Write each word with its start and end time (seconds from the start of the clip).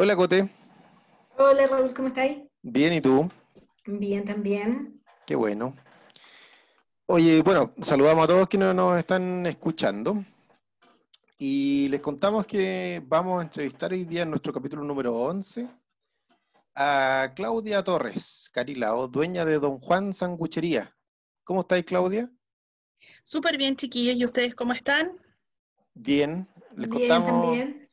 Hola, 0.00 0.14
Cote. 0.14 0.48
Hola, 1.38 1.66
Raúl, 1.66 1.92
¿cómo 1.92 2.06
estáis? 2.06 2.38
Bien, 2.62 2.92
¿y 2.92 3.00
tú? 3.00 3.28
Bien, 3.84 4.24
también. 4.24 5.02
Qué 5.26 5.34
bueno. 5.34 5.74
Oye, 7.06 7.42
bueno, 7.42 7.74
saludamos 7.82 8.22
a 8.22 8.28
todos 8.28 8.48
quienes 8.48 8.76
nos 8.76 8.96
están 8.96 9.44
escuchando. 9.46 10.24
Y 11.36 11.88
les 11.88 12.00
contamos 12.00 12.46
que 12.46 13.02
vamos 13.08 13.40
a 13.40 13.42
entrevistar 13.42 13.90
hoy 13.90 14.04
día 14.04 14.22
en 14.22 14.30
nuestro 14.30 14.52
capítulo 14.52 14.84
número 14.84 15.16
11 15.16 15.68
a 16.76 17.32
Claudia 17.34 17.82
Torres, 17.82 18.48
Carilao, 18.52 19.08
dueña 19.08 19.44
de 19.44 19.58
Don 19.58 19.80
Juan 19.80 20.12
Sanguchería. 20.12 20.96
¿Cómo 21.42 21.62
estáis, 21.62 21.84
Claudia? 21.84 22.30
Súper 23.24 23.58
bien, 23.58 23.74
chiquillos. 23.74 24.14
¿Y 24.14 24.24
ustedes 24.24 24.54
cómo 24.54 24.74
están? 24.74 25.18
Bien. 25.92 26.46
Les 26.76 26.88
Bien, 26.88 27.08
contamos, 27.08 27.42
también. 27.42 27.87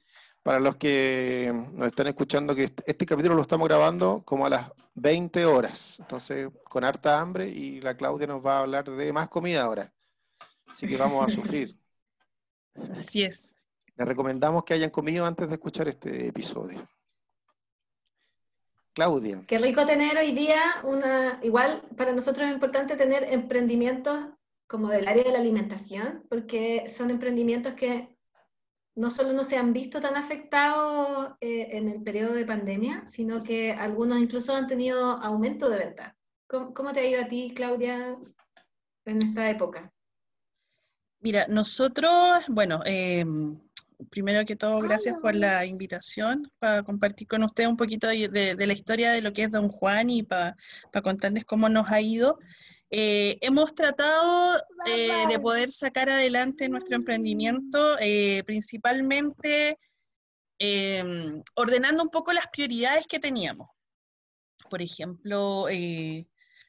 Para 0.46 0.60
los 0.60 0.76
que 0.76 1.52
nos 1.74 1.88
están 1.88 2.06
escuchando, 2.06 2.54
que 2.54 2.66
este, 2.66 2.84
este 2.86 3.08
capítulo 3.08 3.34
lo 3.34 3.42
estamos 3.42 3.68
grabando 3.68 4.22
como 4.24 4.46
a 4.46 4.50
las 4.52 4.72
20 4.94 5.44
horas. 5.44 5.98
Entonces, 5.98 6.50
con 6.70 6.84
harta 6.84 7.20
hambre 7.20 7.50
y 7.50 7.82
la 7.82 7.98
Claudia 7.98 8.28
nos 8.28 8.46
va 8.46 8.58
a 8.58 8.60
hablar 8.60 8.88
de 8.88 9.12
más 9.12 9.28
comida 9.28 9.64
ahora. 9.64 9.92
Así 10.68 10.88
que 10.88 10.98
vamos 10.98 11.26
a 11.26 11.30
sufrir. 11.34 11.76
Así 13.00 13.24
es. 13.24 13.56
Les 13.96 14.08
recomendamos 14.08 14.64
que 14.66 14.76
hayan 14.76 14.92
comido 14.92 15.26
antes 15.26 15.50
de 15.50 15.56
escuchar 15.56 15.88
este 15.88 16.28
episodio. 16.28 16.88
Claudia, 18.94 19.42
Qué 19.48 19.58
rico 19.58 19.84
tener 19.88 20.16
hoy 20.16 20.32
día 20.32 20.62
una, 20.84 21.40
igual 21.42 21.82
para 21.98 22.14
nosotros 22.14 22.48
es 22.48 22.54
importante 22.54 22.96
tener 22.96 23.24
emprendimientos 23.34 24.28
como 24.68 24.90
del 24.90 25.08
área 25.08 25.24
de 25.24 25.32
la 25.32 25.40
alimentación, 25.40 26.24
porque 26.30 26.88
son 26.88 27.10
emprendimientos 27.10 27.74
que 27.74 28.15
no 28.96 29.10
solo 29.12 29.34
no 29.34 29.44
se 29.44 29.58
han 29.58 29.74
visto 29.74 30.00
tan 30.00 30.16
afectados 30.16 31.34
eh, 31.42 31.68
en 31.72 31.90
el 31.90 32.02
periodo 32.02 32.34
de 32.34 32.46
pandemia, 32.46 33.06
sino 33.06 33.44
que 33.44 33.72
algunos 33.74 34.20
incluso 34.20 34.56
han 34.56 34.68
tenido 34.68 35.12
aumento 35.22 35.70
de 35.70 35.80
venta. 35.80 36.16
¿Cómo, 36.48 36.74
cómo 36.74 36.94
te 36.94 37.02
ha 37.02 37.06
ido 37.10 37.22
a 37.24 37.28
ti, 37.28 37.54
Claudia, 37.56 38.18
en 39.06 39.18
esta 39.18 39.50
época? 39.50 39.92
Mira, 41.20 41.46
nosotros, 41.50 42.46
bueno, 42.50 42.82
eh, 42.86 43.26
primero 44.12 44.46
que 44.46 44.56
todo, 44.56 44.80
gracias 44.80 45.18
por 45.20 45.34
la 45.36 45.66
invitación 45.66 46.52
para 46.60 46.84
compartir 46.84 47.28
con 47.28 47.44
usted 47.44 47.66
un 47.66 47.78
poquito 47.78 48.08
de, 48.08 48.28
de- 48.30 48.56
de 48.56 48.68
la 48.68 48.74
historia 48.74 49.12
de 49.12 49.22
lo 49.22 49.34
que 49.34 49.44
es 49.44 49.52
Don 49.52 49.70
Juan 49.70 50.10
y 50.10 50.24
para 50.24 50.56
contarles 51.04 51.46
cómo 51.46 51.68
nos 51.70 51.90
ha 51.92 52.00
ido. 52.02 52.38
Eh, 52.92 53.38
hemos 53.42 53.74
tratado 53.74 54.58
eh, 54.86 55.26
de 55.28 55.40
poder 55.40 55.72
sacar 55.72 56.10
adelante 56.10 56.70
nuestro 56.70 56.96
emprendimiento, 56.96 57.98
eh, 58.00 58.44
principalmente 58.46 59.80
eh, 60.60 61.42
ordenando 61.56 62.04
un 62.04 62.10
poco 62.10 62.32
las 62.32 62.48
prioridades 62.48 63.08
que 63.08 63.20
teníamos. 63.20 63.70
Por 64.70 64.82
ejemplo, 64.82 65.68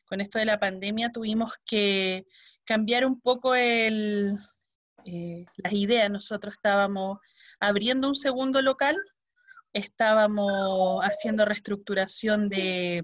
con 0.08 0.20
esto 0.20 0.38
de 0.38 0.44
la 0.44 0.60
pandemia 0.60 1.12
tuvimos 1.12 1.54
que 1.64 2.26
cambiar 2.64 3.06
un 3.06 3.20
poco 3.20 3.54
el, 3.54 4.32
las 5.04 5.72
ideas. 5.72 6.10
Nosotros 6.10 6.54
estábamos 6.54 7.18
abriendo 7.58 8.08
un 8.08 8.14
segundo 8.14 8.60
local, 8.60 8.96
estábamos 9.72 11.02
haciendo 11.04 11.46
reestructuración 11.46 12.50
de, 12.50 13.02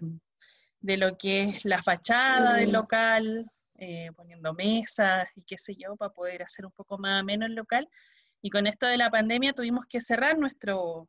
de 0.83 0.97
lo 0.97 1.17
que 1.17 1.45
es 1.45 1.65
la 1.65 1.81
fachada 1.83 2.57
del 2.57 2.73
local, 2.73 3.43
eh, 3.79 4.11
poniendo 4.17 4.53
mesas 4.53 5.29
y 5.37 5.43
qué 5.45 5.57
sé 5.57 5.75
yo, 5.77 5.97
para 5.97 6.13
poder 6.13 6.43
hacer 6.43 6.67
un 6.67 6.73
poco 6.73 6.99
más 6.99 7.21
ameno 7.21 7.47
el 7.47 7.55
local. 7.55 7.89
Y 8.43 8.51
con 8.51 8.67
esto 8.67 8.87
de 8.87 8.97
la 8.99 9.09
pandemia 9.11 9.53
tuvimos 9.53 9.87
que 9.89 10.01
cerrar 10.01 10.37
nuestro, 10.39 11.09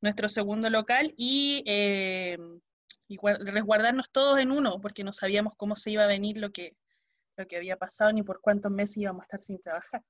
nuestro 0.00 0.28
segundo 0.28 0.68
local 0.68 1.14
y, 1.16 1.62
eh, 1.66 2.36
y 3.06 3.16
gua- 3.16 3.38
resguardarnos 3.38 4.10
todos 4.10 4.40
en 4.40 4.50
uno, 4.50 4.80
porque 4.80 5.04
no 5.04 5.12
sabíamos 5.12 5.54
cómo 5.56 5.76
se 5.76 5.92
iba 5.92 6.02
a 6.04 6.08
venir 6.08 6.38
lo 6.38 6.50
que, 6.50 6.76
lo 7.36 7.46
que 7.46 7.56
había 7.56 7.76
pasado 7.76 8.12
ni 8.12 8.24
por 8.24 8.40
cuántos 8.40 8.72
meses 8.72 8.96
íbamos 8.96 9.22
a 9.22 9.24
estar 9.24 9.40
sin 9.40 9.60
trabajar. 9.60 10.02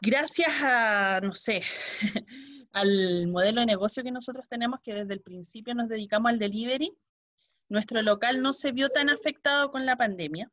Gracias 0.00 0.52
a, 0.62 1.20
no 1.22 1.34
sé, 1.34 1.62
al 2.72 3.26
modelo 3.28 3.60
de 3.60 3.66
negocio 3.66 4.02
que 4.02 4.12
nosotros 4.12 4.46
tenemos, 4.48 4.80
que 4.80 4.94
desde 4.94 5.14
el 5.14 5.20
principio 5.20 5.74
nos 5.74 5.88
dedicamos 5.88 6.30
al 6.30 6.38
delivery, 6.38 6.96
nuestro 7.68 8.02
local 8.02 8.42
no 8.42 8.52
se 8.52 8.72
vio 8.72 8.88
tan 8.88 9.10
afectado 9.10 9.70
con 9.70 9.86
la 9.86 9.96
pandemia. 9.96 10.50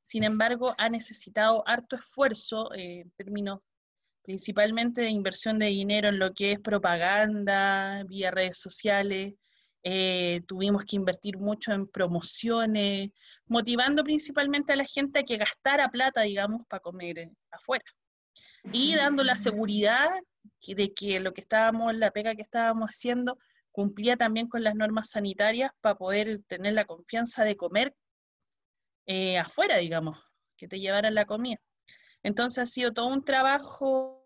Sin 0.00 0.24
embargo, 0.24 0.74
ha 0.78 0.88
necesitado 0.88 1.66
harto 1.66 1.96
esfuerzo 1.96 2.72
eh, 2.74 3.00
en 3.00 3.10
términos 3.12 3.60
principalmente 4.22 5.02
de 5.02 5.10
inversión 5.10 5.58
de 5.58 5.66
dinero 5.66 6.08
en 6.08 6.18
lo 6.18 6.32
que 6.34 6.52
es 6.52 6.60
propaganda, 6.60 8.02
vía 8.04 8.30
redes 8.30 8.58
sociales. 8.58 9.34
eh, 9.84 10.42
tuvimos 10.48 10.84
que 10.84 10.96
invertir 10.96 11.38
mucho 11.38 11.72
en 11.72 11.86
promociones, 11.86 13.10
motivando 13.46 14.02
principalmente 14.02 14.72
a 14.72 14.76
la 14.76 14.84
gente 14.84 15.20
a 15.20 15.22
que 15.22 15.36
gastara 15.36 15.88
plata, 15.90 16.22
digamos, 16.22 16.66
para 16.68 16.80
comer 16.80 17.30
afuera. 17.52 17.84
Y 18.72 18.96
dando 18.96 19.22
la 19.22 19.36
seguridad 19.36 20.10
de 20.66 20.92
que 20.94 21.20
lo 21.20 21.32
que 21.32 21.40
estábamos, 21.40 21.94
la 21.94 22.10
pega 22.10 22.34
que 22.34 22.42
estábamos 22.42 22.88
haciendo, 22.90 23.38
cumplía 23.72 24.16
también 24.16 24.48
con 24.48 24.64
las 24.64 24.74
normas 24.74 25.10
sanitarias 25.10 25.70
para 25.80 25.96
poder 25.96 26.42
tener 26.46 26.74
la 26.74 26.84
confianza 26.86 27.44
de 27.44 27.56
comer 27.56 27.94
eh, 29.06 29.38
afuera, 29.38 29.76
digamos, 29.78 30.18
que 30.56 30.68
te 30.68 30.80
llevaran 30.80 31.14
la 31.14 31.26
comida. 31.26 31.58
Entonces 32.22 32.62
ha 32.62 32.66
sido 32.66 32.92
todo 32.92 33.08
un 33.08 33.24
trabajo, 33.24 34.24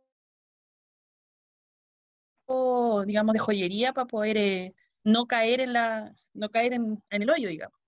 digamos, 3.06 3.32
de 3.34 3.38
joyería 3.38 3.92
para 3.92 4.06
poder 4.06 4.36
eh, 4.38 4.74
no 5.04 5.26
caer 5.26 5.60
en 5.60 5.72
la, 5.72 6.14
no 6.32 6.48
caer 6.50 6.72
en, 6.72 7.02
en 7.10 7.22
el 7.22 7.30
hoyo, 7.30 7.48
digamos. 7.48 7.78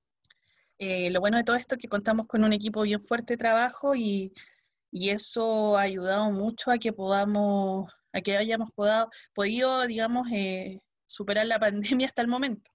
Eh, 0.78 1.10
lo 1.10 1.20
bueno 1.20 1.37
de 1.37 1.44
todo 1.44 1.56
esto 1.56 1.76
es 1.76 1.81
que 1.81 1.88
contamos 1.88 2.26
con 2.26 2.43
un 2.44 2.53
equipo 2.53 2.82
bien 2.82 3.00
fuerte 3.00 3.34
de 3.34 3.38
trabajo 3.38 3.94
y, 3.94 4.32
y 4.91 5.10
eso 5.10 5.76
ha 5.76 5.82
ayudado 5.82 6.31
mucho 6.32 6.70
a 6.70 6.78
que 6.78 6.93
podamos, 6.93 7.91
a 8.12 8.21
que 8.21 8.37
hayamos 8.37 8.71
podido, 9.34 9.87
digamos, 9.87 10.31
eh, 10.33 10.81
superar 11.06 11.47
la 11.47 11.59
pandemia 11.61 12.06
hasta 12.06 12.23
el 12.23 12.28
momento. 12.28 12.71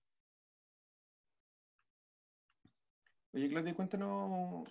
oye 3.34 3.50
Claudia, 3.50 3.76
cuéntanos, 3.76 4.68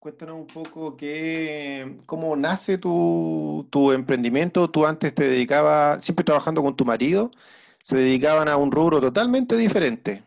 cuéntanos 0.00 0.40
un 0.40 0.46
poco 0.46 0.96
qué, 0.96 2.00
cómo 2.06 2.34
nace 2.36 2.76
tu, 2.78 3.92
emprendimiento. 3.94 4.68
Tú 4.70 4.84
antes 4.86 5.14
te 5.14 5.28
dedicabas, 5.28 6.02
siempre 6.04 6.24
trabajando 6.24 6.62
con 6.62 6.76
tu 6.76 6.84
marido, 6.84 7.30
se 7.80 7.96
dedicaban 7.96 8.48
a 8.48 8.56
un 8.56 8.72
rubro 8.72 9.00
totalmente 9.00 9.56
diferente. 9.56 10.24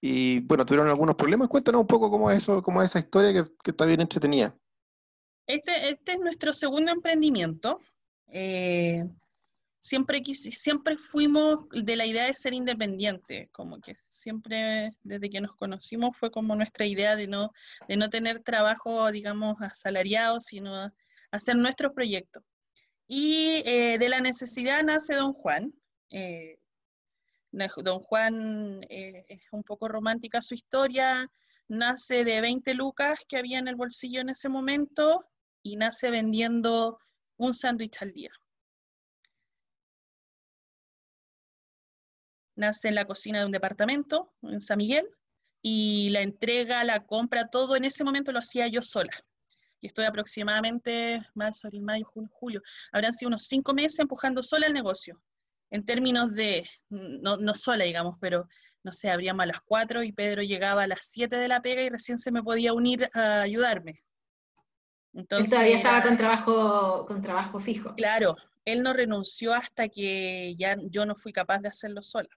Y 0.00 0.40
bueno, 0.40 0.64
tuvieron 0.64 0.88
algunos 0.88 1.16
problemas. 1.16 1.48
Cuéntanos 1.48 1.80
un 1.80 1.86
poco 1.88 2.10
cómo 2.10 2.30
es 2.30 2.38
eso, 2.38 2.62
cómo 2.62 2.82
es 2.82 2.90
esa 2.90 3.00
historia 3.00 3.44
que 3.64 3.70
está 3.70 3.84
bien 3.86 4.00
entretenida. 4.00 4.54
Este, 5.48 5.88
este 5.88 6.12
es 6.12 6.18
nuestro 6.18 6.52
segundo 6.52 6.92
emprendimiento. 6.92 7.80
Eh, 8.26 9.02
siempre, 9.80 10.22
fuimos 10.98 11.60
de 11.70 11.96
la 11.96 12.04
idea 12.04 12.26
de 12.26 12.34
ser 12.34 12.52
independientes, 12.52 13.48
como 13.50 13.80
que 13.80 13.94
siempre 14.08 14.92
desde 15.02 15.30
que 15.30 15.40
nos 15.40 15.56
conocimos 15.56 16.14
fue 16.18 16.30
como 16.30 16.54
nuestra 16.54 16.84
idea 16.84 17.16
de 17.16 17.28
no, 17.28 17.50
tener 18.10 18.40
trabajo, 18.40 19.10
digamos, 19.10 19.56
asalariado, 19.62 20.38
sino 20.38 20.92
hacer 21.30 21.56
nuestro 21.56 21.94
proyecto. 21.94 22.44
Y 23.06 23.62
eh, 23.64 23.96
de 23.98 24.08
la 24.10 24.20
necesidad 24.20 24.84
nace 24.84 25.14
Don 25.14 25.32
Juan. 25.32 25.72
Eh, 26.10 26.58
Don 27.52 28.00
Juan 28.00 28.80
es 28.90 29.40
un 29.50 29.62
poco 29.62 29.88
romántica 29.88 30.42
su 30.42 30.52
historia, 30.52 31.26
nace 31.68 32.24
de 32.24 32.42
20 32.42 32.74
lucas 32.74 33.20
que 33.26 33.38
había 33.38 33.58
en 33.58 33.68
el 33.68 33.76
bolsillo 33.76 34.20
en 34.20 34.28
ese 34.28 34.50
momento 34.50 35.24
y 35.62 35.76
nace 35.76 36.10
vendiendo 36.10 36.98
un 37.36 37.54
sándwich 37.54 38.02
al 38.02 38.12
día. 38.12 38.30
Nace 42.56 42.88
en 42.88 42.96
la 42.96 43.04
cocina 43.04 43.38
de 43.40 43.46
un 43.46 43.52
departamento 43.52 44.32
en 44.42 44.60
San 44.60 44.78
Miguel 44.78 45.08
y 45.62 46.10
la 46.10 46.22
entrega, 46.22 46.82
la 46.84 47.06
compra, 47.06 47.48
todo 47.48 47.76
en 47.76 47.84
ese 47.84 48.04
momento 48.04 48.32
lo 48.32 48.40
hacía 48.40 48.66
yo 48.68 48.82
sola. 48.82 49.12
Y 49.80 49.86
estoy 49.86 50.06
aproximadamente 50.06 51.22
marzo, 51.34 51.68
abril, 51.68 51.82
mayo, 51.82 52.04
junio, 52.06 52.30
julio. 52.32 52.62
Habrán 52.90 53.12
sido 53.12 53.28
unos 53.28 53.44
cinco 53.44 53.74
meses 53.74 54.00
empujando 54.00 54.42
sola 54.42 54.66
el 54.66 54.72
negocio. 54.72 55.22
En 55.70 55.84
términos 55.84 56.34
de, 56.34 56.68
no, 56.88 57.36
no 57.36 57.54
sola, 57.54 57.84
digamos, 57.84 58.16
pero 58.20 58.48
no 58.82 58.92
sé, 58.92 59.10
abríamos 59.10 59.42
a 59.42 59.46
las 59.46 59.60
4 59.62 60.02
y 60.02 60.12
Pedro 60.12 60.42
llegaba 60.42 60.84
a 60.84 60.86
las 60.86 61.00
7 61.02 61.36
de 61.36 61.48
la 61.48 61.60
pega 61.60 61.82
y 61.82 61.90
recién 61.90 62.18
se 62.18 62.32
me 62.32 62.42
podía 62.42 62.72
unir 62.72 63.08
a 63.12 63.42
ayudarme. 63.42 64.02
Él 65.14 65.20
Entonces, 65.20 65.50
todavía 65.50 65.76
estaba 65.78 66.02
con 66.02 66.16
trabajo, 66.16 67.06
con 67.06 67.22
trabajo 67.22 67.58
fijo. 67.60 67.94
claro, 67.96 68.36
él 68.64 68.82
no 68.82 68.92
renunció 68.92 69.54
hasta 69.54 69.88
que 69.88 70.54
ya 70.58 70.76
yo 70.90 71.06
no 71.06 71.14
fui 71.14 71.32
capaz 71.32 71.60
de 71.60 71.68
hacerlo 71.68 72.02
sola. 72.02 72.28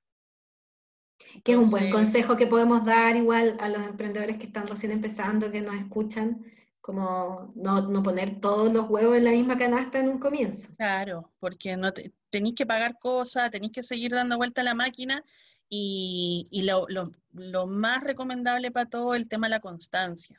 Que 1.44 1.52
es 1.54 1.58
un 1.58 1.70
buen 1.70 1.92
consejo 1.92 2.36
que 2.38 2.48
podemos 2.48 2.86
dar 2.86 3.16
igual 3.16 3.58
a 3.60 3.70
los 3.70 3.84
emprendedores 3.84 4.38
que 4.38 4.48
están 4.48 4.68
recién 4.68 4.92
empezando, 4.92 5.52
que 5.52 5.62
nos 5.62 5.76
escuchan, 5.76 6.46
como 6.80 7.52
no, 7.56 8.02
poner 8.02 8.40
todos 8.40 8.74
los 8.74 8.90
huevos 8.90 9.18
en 9.18 9.26
la 9.26 9.32
misma 9.32 9.58
canasta 9.58 10.00
en 10.00 10.10
un 10.10 10.20
comienzo. 10.20 10.74
Claro, 10.78 11.32
porque 11.40 11.78
no 11.78 11.92
tenéis 12.30 12.56
que 12.56 12.66
pagar 12.66 12.98
cosas, 12.98 13.52
tenéis 13.52 13.74
que 13.74 13.84
seguir 13.84 14.12
dando 14.12 14.38
vuelta 14.38 14.62
a 14.62 14.64
la 14.64 14.74
máquina 14.74 15.24
y, 15.70 16.64
lo, 16.64 16.88
lo, 17.34 17.68
más 17.68 18.04
recomendable 18.04 18.72
para 18.72 18.90
todo 18.90 19.16
el 19.16 19.30
tema 19.30 19.48
de 19.48 19.52
la 19.52 19.60
constancia. 19.60 20.38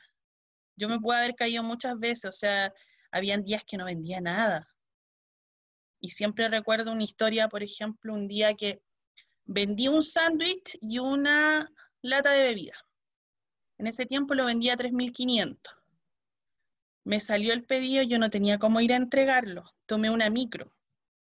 Yo 0.75 0.89
me 0.89 0.99
puedo 0.99 1.17
haber 1.17 1.35
caído 1.35 1.63
muchas 1.63 1.97
veces, 1.99 2.25
o 2.25 2.31
sea, 2.31 2.73
habían 3.11 3.43
días 3.43 3.63
que 3.65 3.77
no 3.77 3.85
vendía 3.85 4.21
nada. 4.21 4.67
Y 5.99 6.09
siempre 6.09 6.49
recuerdo 6.49 6.91
una 6.91 7.03
historia, 7.03 7.47
por 7.47 7.63
ejemplo, 7.63 8.13
un 8.13 8.27
día 8.27 8.53
que 8.53 8.81
vendí 9.45 9.87
un 9.87 10.03
sándwich 10.03 10.77
y 10.81 10.99
una 10.99 11.69
lata 12.01 12.31
de 12.31 12.43
bebida. 12.43 12.75
En 13.77 13.87
ese 13.87 14.05
tiempo 14.05 14.33
lo 14.33 14.45
vendía 14.45 14.73
a 14.73 14.77
3.500 14.77 15.83
me 17.03 17.19
salió 17.19 17.53
el 17.53 17.63
pedido, 17.63 18.03
yo 18.03 18.17
no 18.17 18.29
tenía 18.29 18.57
cómo 18.57 18.79
ir 18.81 18.93
a 18.93 18.97
entregarlo. 18.97 19.63
Tomé 19.85 20.09
una 20.09 20.29
micro, 20.29 20.73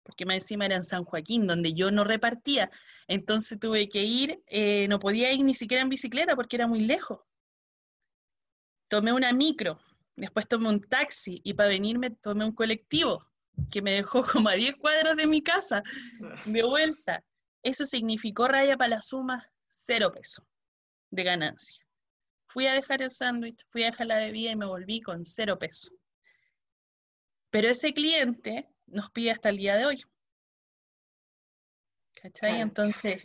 porque 0.03 0.25
más 0.25 0.35
encima 0.35 0.65
era 0.65 0.75
en 0.75 0.83
San 0.83 1.03
Joaquín, 1.03 1.47
donde 1.47 1.73
yo 1.73 1.91
no 1.91 2.03
repartía. 2.03 2.69
Entonces 3.07 3.59
tuve 3.59 3.89
que 3.89 4.03
ir, 4.03 4.43
eh, 4.47 4.87
no 4.87 4.99
podía 4.99 5.31
ir 5.31 5.43
ni 5.43 5.55
siquiera 5.55 5.81
en 5.81 5.89
bicicleta 5.89 6.35
porque 6.35 6.55
era 6.55 6.67
muy 6.67 6.81
lejos. 6.81 7.19
Tomé 8.93 9.11
una 9.11 9.33
micro, 9.33 9.79
después 10.15 10.47
tomé 10.47 10.69
un 10.69 10.79
taxi 10.79 11.41
y 11.43 11.55
para 11.55 11.69
venirme 11.69 12.11
tomé 12.11 12.45
un 12.45 12.51
colectivo 12.51 13.25
que 13.71 13.81
me 13.81 13.89
dejó 13.89 14.23
como 14.31 14.49
a 14.49 14.53
10 14.53 14.75
cuadros 14.75 15.17
de 15.17 15.25
mi 15.25 15.41
casa, 15.41 15.81
de 16.45 16.61
vuelta. 16.61 17.25
Eso 17.63 17.87
significó 17.87 18.47
raya 18.47 18.77
para 18.77 18.89
la 18.91 19.01
suma, 19.01 19.43
cero 19.65 20.11
peso 20.11 20.47
de 21.09 21.23
ganancia. 21.23 21.83
Fui 22.45 22.67
a 22.67 22.73
dejar 22.73 23.01
el 23.01 23.09
sándwich, 23.09 23.65
fui 23.71 23.81
a 23.81 23.87
dejar 23.87 24.05
la 24.05 24.17
bebida 24.17 24.51
y 24.51 24.57
me 24.57 24.67
volví 24.67 25.01
con 25.01 25.25
cero 25.25 25.57
peso. 25.57 25.89
Pero 27.49 27.69
ese 27.69 27.95
cliente 27.95 28.69
nos 28.85 29.09
pide 29.09 29.31
hasta 29.31 29.49
el 29.49 29.57
día 29.57 29.75
de 29.75 29.87
hoy. 29.87 30.03
¿Cachai? 32.21 32.61
Entonces, 32.61 33.23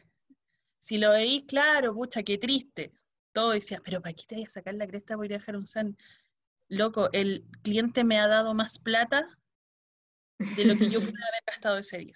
si 0.79 0.97
lo 0.97 1.11
veis, 1.11 1.45
claro, 1.45 1.93
pucha, 1.93 2.23
qué 2.23 2.39
triste. 2.39 2.91
Todo 3.33 3.51
decía, 3.51 3.81
pero 3.85 4.01
¿para 4.01 4.15
qué 4.15 4.25
te 4.27 4.35
voy 4.37 4.45
a 4.45 4.49
sacar 4.49 4.75
la 4.75 4.87
cresta 4.87 5.17
por 5.17 5.27
ir 5.27 5.35
a 5.35 5.39
dejar 5.39 5.57
un 5.57 5.67
sándwich? 5.67 6.03
Loco, 6.69 7.09
el 7.13 7.47
cliente 7.63 8.05
me 8.05 8.19
ha 8.19 8.29
dado 8.29 8.55
más 8.55 8.79
plata 8.79 9.39
de 10.39 10.65
lo 10.65 10.77
que 10.77 10.91
yo 10.91 11.01
pude 11.01 11.09
haber 11.11 11.43
gastado 11.47 11.79
ese 11.79 11.99
día. 11.99 12.15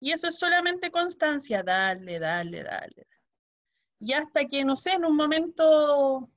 Y 0.00 0.12
eso 0.12 0.28
es 0.28 0.38
solamente 0.38 0.90
constancia, 0.90 1.62
dale, 1.62 2.18
dale, 2.18 2.62
dale. 2.62 3.06
Y 4.00 4.12
hasta 4.12 4.44
que, 4.46 4.64
no 4.64 4.76
sé, 4.76 4.92
en 4.92 5.04
un 5.04 5.16
momento 5.16 6.30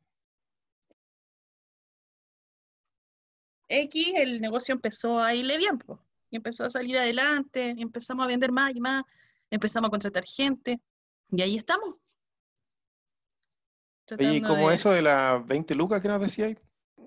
X, 3.68 4.14
el 4.16 4.40
negocio 4.40 4.74
empezó 4.74 5.20
a 5.20 5.34
irle 5.36 5.58
bien, 5.58 5.78
y 6.30 6.38
empezó 6.38 6.66
a 6.66 6.70
salir 6.70 6.98
adelante, 6.98 7.74
y 7.76 7.82
empezamos 7.82 8.24
a 8.24 8.28
vender 8.28 8.52
más 8.52 8.76
y 8.76 8.80
más, 8.80 9.04
empezamos 9.50 9.90
a 9.90 9.92
contratar 9.92 10.24
gente, 10.26 10.80
y 11.30 11.42
ahí 11.42 11.58
estamos. 11.58 11.96
Y 14.20 14.42
como 14.42 14.72
eso 14.72 14.92
de 14.92 15.02
las 15.02 15.46
20 15.46 15.76
lucas 15.76 16.02
que 16.02 16.08
nos 16.08 16.22
decíais, 16.22 16.58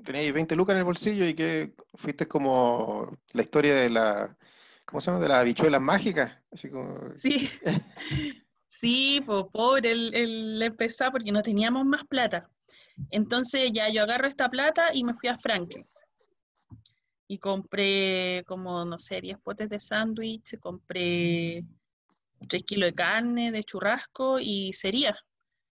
teníais 0.04 0.32
20 0.32 0.56
lucas 0.56 0.74
en 0.74 0.78
el 0.78 0.84
bolsillo 0.84 1.26
y 1.26 1.34
que 1.34 1.74
fuiste 1.94 2.26
como 2.26 3.16
la 3.32 3.42
historia 3.42 3.74
de 3.74 3.90
la, 3.90 4.36
¿cómo 4.84 5.00
se 5.00 5.10
llama? 5.10 5.22
De 5.22 5.28
las 5.28 5.38
habichuelas 5.38 5.80
mágicas. 5.80 6.32
Así 6.50 6.68
como... 6.70 7.14
Sí. 7.14 7.48
Sí, 8.72 9.20
pues 9.26 9.46
pobre 9.52 9.90
el, 9.90 10.14
el 10.14 10.62
empezar 10.62 11.10
porque 11.10 11.32
no 11.32 11.42
teníamos 11.42 11.84
más 11.84 12.04
plata. 12.04 12.48
Entonces 13.10 13.72
ya 13.72 13.88
yo 13.88 14.04
agarro 14.04 14.28
esta 14.28 14.48
plata 14.48 14.94
y 14.94 15.02
me 15.02 15.12
fui 15.14 15.28
a 15.28 15.36
Franklin. 15.36 15.84
Y 17.26 17.38
compré 17.38 18.44
como, 18.46 18.84
no 18.84 18.96
sé, 18.98 19.20
10 19.20 19.38
potes 19.38 19.70
de 19.70 19.80
sándwich, 19.80 20.56
compré 20.60 21.64
3 22.48 22.62
kilos 22.62 22.90
de 22.90 22.94
carne, 22.94 23.50
de 23.50 23.64
churrasco 23.64 24.38
y 24.38 24.72
sería. 24.72 25.16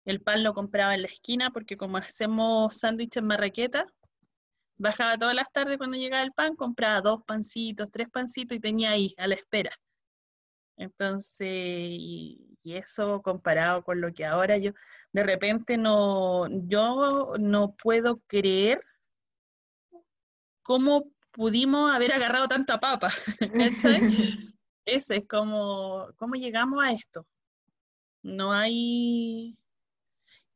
El 0.05 0.20
pan 0.20 0.43
lo 0.43 0.52
compraba 0.52 0.94
en 0.94 1.02
la 1.02 1.08
esquina 1.08 1.50
porque 1.50 1.76
como 1.76 1.99
hacemos 1.99 2.76
sándwich 2.76 3.17
en 3.17 3.26
marraqueta, 3.26 3.87
bajaba 4.79 5.19
todas 5.19 5.35
las 5.35 5.52
tardes 5.52 5.76
cuando 5.76 5.99
llegaba 5.99 6.23
el 6.23 6.32
pan, 6.32 6.56
compraba 6.56 7.00
dos 7.02 7.23
pancitos, 7.25 7.91
tres 7.91 8.08
pancitos 8.08 8.56
y 8.56 8.61
tenía 8.61 8.91
ahí 8.91 9.14
a 9.19 9.26
la 9.26 9.35
espera. 9.35 9.70
Entonces, 10.76 11.47
y, 11.49 12.56
eso 12.64 13.20
comparado 13.23 13.82
con 13.85 14.00
lo 14.00 14.12
que 14.12 14.25
ahora 14.25 14.56
yo, 14.56 14.73
de 15.12 15.23
repente 15.23 15.76
no, 15.76 16.46
yo 16.67 17.35
no 17.38 17.75
puedo 17.75 18.20
creer 18.26 18.82
cómo 20.62 21.11
pudimos 21.32 21.94
haber 21.94 22.12
agarrado 22.12 22.49
tanta 22.49 22.81
papa. 22.81 23.08
Ese 24.87 25.17
es 25.17 25.29
como, 25.29 26.08
¿cómo 26.17 26.35
llegamos 26.35 26.82
a 26.82 26.93
esto? 26.93 27.26
No 28.23 28.53
hay... 28.53 29.60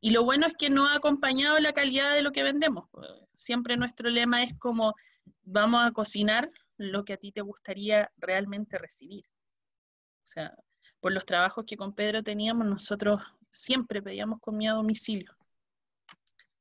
Y 0.05 0.11
lo 0.11 0.23
bueno 0.23 0.45
es 0.45 0.53
que 0.53 0.69
no 0.69 0.87
ha 0.87 0.93
acompañado 0.93 1.57
la 1.57 1.73
calidad 1.73 2.13
de 2.13 2.21
lo 2.21 2.31
que 2.31 2.43
vendemos. 2.43 2.87
Siempre 3.33 3.75
nuestro 3.75 4.07
lema 4.07 4.43
es 4.43 4.53
como, 4.59 4.93
vamos 5.41 5.83
a 5.83 5.89
cocinar 5.93 6.51
lo 6.77 7.03
que 7.03 7.13
a 7.13 7.17
ti 7.17 7.31
te 7.31 7.41
gustaría 7.41 8.11
realmente 8.17 8.77
recibir. 8.77 9.25
O 9.25 10.27
sea, 10.27 10.55
por 10.99 11.11
los 11.11 11.25
trabajos 11.25 11.65
que 11.65 11.75
con 11.75 11.95
Pedro 11.95 12.21
teníamos, 12.21 12.67
nosotros 12.67 13.19
siempre 13.49 13.99
pedíamos 13.99 14.39
comida 14.41 14.73
a 14.73 14.75
domicilio. 14.75 15.35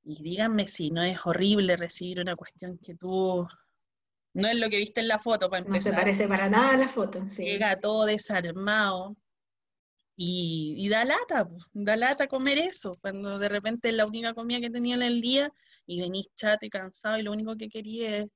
Y 0.04 0.22
díganme 0.22 0.66
si 0.66 0.90
no 0.90 1.02
es 1.02 1.26
horrible 1.26 1.76
recibir 1.76 2.20
una 2.20 2.36
cuestión 2.36 2.78
que 2.78 2.94
tú 2.94 3.46
no 4.32 4.48
es 4.48 4.58
lo 4.58 4.70
que 4.70 4.78
viste 4.78 5.02
en 5.02 5.08
la 5.08 5.18
foto 5.18 5.50
para 5.50 5.66
empezar. 5.66 5.92
No 5.92 5.98
se 5.98 6.02
parece 6.02 6.28
para 6.28 6.48
nada 6.48 6.70
a 6.70 6.76
la 6.78 6.88
foto. 6.88 7.22
Llega 7.36 7.78
todo 7.78 8.06
desarmado 8.06 9.14
y, 10.16 10.88
da 10.88 11.04
lata, 11.04 11.48
da 11.72 11.96
lata 11.96 12.28
comer 12.28 12.58
eso, 12.58 12.92
cuando 13.00 13.38
de 13.38 13.48
repente 13.48 13.88
es 13.88 13.94
la 13.94 14.06
única 14.06 14.32
comida 14.34 14.60
que 14.60 14.70
tenía 14.70 14.94
en 14.94 15.02
el 15.02 15.20
día 15.20 15.52
y 15.86 16.00
venís 16.00 16.28
chato 16.36 16.66
y 16.66 16.70
cansado 16.70 17.18
y 17.18 17.22
lo 17.22 17.32
único 17.32 17.56
que 17.56 17.68
quería 17.68 18.18
es, 18.18 18.30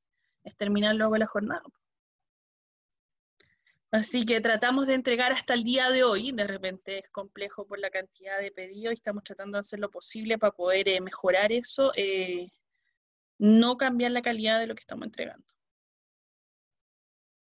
es 0.44 0.56
terminar 0.56 0.96
luego 0.96 1.16
la 1.16 1.26
jornada. 1.26 1.62
Así 3.90 4.26
que 4.26 4.40
tratamos 4.40 4.86
de 4.86 4.94
entregar 4.94 5.32
hasta 5.32 5.54
el 5.54 5.62
día 5.62 5.90
de 5.90 6.04
hoy, 6.04 6.32
de 6.32 6.46
repente 6.46 6.98
es 6.98 7.08
complejo 7.08 7.66
por 7.66 7.78
la 7.78 7.90
cantidad 7.90 8.38
de 8.38 8.50
pedidos 8.50 8.92
y 8.92 8.96
estamos 8.96 9.25
tratando 9.25 9.56
de 9.56 9.60
hacer 9.60 9.78
lo 9.78 9.90
posible 9.90 10.36
para 10.36 10.52
poder 10.52 10.88
eh, 10.88 11.00
mejorar 11.00 11.52
eso, 11.52 11.92
eh, 11.96 12.50
no 13.38 13.78
cambiar 13.78 14.11
la 14.11 14.20
calidad 14.20 14.61
de 14.61 14.66
lo 14.66 14.75
que 14.75 14.80
estamos 14.80 15.06
entregando. 15.06 15.47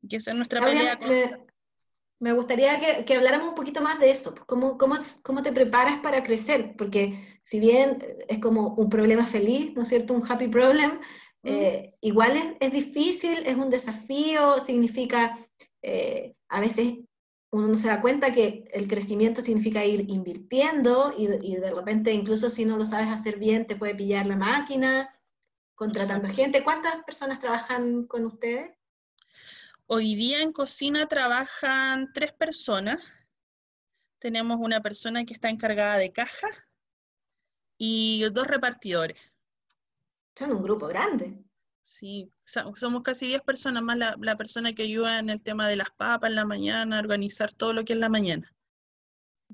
Que 0.08 0.16
esa 0.16 0.30
es 0.30 0.36
nuestra 0.36 0.64
pelea. 0.64 0.98
Me, 2.20 2.32
gustaría 2.32 3.04
que, 3.04 3.14
habláramos 3.14 3.48
un 3.48 3.54
poquito 3.54 3.80
más 3.80 3.98
de 3.98 4.10
eso, 4.10 4.34
¿Cómo, 4.46 4.78
cómo, 4.78 4.96
cómo 5.22 5.42
te 5.42 5.52
preparas 5.52 6.00
para 6.00 6.22
crecer, 6.22 6.74
porque 6.76 7.40
si 7.44 7.58
bien 7.58 7.98
es 8.28 8.38
como 8.38 8.74
un 8.74 8.88
problema 8.88 9.26
feliz, 9.26 9.74
¿no 9.74 9.82
es 9.82 9.88
cierto? 9.88 10.14
Un 10.14 10.30
happy 10.30 10.48
problem, 10.48 11.00
eh, 11.42 11.94
igual 12.00 12.36
es, 12.36 12.44
es 12.60 12.72
difícil, 12.72 13.46
es 13.46 13.56
un 13.56 13.70
desafío, 13.70 14.58
significa 14.60 15.38
eh, 15.82 16.34
a 16.48 16.60
veces 16.60 16.98
uno 17.52 17.66
no 17.66 17.74
se 17.74 17.88
da 17.88 18.00
cuenta 18.00 18.32
que 18.32 18.68
el 18.72 18.86
crecimiento 18.86 19.40
significa 19.40 19.84
ir 19.84 20.08
invirtiendo 20.08 21.12
y, 21.16 21.26
de 21.26 21.70
repente 21.72 22.12
incluso 22.12 22.48
si 22.48 22.64
no 22.64 22.76
lo 22.76 22.84
sabes 22.84 23.08
hacer 23.08 23.38
bien 23.38 23.66
te 23.66 23.76
puede 23.76 23.94
pillar 23.94 24.26
la 24.26 24.36
máquina, 24.36 25.10
contratando 25.74 26.28
gente. 26.28 26.62
¿Cuántas 26.62 27.02
personas 27.04 27.40
trabajan 27.40 28.06
con 28.06 28.26
ustedes? 28.26 28.70
Hoy 29.92 30.14
día 30.14 30.40
en 30.40 30.52
cocina 30.52 31.08
trabajan 31.08 32.12
tres 32.12 32.30
personas. 32.30 33.00
Tenemos 34.20 34.60
una 34.60 34.80
persona 34.80 35.24
que 35.24 35.34
está 35.34 35.48
encargada 35.48 35.96
de 35.96 36.12
caja 36.12 36.46
y 37.76 38.22
dos 38.32 38.46
repartidores. 38.46 39.18
Son 40.38 40.52
un 40.52 40.62
grupo 40.62 40.86
grande. 40.86 41.44
Sí, 41.82 42.30
somos 42.44 43.02
casi 43.02 43.26
10 43.26 43.40
personas 43.40 43.82
más 43.82 43.98
la, 43.98 44.36
persona 44.36 44.72
que 44.74 44.84
ayuda 44.84 45.18
en 45.18 45.28
el 45.28 45.42
tema 45.42 45.68
de 45.68 45.74
las 45.74 45.90
papas 45.90 46.30
en 46.30 46.36
la 46.36 46.44
mañana, 46.44 47.00
organizar 47.00 47.52
todo 47.52 47.72
lo 47.72 47.84
que 47.84 47.94
es 47.94 47.98
la 47.98 48.08
mañana. 48.08 48.54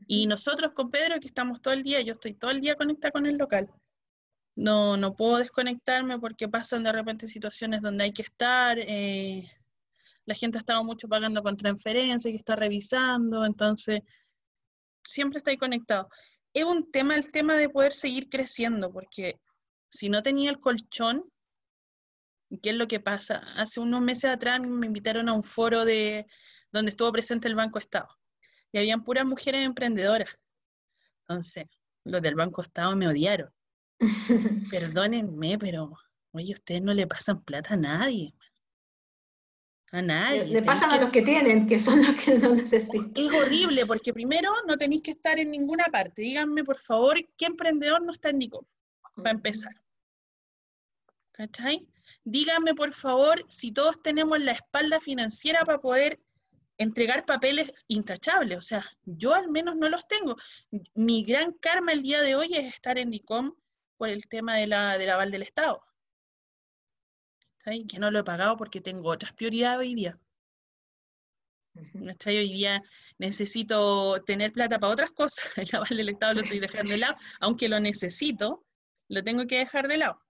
Y 0.07 0.27
nosotros 0.27 0.73
con 0.73 0.91
Pedro, 0.91 1.19
que 1.19 1.29
estamos 1.29 1.63
todo 1.63 1.73
el 1.73 1.83
día, 1.83 2.03
yo 2.03 2.13
estoy 2.13 2.35
todo 2.35 2.51
el 2.51 2.61
día 2.61 2.77
conectada 2.77 3.13
con 3.13 3.25
el 3.25 3.39
local. 3.39 3.71
No, 4.55 4.99
no 4.99 5.17
puedo 5.17 5.39
desconectarme 5.39 6.19
porque 6.19 6.47
pasan 6.47 6.83
de 6.83 6.93
repente 6.93 7.27
situaciones 7.27 7.81
donde 7.81 8.05
hay 8.05 8.13
que 8.13 8.21
estar. 8.21 8.79
Eh, 8.79 9.51
la 10.27 10.35
gente 10.35 10.59
ha 10.59 10.61
estado 10.61 10.85
mucho 10.85 11.09
pagando 11.09 11.43
con 11.43 11.57
transferencia, 11.57 12.31
que 12.31 12.37
está 12.37 12.57
revisando, 12.57 13.45
entonces 13.45 14.01
siempre 15.03 15.39
estoy 15.39 15.57
conectado. 15.57 16.09
Es 16.53 16.65
un 16.65 16.91
tema 16.91 17.15
el 17.15 17.31
tema 17.31 17.55
de 17.55 17.69
poder 17.69 17.93
seguir 17.93 18.29
creciendo, 18.29 18.91
porque 18.91 19.41
si 19.89 20.09
no 20.09 20.23
tenía 20.23 20.51
el 20.51 20.61
colchón, 20.61 21.25
¿Qué 22.63 22.71
es 22.71 22.77
lo 22.77 22.87
que 22.87 23.01
pasa? 23.01 23.43
Hace 23.57 23.81
unos 23.81 24.03
meses 24.03 24.31
atrás 24.31 24.61
me 24.61 24.87
invitaron 24.87 25.29
a 25.29 25.33
un 25.33 25.43
foro 25.43 25.85
de 25.85 26.29
donde 26.71 26.91
estuvo 26.91 27.11
presente 27.11 27.49
el 27.49 27.57
Banco 27.57 27.81
Estado 27.81 28.07
y 28.71 28.79
habían 28.79 29.03
puras 29.03 29.27
mujeres 29.27 29.67
emprendedoras. 29.67 30.29
Entonces, 31.23 31.65
los 32.05 32.23
del 32.23 32.37
Banco 32.37 32.63
Estado 32.63 32.95
me 32.95 33.09
odiaron. 33.09 33.51
Perdónenme, 34.71 35.59
pero 35.59 35.93
Oye, 36.37 36.53
ustedes 36.53 36.83
no 36.83 36.93
le 36.93 37.07
pasan 37.07 37.43
plata 37.43 37.75
a 37.75 37.77
nadie. 37.79 38.35
A 39.93 40.03
nadie. 40.03 40.45
Le, 40.47 40.63
pasan 40.63 40.91
a 40.93 41.01
los 41.01 41.11
que 41.11 41.23
tienen, 41.23 41.67
que 41.67 41.79
son 41.79 42.05
los 42.05 42.17
que 42.17 42.39
no 42.39 42.55
necesitan. 42.55 43.13
Es 43.15 43.33
horrible, 43.33 43.87
porque 43.87 44.13
primero 44.13 44.51
no 44.67 44.77
tenéis 44.77 45.03
que 45.03 45.13
estar 45.13 45.39
en 45.39 45.51
ninguna 45.51 45.85
parte. 45.87 46.23
Díganme, 46.23 46.65
por 46.65 46.79
favor, 46.79 47.17
¿qué 47.37 47.47
emprendedor 47.47 48.03
no 48.03 48.13
está 48.13 48.31
en 48.31 48.41
DICOM? 48.41 48.65
Para 49.17 49.31
empezar. 49.31 49.73
¿Cachai? 51.33 51.87
Díganme, 52.25 52.75
por 52.75 52.93
favor, 52.93 53.45
si 53.49 53.73
todos 53.73 54.03
tenemos 54.03 54.41
la 54.41 54.53
espalda 54.53 55.01
financiera 55.01 55.65
para 55.65 55.81
poder 55.81 56.21
entregar 56.79 57.25
papeles 57.25 57.85
intachables. 57.89 58.59
O 58.59 58.63
sea, 58.63 58.85
yo 59.05 59.35
al 59.35 59.49
menos 59.51 59.77
no 59.77 59.89
los 59.89 60.07
tengo. 60.09 60.37
Mi 60.95 61.25
gran 61.25 61.53
karma 61.53 61.93
el 61.93 62.03
día 62.03 62.23
de 62.23 62.37
hoy 62.37 62.49
es 62.53 62.67
estar 62.67 62.99
en 62.99 63.11
DICOM 63.11 63.55
por 63.97 64.09
el 64.09 64.27
tema 64.27 64.57
de 64.57 64.67
la, 64.67 64.99
del 64.99 65.11
aval 65.11 65.31
del 65.31 65.43
Estado. 65.43 65.86
Que 67.89 67.99
no 67.99 68.13
lo 68.13 68.21
he 68.21 68.25
pagado 68.25 68.57
porque 68.57 68.81
tengo 68.81 69.11
otras 69.11 69.33
prioridades 69.33 69.81
hoy 69.81 69.95
día. 69.97 70.21
Hoy 72.27 72.53
día 72.53 72.81
necesito 73.19 74.23
tener 74.23 74.53
plata 74.53 74.79
para 74.79 74.93
otras 74.93 75.11
cosas. 75.11 75.53
El 75.59 75.69
aval 75.75 75.97
del 75.97 76.09
Estado 76.11 76.35
lo 76.35 76.43
estoy 76.43 76.61
dejando 76.61 76.93
de 76.93 76.99
lado. 76.99 77.17
Aunque 77.41 77.69
lo 77.69 77.81
necesito, 77.81 78.65
lo 79.09 79.25
tengo 79.25 79.49
que 79.49 79.59
dejar 79.59 79.89
de 79.89 79.97
lado. 79.97 80.23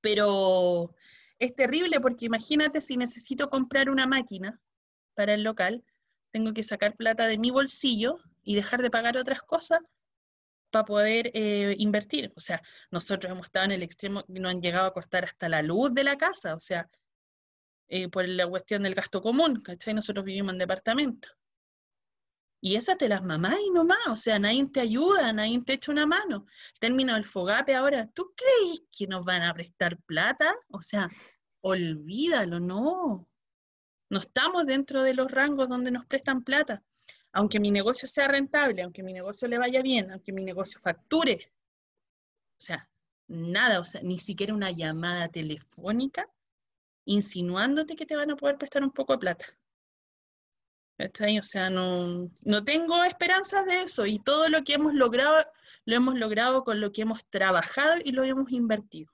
Pero 0.00 0.92
es 1.38 1.54
terrible 1.54 2.00
porque 2.00 2.26
imagínate 2.26 2.80
si 2.80 2.96
necesito 2.96 3.48
comprar 3.48 3.88
una 3.88 4.08
máquina 4.08 4.60
para 5.14 5.34
el 5.34 5.44
local, 5.44 5.84
tengo 6.32 6.52
que 6.52 6.64
sacar 6.64 6.96
plata 6.96 7.28
de 7.28 7.38
mi 7.38 7.50
bolsillo 7.50 8.18
y 8.42 8.56
dejar 8.56 8.82
de 8.82 8.90
pagar 8.90 9.16
otras 9.16 9.40
cosas 9.42 9.78
para 10.74 10.86
poder 10.86 11.30
eh, 11.34 11.76
invertir. 11.78 12.32
O 12.36 12.40
sea, 12.40 12.60
nosotros 12.90 13.30
hemos 13.30 13.44
estado 13.46 13.66
en 13.66 13.72
el 13.72 13.82
extremo 13.84 14.24
que 14.26 14.40
nos 14.40 14.50
han 14.52 14.60
llegado 14.60 14.86
a 14.88 14.92
costar 14.92 15.24
hasta 15.24 15.48
la 15.48 15.62
luz 15.62 15.94
de 15.94 16.02
la 16.02 16.16
casa, 16.18 16.54
o 16.56 16.60
sea, 16.60 16.90
eh, 17.88 18.08
por 18.08 18.28
la 18.28 18.48
cuestión 18.48 18.82
del 18.82 18.96
gasto 18.96 19.22
común, 19.22 19.62
¿cachai? 19.62 19.94
Nosotros 19.94 20.24
vivimos 20.24 20.52
en 20.52 20.58
departamento. 20.58 21.28
Y 22.60 22.74
esa 22.74 22.96
te 22.96 23.08
las 23.08 23.22
mamás 23.22 23.56
y 23.64 23.70
nomás, 23.70 24.04
o 24.08 24.16
sea, 24.16 24.40
nadie 24.40 24.66
te 24.72 24.80
ayuda, 24.80 25.32
nadie 25.32 25.62
te 25.64 25.74
echa 25.74 25.92
una 25.92 26.06
mano. 26.06 26.46
término 26.80 27.14
del 27.14 27.24
fogape 27.24 27.76
ahora, 27.76 28.08
¿tú 28.08 28.34
crees 28.34 28.82
que 28.90 29.06
nos 29.06 29.24
van 29.24 29.42
a 29.42 29.54
prestar 29.54 29.96
plata? 30.06 30.52
O 30.70 30.82
sea, 30.82 31.08
olvídalo, 31.60 32.58
no. 32.58 33.28
No 34.10 34.18
estamos 34.18 34.66
dentro 34.66 35.04
de 35.04 35.14
los 35.14 35.30
rangos 35.30 35.68
donde 35.68 35.92
nos 35.92 36.06
prestan 36.06 36.42
plata 36.42 36.82
aunque 37.34 37.58
mi 37.58 37.72
negocio 37.72 38.06
sea 38.08 38.28
rentable, 38.28 38.82
aunque 38.82 39.02
mi 39.02 39.12
negocio 39.12 39.48
le 39.48 39.58
vaya 39.58 39.82
bien, 39.82 40.10
aunque 40.12 40.32
mi 40.32 40.44
negocio 40.44 40.80
facture, 40.80 41.34
o 41.34 42.60
sea, 42.60 42.88
nada, 43.26 43.80
o 43.80 43.84
sea, 43.84 44.00
ni 44.02 44.20
siquiera 44.20 44.54
una 44.54 44.70
llamada 44.70 45.28
telefónica 45.28 46.30
insinuándote 47.04 47.96
que 47.96 48.06
te 48.06 48.14
van 48.14 48.30
a 48.30 48.36
poder 48.36 48.56
prestar 48.56 48.84
un 48.84 48.92
poco 48.92 49.14
de 49.14 49.18
plata. 49.18 49.46
O 50.96 51.42
sea, 51.42 51.70
no, 51.70 52.30
no 52.44 52.64
tengo 52.64 53.02
esperanzas 53.02 53.66
de 53.66 53.82
eso 53.82 54.06
y 54.06 54.20
todo 54.20 54.48
lo 54.48 54.62
que 54.62 54.74
hemos 54.74 54.94
logrado, 54.94 55.44
lo 55.86 55.96
hemos 55.96 56.14
logrado 56.14 56.62
con 56.62 56.80
lo 56.80 56.92
que 56.92 57.02
hemos 57.02 57.26
trabajado 57.26 58.00
y 58.04 58.12
lo 58.12 58.22
hemos 58.22 58.52
invertido. 58.52 59.12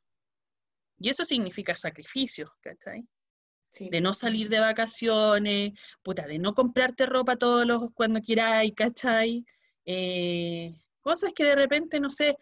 Y 0.98 1.08
eso 1.08 1.24
significa 1.24 1.74
sacrificio, 1.74 2.54
¿cachai? 2.60 3.08
De 3.78 4.00
no 4.00 4.14
salir 4.14 4.48
de 4.48 4.60
vacaciones, 4.60 5.72
puta, 6.02 6.26
de 6.26 6.38
no 6.38 6.54
comprarte 6.54 7.06
ropa 7.06 7.36
todos 7.36 7.66
los 7.66 7.90
cuando 7.94 8.20
quieras, 8.20 8.64
¿cachai? 8.76 9.44
Eh, 9.86 10.74
cosas 11.00 11.32
que 11.34 11.44
de 11.44 11.54
repente, 11.54 12.00
no 12.00 12.10
sé, 12.10 12.36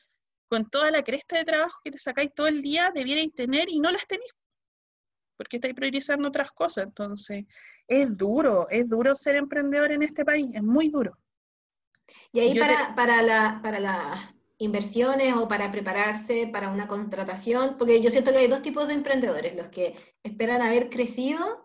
con 0.48 0.68
toda 0.68 0.90
la 0.90 1.02
cresta 1.02 1.36
de 1.36 1.44
trabajo 1.44 1.78
que 1.84 1.90
te 1.90 1.98
sacáis 1.98 2.32
todo 2.34 2.46
el 2.46 2.62
día, 2.62 2.90
debierais 2.94 3.32
tener 3.34 3.68
y 3.68 3.78
no 3.78 3.90
las 3.90 4.06
tenéis, 4.06 4.32
porque 5.36 5.58
estáis 5.58 5.74
priorizando 5.74 6.28
otras 6.28 6.50
cosas. 6.52 6.86
Entonces, 6.86 7.44
es 7.86 8.16
duro, 8.16 8.66
es 8.70 8.88
duro 8.88 9.14
ser 9.14 9.36
emprendedor 9.36 9.92
en 9.92 10.02
este 10.02 10.24
país, 10.24 10.46
es 10.54 10.62
muy 10.62 10.88
duro. 10.88 11.18
Y 12.32 12.40
ahí 12.40 12.58
para, 12.58 12.94
para, 12.94 13.22
la, 13.22 13.60
para 13.62 13.80
la 13.80 14.34
inversiones 14.58 15.34
o 15.34 15.46
para 15.46 15.70
prepararse 15.70 16.48
para 16.52 16.70
una 16.70 16.88
contratación, 16.88 17.76
porque 17.78 18.00
yo 18.00 18.10
siento 18.10 18.32
que 18.32 18.38
hay 18.38 18.48
dos 18.48 18.62
tipos 18.62 18.88
de 18.88 18.94
emprendedores, 18.94 19.56
los 19.56 19.68
que 19.68 19.96
esperan 20.22 20.62
haber 20.62 20.90
crecido 20.90 21.64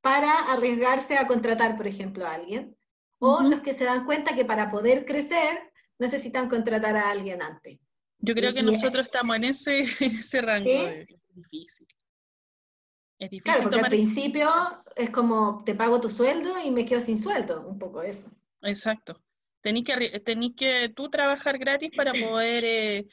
para 0.00 0.50
arriesgarse 0.52 1.18
a 1.18 1.26
contratar, 1.26 1.76
por 1.76 1.86
ejemplo, 1.86 2.26
a 2.26 2.34
alguien, 2.34 2.76
o 3.18 3.42
los 3.42 3.60
que 3.60 3.74
se 3.74 3.84
dan 3.84 4.06
cuenta 4.06 4.34
que 4.34 4.46
para 4.46 4.70
poder 4.70 5.04
crecer 5.04 5.70
necesitan 5.98 6.48
contratar 6.48 6.96
a 6.96 7.10
alguien 7.10 7.42
antes. 7.42 7.78
Yo 8.18 8.34
creo 8.34 8.54
que 8.54 8.62
nosotros 8.62 9.04
estamos 9.04 9.36
en 9.36 9.44
ese, 9.44 9.80
ese 10.00 10.40
rango. 10.40 10.70
Es 10.70 11.06
difícil. 11.34 11.86
Es 13.18 13.30
difícil. 13.30 13.42
Claro, 13.42 13.62
porque 13.64 13.80
al 13.80 13.90
principio 13.90 14.50
es 14.96 15.10
como 15.10 15.62
te 15.64 15.74
pago 15.74 16.00
tu 16.00 16.08
sueldo 16.08 16.58
y 16.58 16.70
me 16.70 16.86
quedo 16.86 17.02
sin 17.02 17.18
sueldo, 17.18 17.66
un 17.66 17.78
poco 17.78 18.02
eso. 18.02 18.30
Exacto. 18.62 19.20
Tenís 19.60 19.84
que, 19.84 20.20
tenés 20.20 20.50
que 20.56 20.88
tú 20.88 21.10
trabajar 21.10 21.58
gratis 21.58 21.90
para 21.94 22.12
poder 22.12 22.64
eh, 22.64 23.06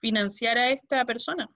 financiar 0.00 0.58
a 0.58 0.70
esta 0.70 1.04
persona. 1.04 1.48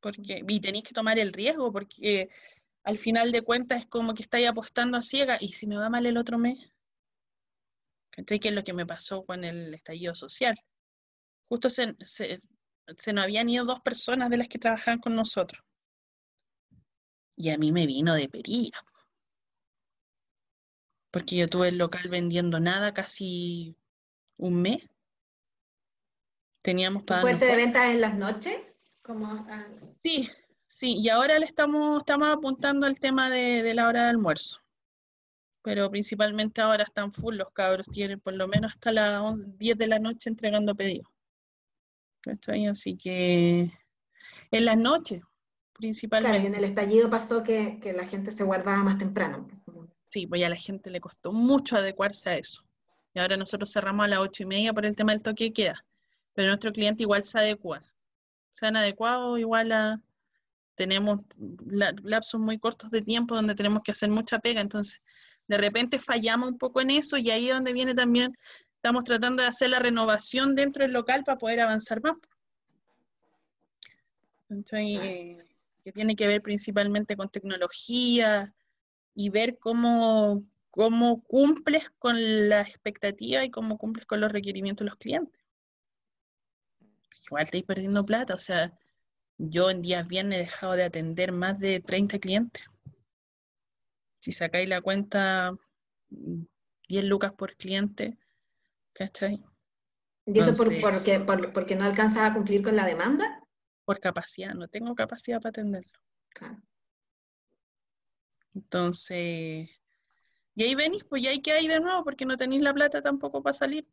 Porque, 0.00 0.42
y 0.46 0.60
tenéis 0.60 0.84
que 0.84 0.94
tomar 0.94 1.18
el 1.18 1.32
riesgo, 1.32 1.72
porque 1.72 2.28
al 2.84 2.98
final 2.98 3.30
de 3.30 3.42
cuentas 3.42 3.80
es 3.80 3.86
como 3.86 4.14
que 4.14 4.22
estáis 4.22 4.48
apostando 4.48 4.98
a 4.98 5.02
ciega. 5.02 5.36
¿Y 5.40 5.48
si 5.48 5.66
me 5.66 5.76
va 5.76 5.90
mal 5.90 6.06
el 6.06 6.16
otro 6.16 6.38
mes? 6.38 6.56
¿Qué 8.10 8.48
es 8.48 8.52
lo 8.52 8.64
que 8.64 8.72
me 8.72 8.86
pasó 8.86 9.22
con 9.22 9.44
el 9.44 9.74
estallido 9.74 10.14
social? 10.14 10.54
Justo 11.48 11.70
se, 11.70 11.96
se, 12.00 12.38
se 12.96 13.12
nos 13.12 13.24
habían 13.24 13.48
ido 13.48 13.64
dos 13.64 13.80
personas 13.80 14.30
de 14.30 14.38
las 14.38 14.48
que 14.48 14.58
trabajaban 14.58 15.00
con 15.00 15.14
nosotros. 15.14 15.62
Y 17.36 17.50
a 17.50 17.58
mí 17.58 17.72
me 17.72 17.86
vino 17.86 18.14
de 18.14 18.28
perilla 18.28 18.82
porque 21.12 21.36
yo 21.36 21.48
tuve 21.48 21.68
el 21.68 21.78
local 21.78 22.08
vendiendo 22.08 22.58
nada 22.58 22.92
casi 22.92 23.76
un 24.38 24.62
mes. 24.62 24.88
Teníamos 26.62 27.04
para... 27.04 27.20
¿Fuerte 27.20 27.44
de 27.44 27.56
ventas 27.56 27.84
en 27.90 28.00
las 28.00 28.16
noches? 28.16 28.56
Sí, 30.02 30.28
sí, 30.66 30.98
y 30.98 31.08
ahora 31.10 31.38
le 31.38 31.44
estamos, 31.44 32.00
estamos 32.00 32.28
apuntando 32.28 32.86
al 32.86 32.98
tema 32.98 33.28
de, 33.28 33.74
la 33.74 33.88
hora 33.88 34.04
de 34.04 34.08
almuerzo. 34.08 34.60
Pero 35.62 35.90
principalmente 35.90 36.60
ahora 36.60 36.84
están 36.84 37.12
full, 37.12 37.36
los 37.36 37.50
cabros 37.52 37.86
tienen 37.86 38.18
por 38.18 38.32
lo 38.32 38.48
menos 38.48 38.72
hasta 38.72 38.90
las 38.90 39.58
10 39.58 39.78
de 39.78 39.86
la 39.86 39.98
noche 39.98 40.30
entregando 40.30 40.74
pedidos. 40.74 41.06
Así 42.70 42.96
que 42.96 43.70
en 44.50 44.64
las 44.64 44.78
noches, 44.78 45.20
principalmente. 45.74 46.38
Claro, 46.38 46.44
y 46.44 46.56
en 46.56 46.64
el 46.64 46.70
estallido 46.70 47.10
pasó 47.10 47.42
que, 47.42 47.78
que 47.80 47.92
la 47.92 48.06
gente 48.06 48.30
se 48.30 48.44
guardaba 48.44 48.82
más 48.82 48.98
temprano. 48.98 49.48
Sí, 50.12 50.26
pues 50.26 50.44
a 50.44 50.50
la 50.50 50.56
gente 50.56 50.90
le 50.90 51.00
costó 51.00 51.32
mucho 51.32 51.74
adecuarse 51.74 52.28
a 52.28 52.36
eso. 52.36 52.62
Y 53.14 53.20
ahora 53.20 53.38
nosotros 53.38 53.72
cerramos 53.72 54.04
a 54.04 54.08
las 54.08 54.18
ocho 54.18 54.42
y 54.42 54.46
media 54.46 54.74
por 54.74 54.84
el 54.84 54.94
tema 54.94 55.12
del 55.12 55.22
toque 55.22 55.44
de 55.44 55.52
queda. 55.54 55.86
Pero 56.34 56.48
nuestro 56.48 56.70
cliente 56.70 57.04
igual 57.04 57.24
se 57.24 57.38
adecua. 57.38 57.82
Se 58.52 58.66
han 58.66 58.76
adecuado 58.76 59.38
igual 59.38 59.72
a... 59.72 60.02
Tenemos 60.74 61.20
lapsos 62.02 62.38
muy 62.38 62.58
cortos 62.58 62.90
de 62.90 63.00
tiempo 63.00 63.34
donde 63.34 63.54
tenemos 63.54 63.82
que 63.82 63.92
hacer 63.92 64.10
mucha 64.10 64.38
pega. 64.38 64.60
Entonces, 64.60 65.02
de 65.48 65.56
repente 65.56 65.98
fallamos 65.98 66.50
un 66.50 66.58
poco 66.58 66.82
en 66.82 66.90
eso 66.90 67.16
y 67.16 67.30
ahí 67.30 67.48
es 67.48 67.54
donde 67.54 67.72
viene 67.72 67.94
también, 67.94 68.36
estamos 68.74 69.04
tratando 69.04 69.42
de 69.42 69.48
hacer 69.48 69.70
la 69.70 69.78
renovación 69.78 70.54
dentro 70.54 70.82
del 70.82 70.92
local 70.92 71.24
para 71.24 71.38
poder 71.38 71.60
avanzar 71.60 72.02
más. 72.02 72.16
Entonces, 74.50 74.98
eh, 75.00 75.38
que 75.82 75.92
tiene 75.92 76.16
que 76.16 76.26
ver 76.26 76.42
principalmente 76.42 77.16
con 77.16 77.30
tecnología, 77.30 78.52
y 79.14 79.30
ver 79.30 79.58
cómo, 79.58 80.44
cómo 80.70 81.22
cumples 81.22 81.90
con 81.98 82.16
la 82.48 82.62
expectativa 82.62 83.44
y 83.44 83.50
cómo 83.50 83.78
cumples 83.78 84.06
con 84.06 84.20
los 84.20 84.32
requerimientos 84.32 84.84
de 84.84 84.90
los 84.90 84.98
clientes. 84.98 85.42
Igual 87.26 87.44
estáis 87.44 87.64
perdiendo 87.64 88.04
plata, 88.04 88.34
o 88.34 88.38
sea, 88.38 88.72
yo 89.38 89.70
en 89.70 89.82
días 89.82 90.08
viernes 90.08 90.38
he 90.38 90.42
dejado 90.42 90.74
de 90.74 90.84
atender 90.84 91.32
más 91.32 91.58
de 91.58 91.80
30 91.80 92.18
clientes. 92.18 92.64
Si 94.20 94.32
sacáis 94.32 94.68
la 94.68 94.80
cuenta, 94.80 95.52
10 96.08 97.04
lucas 97.04 97.32
por 97.32 97.56
cliente, 97.56 98.18
¿cachai? 98.92 99.42
¿Y 100.26 100.38
eso 100.38 100.54
por, 100.54 100.68
porque, 100.80 101.20
porque 101.52 101.74
no 101.74 101.84
alcanzas 101.84 102.30
a 102.30 102.34
cumplir 102.34 102.62
con 102.62 102.76
la 102.76 102.86
demanda? 102.86 103.42
Por 103.84 103.98
capacidad, 103.98 104.54
no 104.54 104.68
tengo 104.68 104.94
capacidad 104.94 105.40
para 105.40 105.50
atenderlo. 105.50 105.98
Claro. 106.28 106.62
Entonces, 108.54 109.70
y 110.54 110.62
ahí 110.62 110.74
venís, 110.74 111.04
pues 111.04 111.22
ya 111.22 111.30
hay 111.30 111.40
que 111.40 111.58
ir 111.60 111.70
de 111.70 111.80
nuevo 111.80 112.04
porque 112.04 112.24
no 112.24 112.36
tenéis 112.36 112.62
la 112.62 112.74
plata 112.74 113.00
tampoco 113.00 113.42
para 113.42 113.54
salir. 113.54 113.86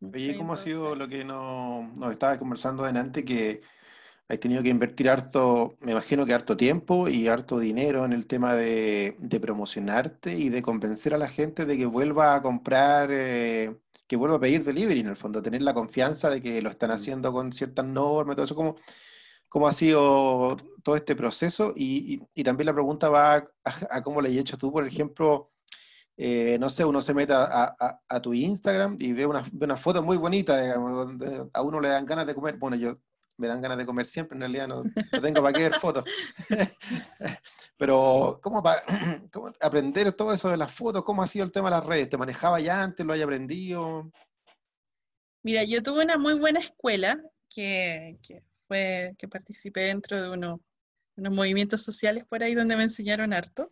Oye, 0.00 0.36
¿cómo 0.36 0.52
ha 0.52 0.58
sido 0.58 0.94
lo 0.94 1.08
que 1.08 1.24
nos, 1.24 1.96
nos 1.96 2.12
estabas 2.12 2.38
conversando 2.38 2.84
delante? 2.84 3.24
Que 3.24 3.62
has 4.28 4.40
tenido 4.40 4.62
que 4.62 4.68
invertir 4.68 5.08
harto, 5.08 5.76
me 5.80 5.92
imagino 5.92 6.26
que 6.26 6.34
harto 6.34 6.56
tiempo 6.56 7.08
y 7.08 7.28
harto 7.28 7.58
dinero 7.58 8.04
en 8.04 8.12
el 8.12 8.26
tema 8.26 8.54
de, 8.54 9.16
promocionarte 9.40 10.34
y 10.34 10.48
de 10.48 10.62
convencer 10.62 11.14
a 11.14 11.18
la 11.18 11.28
gente 11.28 11.64
de 11.64 11.78
que 11.78 11.86
vuelva 11.86 12.34
a 12.34 12.42
comprar, 12.42 13.10
eh, 13.12 13.76
que 14.06 14.16
vuelva 14.16 14.36
a 14.36 14.40
pedir 14.40 14.64
delivery 14.64 15.00
en 15.00 15.08
el 15.08 15.16
fondo, 15.16 15.42
tener 15.42 15.62
la 15.62 15.74
confianza 15.74 16.28
de 16.28 16.42
que 16.42 16.60
lo 16.60 16.70
están 16.70 16.90
mm. 16.90 16.94
haciendo 16.94 17.32
con 17.32 17.52
ciertas 17.52 17.86
normas, 17.86 18.36
todo 18.36 18.44
eso, 18.44 18.54
¿cómo, 18.54 18.76
cómo 19.48 19.68
ha 19.68 19.72
sido 19.72 20.56
todo 20.82 20.96
este 20.96 21.16
proceso? 21.16 21.72
Y, 21.76 22.18
también 22.44 22.66
la 22.66 22.74
pregunta 22.74 23.08
va 23.08 23.48
a, 23.64 24.02
cómo 24.02 24.20
le 24.20 24.30
he 24.30 24.38
hecho 24.38 24.56
tú, 24.56 24.72
por 24.72 24.86
ejemplo, 24.86 25.50
eh, 26.16 26.56
no 26.58 26.70
sé, 26.70 26.84
uno 26.84 27.00
se 27.00 27.14
mete 27.14 27.32
a, 27.34 28.20
tu 28.22 28.32
Instagram 28.32 28.96
y 28.98 29.12
ve 29.12 29.26
una, 29.26 29.44
una 29.60 29.76
foto 29.76 30.02
muy 30.02 30.16
bonita, 30.16 30.60
digamos, 30.60 30.92
donde 30.92 31.48
a 31.52 31.62
uno 31.62 31.80
le 31.80 31.88
dan 31.88 32.06
ganas 32.06 32.26
de 32.26 32.34
comer. 32.34 32.56
Bueno, 32.56 32.76
yo 32.76 32.98
me 33.38 33.48
dan 33.48 33.60
ganas 33.60 33.78
de 33.78 33.86
comer 33.86 34.06
siempre, 34.06 34.36
en 34.36 34.40
realidad 34.40 34.68
no, 34.68 34.82
tengo 35.20 35.42
para 35.42 35.52
qué 35.52 35.68
ver 35.68 35.74
fotos. 35.74 36.04
Pero, 37.76 38.40
¿cómo, 38.42 38.62
para, 38.62 38.82
aprender 39.60 40.12
todo 40.12 40.32
eso 40.32 40.48
de 40.48 40.56
las 40.56 40.72
fotos? 40.72 41.04
¿Cómo 41.04 41.22
ha 41.22 41.26
sido 41.26 41.44
el 41.44 41.52
tema 41.52 41.68
de 41.68 41.76
las 41.76 41.86
redes? 41.86 42.08
¿Te 42.08 42.16
manejaba 42.16 42.60
ya 42.60 42.82
antes? 42.82 43.04
¿Lo 43.04 43.12
haya 43.12 43.24
aprendido? 43.24 44.10
Mira, 45.42 45.64
yo 45.64 45.82
tuve 45.82 46.04
una 46.04 46.18
muy 46.18 46.38
buena 46.38 46.60
escuela 46.60 47.20
que, 47.48 48.18
fue 48.66 49.14
que 49.18 49.28
participé 49.28 49.82
dentro 49.82 50.20
de 50.20 50.30
unos 50.30 50.60
movimientos 51.16 51.82
sociales 51.82 52.24
por 52.28 52.42
ahí 52.42 52.54
donde 52.54 52.76
me 52.76 52.84
enseñaron 52.84 53.32
harto. 53.32 53.70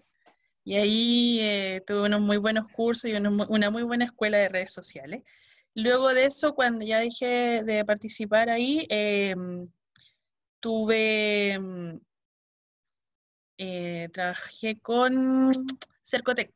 Y 0.65 0.77
ahí 0.77 1.39
eh, 1.41 1.83
tuve 1.87 2.07
unos 2.07 2.23
muy 2.23 2.39
buenos 2.39 2.67
cursos 2.73 3.11
y 3.11 3.15
una 3.15 3.71
muy 3.71 3.83
buena 3.83 4.07
escuela 4.07 4.39
de 4.39 4.49
redes 4.49 4.73
sociales. 4.73 5.23
Luego 5.75 6.15
de 6.15 6.27
eso, 6.27 6.55
cuando 6.55 6.85
ya 6.87 7.01
dejé 7.01 7.63
de 7.65 7.85
participar 7.85 8.49
ahí, 8.49 8.87
em, 8.89 9.69
tuve, 10.61 11.59
mm, 11.59 12.01
eh, 13.59 14.09
trabajé 14.13 14.79
con 14.81 15.51
Cercotec. 16.03 16.53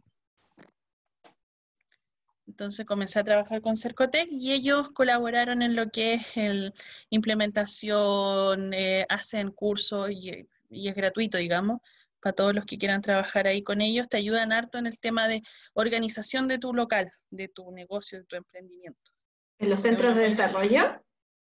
Entonces 2.59 2.85
comencé 2.87 3.21
a 3.21 3.25
trabajar 3.25 3.61
con 3.61 3.77
Cercotec 3.77 4.27
y 4.33 4.53
ellos 4.53 4.91
colaboraron 4.91 5.63
en 5.63 5.77
lo 5.77 5.91
que 5.91 6.15
es 6.15 6.37
la 6.37 6.73
implementación, 7.09 8.75
eh, 8.75 9.07
hacen 9.09 9.53
cursos 9.53 10.11
y, 10.11 10.49
y, 10.69 10.89
es 10.89 10.97
gratuito, 10.97 11.39
digamos, 11.39 11.79
para 12.21 12.33
todos 12.33 12.57
los 12.57 12.65
que 12.65 12.77
quieran 12.77 13.01
trabajar 13.01 13.47
ahí 13.47 13.63
con 13.63 13.81
ellos. 13.81 14.09
Te 14.09 14.17
ayudan 14.17 14.51
harto 14.51 14.77
en 14.77 14.89
el 14.89 14.99
tema 14.99 15.29
de 15.29 15.41
organización 15.75 16.49
de 16.49 16.59
tu 16.59 16.75
local, 16.75 17.13
de 17.31 17.47
tu 17.47 17.71
negocio, 17.71 18.19
de 18.19 18.25
tu 18.25 18.35
emprendimiento. 18.35 19.13
¿En 19.61 19.71
los 19.71 19.79
centros 19.79 20.17
de 20.17 20.23
desarrollo? 20.23 21.01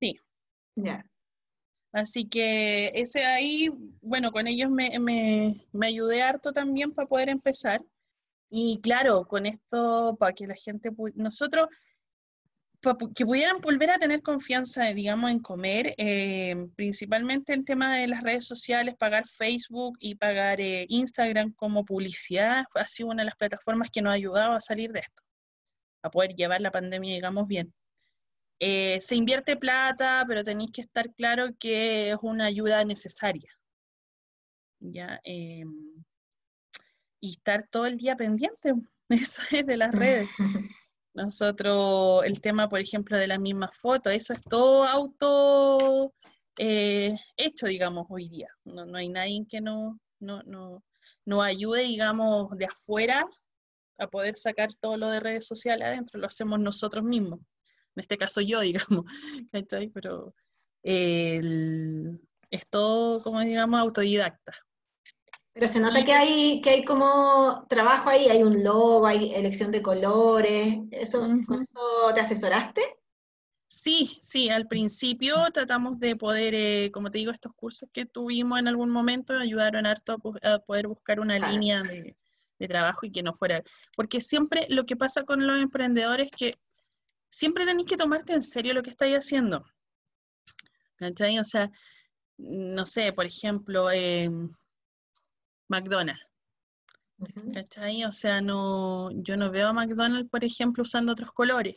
Sí. 0.01 0.19
Ya. 0.75 1.05
Así 1.93 2.27
que 2.27 2.93
ese 2.95 3.27
ahí, 3.27 3.69
bueno, 4.01 4.33
con 4.33 4.47
ellos 4.47 4.71
me, 4.71 4.99
me, 4.99 5.87
ayudé 5.87 6.23
harto 6.23 6.55
también 6.55 6.93
para 6.93 7.09
poder 7.09 7.29
empezar. 7.29 7.85
Y 8.57 8.81
claro, 8.83 9.27
con 9.27 9.47
esto, 9.47 10.17
para 10.17 10.33
que 10.33 10.47
la 10.47 10.55
gente, 10.55 10.91
nosotros, 11.17 11.67
para 12.81 12.97
que 13.13 13.27
pudieran 13.27 13.61
volver 13.61 13.91
a 13.91 13.99
tener 13.99 14.23
confianza, 14.23 14.85
digamos, 14.95 15.33
en 15.33 15.41
comer, 15.41 15.93
eh, 15.99 16.55
principalmente 16.77 17.53
el 17.53 17.65
tema 17.65 17.97
de 17.97 18.07
las 18.07 18.23
redes 18.23 18.47
sociales, 18.47 18.95
pagar 18.97 19.27
Facebook 19.27 19.97
y 19.99 20.15
pagar 20.15 20.61
eh, 20.61 20.87
Instagram 20.89 21.53
como 21.55 21.85
publicidad, 21.85 22.65
ha 22.77 22.87
sido 22.87 23.09
una 23.09 23.25
de 23.25 23.31
las 23.31 23.37
plataformas 23.37 23.91
que 23.91 24.03
nos 24.03 24.13
ha 24.13 24.15
ayudado 24.15 24.53
a 24.53 24.61
salir 24.61 24.93
de 24.93 25.01
esto, 25.01 25.25
a 26.05 26.11
poder 26.11 26.37
llevar 26.37 26.61
la 26.61 26.71
pandemia, 26.71 27.13
digamos, 27.13 27.49
bien. 27.49 27.75
Eh, 28.61 29.01
se 29.01 29.17
invierte 29.17 29.57
plata, 29.57 30.25
pero 30.29 30.45
tenéis 30.45 30.71
que 30.71 30.83
estar 30.83 31.13
claro 31.17 31.49
que 31.59 32.11
es 32.11 32.19
una 32.23 32.47
ayuda 32.47 32.85
necesaria. 32.85 33.51
¿ya? 34.79 35.21
Y 37.25 37.31
estar 37.31 37.67
todo 37.71 37.87
el 37.87 37.97
día 37.97 38.17
pendiente, 38.17 38.75
eso 39.09 39.43
es 39.51 39.67
de 39.67 39.77
las 39.77 39.93
redes. 39.93 40.29
Nosotros, 41.15 42.25
el 42.27 42.41
tema, 42.41 42.69
por 42.69 42.81
ejemplo, 42.81 43.17
de 43.17 43.29
la 43.29 43.39
misma 43.39 43.71
foto, 43.73 44.11
eso 44.11 44.33
es 44.33 44.43
todo 44.43 44.85
auto 44.85 46.13
eh, 46.59 47.17
hecho, 47.37 47.67
digamos, 47.67 48.07
hoy 48.11 48.29
día. 48.29 48.49
No, 48.65 48.85
no 48.85 48.99
hay 48.99 49.09
nadie 49.09 49.47
que 49.49 49.61
no, 49.61 49.99
no, 50.21 50.43
no, 50.43 50.85
no 51.25 51.43
ayude, 51.43 51.85
digamos, 51.85 52.51
de 52.59 52.67
afuera 52.67 53.25
a 53.97 54.09
poder 54.09 54.37
sacar 54.37 54.75
todo 54.75 54.97
lo 54.97 55.09
de 55.09 55.21
redes 55.21 55.47
sociales 55.47 55.87
adentro, 55.87 56.21
lo 56.21 56.27
hacemos 56.27 56.59
nosotros 56.59 57.05
mismos 57.05 57.41
en 57.97 58.01
este 58.01 58.19
caso 58.19 58.41
yo, 58.41 58.61
digamos, 59.01 59.05
¿cachai? 59.53 59.89
Pero 59.89 60.35
es 60.83 62.69
todo, 62.71 63.23
como 63.23 63.41
digamos, 63.41 63.81
autodidacta. 63.81 64.53
Pero 65.55 65.69
se 65.69 65.79
nota 65.79 66.05
que 66.05 66.13
hay, 66.13 66.61
que 66.61 66.71
hay 66.71 66.85
como 66.85 67.65
trabajo 67.69 68.11
ahí, 68.11 68.29
hay 68.29 68.43
un 68.43 68.65
logo, 68.65 69.07
hay 69.07 69.33
elección 69.35 69.71
de 69.71 69.83
colores, 69.83 70.79
¿eso, 70.91 71.29
te 72.13 72.21
asesoraste? 72.21 72.83
Sí, 73.69 74.19
sí, 74.21 74.51
al 74.51 74.67
principio 74.67 75.37
tratamos 75.53 76.01
de 76.01 76.17
poder, 76.17 76.55
eh, 76.55 76.91
como 76.93 77.09
te 77.09 77.19
digo, 77.19 77.31
estos 77.31 77.53
cursos 77.55 77.89
que 77.93 78.05
tuvimos 78.05 78.59
en 78.59 78.67
algún 78.67 78.91
momento 78.91 79.33
ayudaron 79.33 79.87
harto 79.87 80.21
a, 80.43 80.59
poder 80.59 80.89
buscar 80.89 81.21
una 81.21 81.39
línea 81.39 81.83
de, 81.85 82.17
de, 82.59 82.69
trabajo 82.69 83.07
y 83.07 83.13
que 83.13 83.23
no 83.23 83.33
fuera, 83.33 83.63
porque 83.97 84.21
siempre 84.21 84.67
lo 84.71 84.87
que 84.87 84.97
pasa 84.97 85.23
con 85.23 85.47
los 85.47 85.61
emprendedores 85.61 86.27
es 86.27 86.33
que 86.37 86.55
siempre 87.29 87.65
tenéis 87.65 87.89
que 87.89 87.97
tomarte 87.97 88.33
en 88.33 88.43
serio 88.43 88.75
lo 88.75 88.83
que 88.83 88.91
estáis 88.91 89.17
haciendo. 89.17 89.65
¿Cachai? 90.97 91.39
O 91.39 91.45
sea, 91.45 91.71
no 92.39 92.87
sé, 92.87 93.13
por 93.13 93.27
ejemplo, 93.27 93.91
eh, 93.91 94.31
McDonald's. 95.69 96.23
¿Cachai? 97.53 98.05
O 98.05 98.13
sea, 98.13 98.41
no, 98.41 99.11
yo 99.23 99.37
no 99.37 99.51
veo 99.51 99.69
a 99.69 99.73
McDonald's, 99.73 100.31
por 100.31 100.45
ejemplo, 100.45 100.83
usando 100.83 101.13
otros 101.13 101.33
colores. 101.33 101.77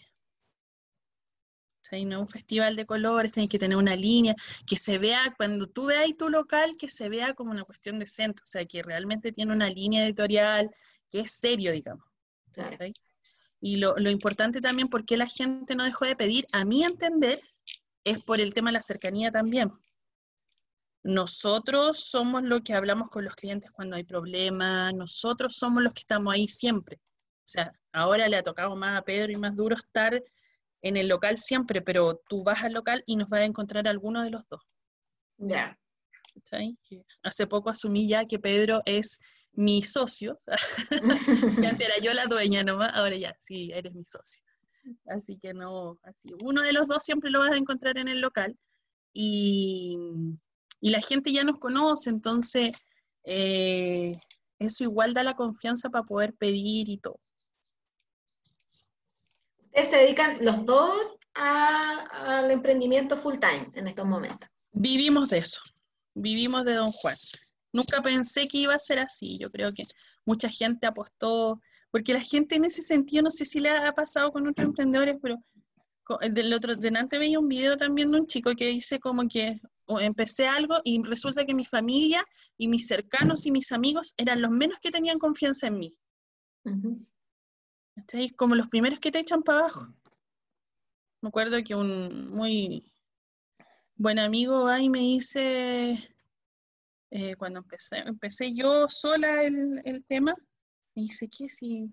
¿Cachai? 1.84 2.06
No 2.06 2.21
un 2.21 2.28
festival 2.28 2.76
de 2.76 2.86
colores, 2.86 3.32
tenéis 3.32 3.52
que 3.52 3.60
tener 3.60 3.78
una 3.78 3.95
línea, 3.95 4.36
que 4.65 4.78
se 4.78 4.97
vea, 4.97 5.34
cuando 5.38 5.67
tú 5.67 5.86
veas 5.86 6.15
tu 6.17 6.30
local, 6.30 6.76
que 6.78 6.89
se 6.89 7.08
vea 7.10 7.34
como 7.34 7.52
una 7.52 7.63
cuestión 7.63 8.00
decente, 8.00 8.41
o 8.43 8.45
sea, 8.45 8.65
que 8.65 8.84
realmente 8.84 9.32
tiene 9.32 9.54
una 9.54 9.69
línea 9.69 10.06
editorial, 10.06 10.69
que 11.10 11.21
es 11.21 11.32
serio, 11.32 11.71
digamos. 11.71 12.06
Y 13.60 13.78
lo, 13.78 14.10
importante 14.10 14.62
también, 14.62 14.88
porque 14.88 15.17
la 15.17 15.28
gente 15.28 15.76
no 15.76 15.84
dejó 15.84 16.06
de 16.06 16.15
pedir, 16.15 16.45
a 16.52 16.65
mi 16.65 16.84
entender, 16.84 17.39
es 18.04 18.23
por 18.23 18.39
el 18.39 18.54
tema 18.54 18.69
de 18.69 18.73
la 18.73 18.82
cercanía 18.82 19.32
también. 19.32 19.71
Nosotros 21.08 22.04
somos 22.04 22.43
los 22.43 22.63
que 22.63 22.74
hablamos 22.74 23.08
con 23.08 23.24
los 23.24 23.34
clientes 23.34 23.72
cuando 23.72 23.96
hay 23.96 24.04
problemas, 24.04 24.93
nosotros 24.93 25.56
somos 25.56 25.82
los 25.82 25.93
que 25.93 26.02
estamos 26.02 26.34
ahí 26.34 26.50
siempre. 26.50 26.98
O 26.98 27.48
sea, 27.48 27.72
ahora 27.93 28.28
le 28.28 28.36
ha 28.36 28.43
tocado 28.43 28.76
más 28.76 28.98
a 28.98 29.04
Pedro 29.04 29.32
y 29.32 29.38
más 29.38 29.56
duro 29.56 29.78
estar 29.78 30.22
en 30.82 30.98
el 30.98 31.08
local 31.08 31.38
siempre, 31.38 31.82
pero 31.82 32.22
tú 32.28 32.43
vas 32.43 32.62
al 32.65 32.74
local 32.74 33.06
y 33.06 33.15
nos 33.15 33.30
vas 33.30 33.39
a 33.39 33.46
encontrar 33.46 33.88
alguno 33.88 34.22
de 34.22 34.32
los 34.32 34.50
dos. 34.50 34.60
Ya. 35.38 35.80
Hace 37.24 37.48
poco 37.48 37.70
asumí 37.70 38.10
ya 38.10 38.26
que 38.26 38.38
Pedro 38.38 38.82
es 38.86 39.17
mi 39.54 39.84
socio, 39.84 40.38
antes 40.91 41.88
era 41.88 41.98
yo 42.04 42.13
la 42.13 42.26
dueña 42.26 42.65
nomás, 42.65 42.91
ahora 42.93 43.15
ya, 43.15 43.34
sí, 43.39 43.72
eres 43.74 43.93
mi 43.93 44.04
socio. 44.04 44.43
Así 45.06 45.38
que 45.38 45.54
no, 45.54 45.98
así, 46.04 46.28
uno 46.43 46.62
de 46.63 46.74
los 46.74 46.86
dos 46.86 47.02
siempre 47.02 47.32
lo 47.32 47.39
vas 47.39 47.52
a 47.52 47.58
encontrar 47.58 47.98
en 47.98 48.10
el 48.10 48.20
local 48.20 48.58
y, 49.13 49.98
la 50.82 51.02
gente 51.02 51.32
ya 51.32 51.44
nos 51.44 51.58
conoce, 51.58 52.10
entonces 52.10 52.76
eh, 53.24 54.13
eso 54.60 54.84
igual 54.84 55.13
da 55.13 55.24
la 55.24 55.36
confianza 55.36 55.90
para 55.90 56.04
poder 56.04 56.34
pedir 56.34 56.90
y 56.90 56.98
todo. 56.98 57.20
Ustedes 59.66 59.90
se 59.90 59.98
dedican 59.98 60.38
los 60.44 60.66
dos 60.66 61.18
al 61.34 62.50
emprendimiento 62.50 63.16
full 63.16 63.36
time 63.36 63.70
en 63.76 63.88
estos 63.88 64.06
momentos. 64.06 64.50
Vivimos 64.72 65.30
de 65.30 65.40
eso, 65.40 65.62
vivimos 66.13 66.66
de 66.66 66.74
Don 66.74 66.92
Juan. 66.92 67.16
Nunca 67.74 68.02
pensé 68.02 68.48
que 68.48 68.60
iba 68.60 68.74
a 68.74 68.80
ser 68.80 69.00
así. 69.00 69.38
Yo 69.38 69.50
creo 69.50 69.74
que 69.74 69.84
mucha 70.26 70.50
gente 70.50 70.88
apostó, 70.88 71.62
porque 71.92 72.13
la 72.13 72.22
gente 72.22 72.56
en 72.56 72.66
ese 72.66 72.82
sentido, 72.82 73.24
no 73.24 73.32
sé 73.32 73.46
si 73.46 73.60
le 73.60 73.70
ha 73.70 73.92
pasado 73.92 74.32
con 74.32 74.48
otros 74.48 74.68
emprendedores, 74.68 75.18
pero 75.22 75.38
del 76.32 76.54
otro, 76.54 76.76
delante 76.76 77.20
veía 77.20 77.40
un 77.40 77.48
video 77.48 77.78
también 77.78 78.12
de 78.12 78.20
un 78.22 78.28
chico 78.28 78.56
que 78.56 78.68
dice 78.68 79.00
como 79.00 79.28
que 79.28 79.60
empecé 80.00 80.47
algo 80.47 80.76
y 80.84 81.02
resulta 81.04 81.45
que 81.45 81.54
mi 81.54 81.65
familia 81.65 82.23
y 82.58 82.67
mis 82.67 82.88
cercanos 82.88 83.45
y 83.45 83.52
mis 83.52 83.71
amigos 83.71 84.13
eran 84.17 84.41
los 84.41 84.52
menos 84.52 84.80
que 84.82 84.91
tenían 84.91 85.19
confianza 85.19 85.67
en 85.67 85.80
mí. 85.80 85.95
Como 88.36 88.56
los 88.56 88.67
primeros 88.67 89.00
que 89.00 89.12
te 89.12 89.19
echan 89.19 89.41
para 89.43 89.60
abajo. 89.60 89.88
Me 91.21 91.30
acuerdo 91.30 91.63
que 91.63 91.73
un 91.73 92.28
muy 92.28 92.84
buen 93.95 94.19
amigo 94.19 94.67
ahí 94.67 94.89
me 94.89 95.00
dice, 95.00 95.97
eh, 97.10 97.36
cuando 97.36 97.60
empecé, 97.60 97.97
empecé 98.00 98.54
yo 98.54 98.88
sola 98.88 99.43
el, 99.43 99.82
el 99.86 100.06
tema, 100.06 100.36
me 100.93 101.04
dice, 101.04 101.28
¿qué 101.28 101.50
si, 101.50 101.91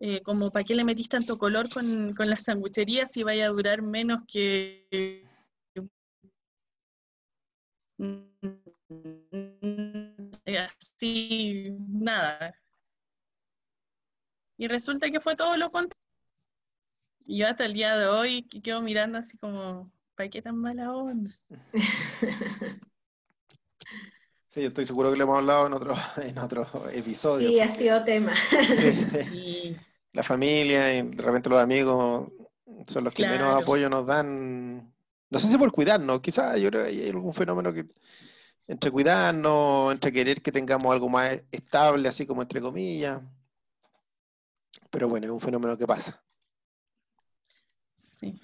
eh, 0.00 0.20
como 0.22 0.50
para 0.50 0.64
qué 0.64 0.74
le 0.74 0.84
metís 0.84 1.08
tanto 1.08 1.38
color 1.38 1.70
con, 1.70 2.12
con 2.14 2.28
las 2.28 2.44
sangucherías 2.44 3.12
si 3.12 3.22
vaya 3.22 3.46
a 3.46 3.50
durar 3.50 3.80
menos 3.80 4.24
que 4.28 5.26
así, 10.46 11.76
nada. 11.88 12.54
Y 14.58 14.68
resulta 14.68 15.10
que 15.10 15.20
fue 15.20 15.36
todo 15.36 15.56
lo 15.56 15.70
contrario. 15.70 16.02
Y 17.26 17.38
yo 17.38 17.48
hasta 17.48 17.64
el 17.64 17.74
día 17.74 17.96
de 17.96 18.06
hoy 18.06 18.44
quedo 18.44 18.80
mirando 18.80 19.18
así 19.18 19.36
como, 19.38 19.90
¿para 20.14 20.28
qué 20.28 20.40
tan 20.42 20.58
mala 20.58 20.92
onda? 20.92 21.30
Sí, 24.56 24.62
yo 24.62 24.68
estoy 24.68 24.86
seguro 24.86 25.10
que 25.10 25.18
le 25.18 25.24
hemos 25.24 25.36
hablado 25.36 25.66
en 25.66 25.74
otro, 25.74 25.94
en 26.16 26.38
otro 26.38 26.88
episodio. 26.88 27.46
Sí, 27.46 27.60
ha 27.60 27.74
sido 27.74 28.02
tema. 28.04 28.32
Sí. 29.30 29.76
La 30.14 30.22
familia 30.22 30.96
y 30.96 31.02
de 31.02 31.22
repente 31.22 31.50
los 31.50 31.60
amigos 31.60 32.32
son 32.86 33.04
los 33.04 33.14
que 33.14 33.28
menos 33.28 33.54
apoyo 33.62 33.90
nos 33.90 34.06
dan. 34.06 34.95
No 35.30 35.40
sé 35.40 35.48
si 35.48 35.58
por 35.58 35.72
cuidarnos, 35.72 36.20
quizás 36.20 36.60
yo 36.60 36.70
creo 36.70 36.84
que 36.84 36.90
hay 36.90 37.08
algún 37.08 37.34
fenómeno 37.34 37.72
que 37.72 37.86
entre 38.68 38.90
cuidarnos, 38.90 39.92
entre 39.92 40.12
querer 40.12 40.42
que 40.42 40.52
tengamos 40.52 40.92
algo 40.92 41.08
más 41.08 41.42
estable, 41.50 42.08
así 42.08 42.26
como 42.26 42.42
entre 42.42 42.60
comillas. 42.60 43.22
Pero 44.90 45.08
bueno, 45.08 45.26
es 45.26 45.32
un 45.32 45.40
fenómeno 45.40 45.76
que 45.76 45.86
pasa. 45.86 46.22
Sí. 47.94 48.40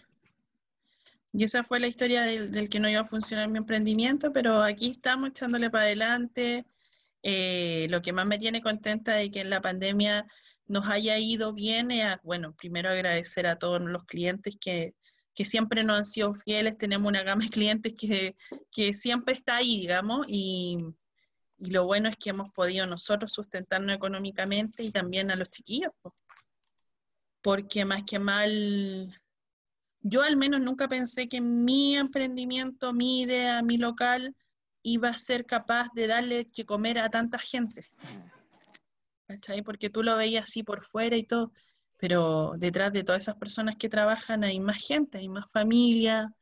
Y 1.32 1.44
esa 1.44 1.64
fue 1.64 1.80
la 1.80 1.86
historia 1.86 2.22
del, 2.22 2.68
que 2.68 2.78
no 2.78 2.90
iba 2.90 3.00
a 3.00 3.04
funcionar 3.04 3.48
mi 3.48 3.58
emprendimiento, 3.58 4.32
pero 4.32 4.62
aquí 4.62 4.90
estamos 4.90 5.30
echándole 5.30 5.70
para 5.70 5.84
adelante. 5.84 6.66
Eh, 7.22 7.86
lo 7.90 8.02
que 8.02 8.12
más 8.12 8.26
me 8.26 8.38
tiene 8.38 8.60
contenta 8.60 9.14
de 9.14 9.30
que 9.30 9.40
en 9.40 9.50
la 9.50 9.60
pandemia 9.60 10.26
nos 10.66 10.88
haya 10.88 11.18
ido 11.18 11.54
bien 11.54 11.90
es, 11.90 12.16
bueno, 12.22 12.54
primero 12.54 12.90
agradecer 12.90 13.46
a 13.46 13.58
todos 13.58 13.80
los 13.80 14.04
clientes 14.04 14.56
que, 14.60 14.92
siempre 15.36 15.84
nos 15.84 15.98
han 15.98 16.04
sido 16.04 16.34
fieles. 16.34 16.78
Tenemos 16.78 17.08
una 17.08 17.22
gama 17.22 17.44
de 17.44 17.50
clientes 17.50 17.94
que, 17.94 18.94
siempre 18.94 19.34
está 19.34 19.56
ahí, 19.56 19.80
digamos, 19.80 20.26
y, 20.28 20.78
y, 21.58 21.70
lo 21.70 21.84
bueno 21.86 22.08
es 22.08 22.16
que 22.16 22.30
hemos 22.30 22.50
podido 22.50 22.86
nosotros 22.86 23.32
sustentarnos 23.32 23.94
económicamente 23.94 24.82
y 24.82 24.90
también 24.90 25.30
a 25.30 25.36
los 25.36 25.50
chiquillos. 25.50 25.92
Porque 27.42 27.84
más 27.84 28.04
que 28.04 28.18
mal 28.18 29.12
yo 30.02 30.22
al 30.22 30.36
menos 30.36 30.60
nunca 30.60 30.88
pensé 30.88 31.28
que 31.28 31.40
mi 31.40 31.96
emprendimiento, 31.96 32.92
mi 32.92 33.22
idea, 33.22 33.62
mi 33.62 33.78
local 33.78 34.34
iba 34.82 35.08
a 35.08 35.18
ser 35.18 35.46
capaz 35.46 35.88
de 35.94 36.08
darle 36.08 36.50
que 36.50 36.66
comer 36.66 36.98
a 36.98 37.08
tanta 37.08 37.38
gente. 37.38 37.88
¿Cachai? 39.28 39.62
Porque 39.62 39.90
tú 39.90 40.02
lo 40.02 40.16
veías 40.16 40.44
así 40.44 40.64
por 40.64 40.84
fuera 40.84 41.16
y 41.16 41.22
todo, 41.22 41.52
pero 42.02 42.54
detrás 42.56 42.92
de 42.92 43.04
todas 43.04 43.22
esas 43.22 43.36
personas 43.36 43.76
que 43.76 43.88
trabajan 43.88 44.42
hay 44.42 44.58
más 44.58 44.84
gente, 44.84 45.18
hay 45.18 45.28
más 45.28 45.48
familia, 45.52 46.34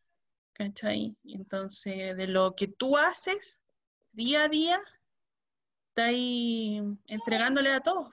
¿cachai? 0.54 1.14
Entonces, 1.22 2.16
de 2.16 2.26
lo 2.28 2.56
que 2.56 2.66
tú 2.66 2.96
haces 2.96 3.60
día 4.12 4.44
a 4.44 4.48
día, 4.48 4.78
estás 5.90 6.14
entregándole 7.08 7.72
a 7.72 7.80
todos. 7.80 8.08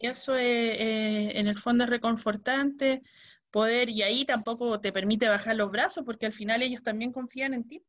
Y 0.00 0.06
eso 0.06 0.36
es, 0.36 1.34
en 1.34 1.48
el 1.48 1.58
fondo 1.58 1.82
es 1.82 1.90
reconfortante 1.90 3.02
poder, 3.50 3.90
y 3.90 4.02
ahí 4.02 4.24
tampoco 4.24 4.80
te 4.80 4.92
permite 4.92 5.28
bajar 5.28 5.56
los 5.56 5.72
brazos, 5.72 6.04
porque 6.04 6.26
al 6.26 6.32
final 6.32 6.62
ellos 6.62 6.84
también 6.84 7.10
confían 7.10 7.54
en 7.54 7.66
ti. 7.66 7.82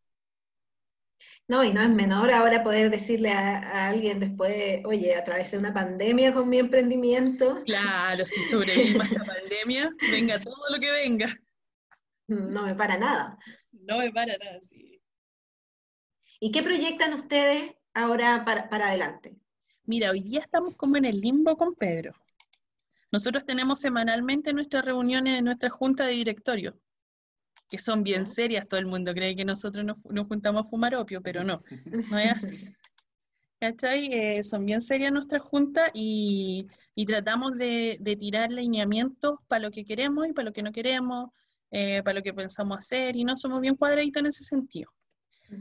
No, 1.52 1.66
y 1.66 1.74
no 1.74 1.82
es 1.82 1.90
menor 1.90 2.32
ahora 2.32 2.64
poder 2.64 2.90
decirle 2.90 3.30
a, 3.34 3.90
alguien 3.90 4.22
después, 4.22 4.82
oye, 4.86 5.14
atravesé 5.14 5.58
una 5.58 5.74
pandemia 5.74 6.34
con 6.34 6.48
mi 6.48 6.60
emprendimiento. 6.60 7.62
Claro, 7.66 8.26
si 8.26 8.42
sobrevivo 8.42 9.02
a 9.02 9.04
esta 9.04 9.26
pandemia, 9.26 9.90
venga 10.10 10.40
todo 10.40 10.56
lo 10.74 10.80
que 10.80 10.90
venga. 10.90 11.28
No 12.28 12.64
me 12.64 12.74
para 12.74 12.98
nada. 12.98 13.38
No 13.74 13.98
me 13.98 14.10
para 14.14 14.38
nada, 14.38 14.62
sí. 14.62 15.02
¿Y 16.40 16.54
qué 16.54 16.64
proyectan 16.64 17.16
ustedes 17.16 17.76
ahora 17.94 18.46
para, 18.46 18.70
para 18.70 18.88
adelante? 18.88 19.36
Mira, 19.84 20.12
hoy 20.12 20.22
día 20.22 20.40
estamos 20.40 20.78
como 20.78 20.96
en 20.96 21.04
el 21.04 21.20
limbo 21.20 21.58
con 21.58 21.76
Pedro. 21.76 22.14
Nosotros 23.12 23.44
tenemos 23.44 23.78
semanalmente 23.82 24.54
nuestras 24.54 24.86
reuniones 24.86 25.36
de 25.36 25.42
nuestra 25.42 25.70
junta 25.70 26.06
de 26.06 26.14
directorio, 26.14 26.80
que 27.72 27.80
son 27.80 28.04
bien 28.04 28.26
serias. 28.26 28.68
Todo 28.68 28.80
el 28.82 28.86
mundo 28.86 29.14
cree 29.14 29.36
que 29.36 29.46
nosotros 29.46 29.86
nos, 29.86 30.28
juntamos 30.28 30.68
a 30.68 30.70
fumar 30.70 30.94
opio, 30.94 31.22
pero 31.22 31.44
no, 31.44 31.64
no 32.12 32.20
es 32.20 32.32
así. 32.32 32.76
¿Cachai? 33.60 34.12
Eh, 34.12 34.44
son 34.44 34.66
bien 34.66 34.82
serias 34.82 35.14
nuestras 35.14 35.42
juntas 35.42 35.90
y, 35.94 36.68
tratamos 37.08 37.58
de, 37.58 37.98
tirar 38.20 38.52
lineamientos 38.52 39.36
para 39.48 39.62
lo 39.62 39.72
que 39.72 39.86
queremos 39.86 40.28
y 40.28 40.34
para 40.34 40.50
lo 40.50 40.54
que 40.54 40.64
no 40.64 40.72
queremos, 40.72 41.30
eh, 41.72 42.04
para 42.04 42.20
lo 42.20 42.24
que 42.24 42.34
pensamos 42.34 42.78
hacer, 42.78 43.16
y 43.16 43.24
no 43.24 43.38
somos 43.38 43.62
bien 43.62 43.76
cuadraditos 43.76 44.20
en 44.20 44.28
ese 44.28 44.44
sentido. 44.44 44.92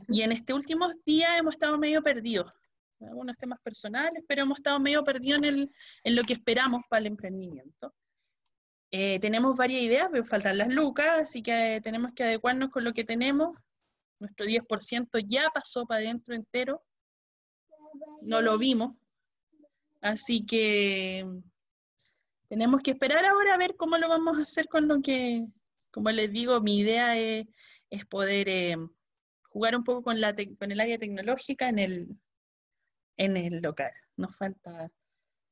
Y 0.08 0.22
en 0.22 0.32
este 0.32 0.52
último 0.52 0.88
día 1.06 1.38
hemos 1.38 1.54
estado 1.54 1.78
medio 1.78 2.02
perdidos 2.02 2.50
algunos 3.00 3.36
temas 3.36 3.58
personales, 3.62 4.22
pero 4.28 4.42
hemos 4.42 4.58
estado 4.58 4.78
medio 4.78 5.02
perdidos 5.04 5.42
en, 5.42 5.70
en 6.04 6.16
lo 6.16 6.22
que 6.22 6.34
esperamos 6.34 6.82
para 6.90 7.00
el 7.00 7.06
emprendimiento. 7.06 7.94
Eh, 8.92 9.20
tenemos 9.20 9.56
varias 9.56 9.82
ideas, 9.82 10.08
pero 10.10 10.24
faltan 10.24 10.58
las 10.58 10.68
lucas, 10.68 11.20
así 11.20 11.42
que 11.42 11.80
tenemos 11.82 12.12
que 12.12 12.24
adecuarnos 12.24 12.70
con 12.70 12.84
lo 12.84 12.92
que 12.92 13.04
tenemos. 13.04 13.62
Nuestro 14.18 14.46
10% 14.46 15.24
ya 15.26 15.48
pasó 15.54 15.86
para 15.86 16.00
adentro 16.00 16.34
entero, 16.34 16.84
no 18.22 18.40
lo 18.40 18.58
vimos, 18.58 18.90
así 20.00 20.44
que 20.44 21.26
tenemos 22.48 22.82
que 22.82 22.90
esperar 22.90 23.24
ahora 23.24 23.54
a 23.54 23.58
ver 23.58 23.76
cómo 23.76 23.96
lo 23.96 24.08
vamos 24.08 24.38
a 24.38 24.42
hacer 24.42 24.66
con 24.66 24.88
lo 24.88 25.00
que, 25.00 25.46
como 25.90 26.10
les 26.10 26.30
digo, 26.32 26.60
mi 26.60 26.80
idea 26.80 27.16
es, 27.16 27.46
poder 28.08 28.48
eh, 28.48 28.76
jugar 29.44 29.76
un 29.76 29.84
poco 29.84 30.02
con, 30.02 30.16
con 30.58 30.72
el 30.72 30.80
área 30.80 30.98
tecnológica 30.98 31.68
en 31.68 31.78
el, 31.78 32.08
en 33.16 33.36
el 33.36 33.60
local. 33.62 33.92
Nos 34.16 34.36
falta, 34.36 34.90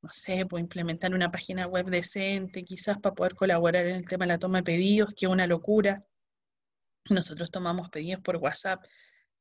no 0.00 0.10
sé, 0.12 0.46
pues 0.46 0.60
implementar 0.60 1.14
una 1.14 1.30
página 1.30 1.66
web 1.66 1.86
decente, 1.86 2.64
quizás 2.64 2.98
para 2.98 3.14
poder 3.14 3.34
colaborar 3.34 3.86
en 3.86 3.96
el 3.96 4.08
tema 4.08 4.24
de 4.24 4.28
la 4.28 4.38
toma 4.38 4.58
de 4.58 4.64
pedidos, 4.64 5.12
que 5.14 5.26
es 5.26 5.32
una 5.32 5.46
locura. 5.46 6.06
Nosotros 7.10 7.50
tomamos 7.50 7.88
pedidos 7.90 8.22
por 8.22 8.36
WhatsApp 8.36 8.84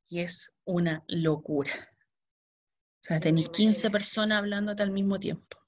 y 0.08 0.20
es 0.20 0.54
una 0.64 1.04
locura. 1.06 1.72
O 1.74 3.04
sea, 3.08 3.20
tenéis 3.20 3.48
15 3.50 3.90
personas 3.90 4.38
hablándote 4.38 4.82
al 4.82 4.90
mismo 4.90 5.20
tiempo. 5.20 5.58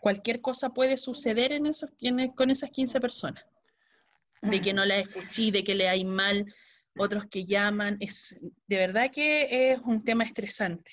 Cualquier 0.00 0.40
cosa 0.40 0.70
puede 0.70 0.96
suceder 0.96 1.52
en 1.52 1.66
esos, 1.66 1.90
con 2.34 2.50
esas 2.50 2.70
15 2.70 3.00
personas. 3.00 3.44
De 4.40 4.60
que 4.60 4.72
no 4.72 4.84
la 4.84 4.98
escuché, 4.98 5.52
de 5.52 5.62
que 5.62 5.74
le 5.74 5.88
hay 5.88 6.04
mal, 6.04 6.52
otros 6.96 7.26
que 7.26 7.44
llaman. 7.44 7.96
Es, 8.00 8.36
de 8.66 8.76
verdad 8.76 9.10
que 9.12 9.72
es 9.72 9.78
un 9.80 10.02
tema 10.02 10.24
estresante. 10.24 10.90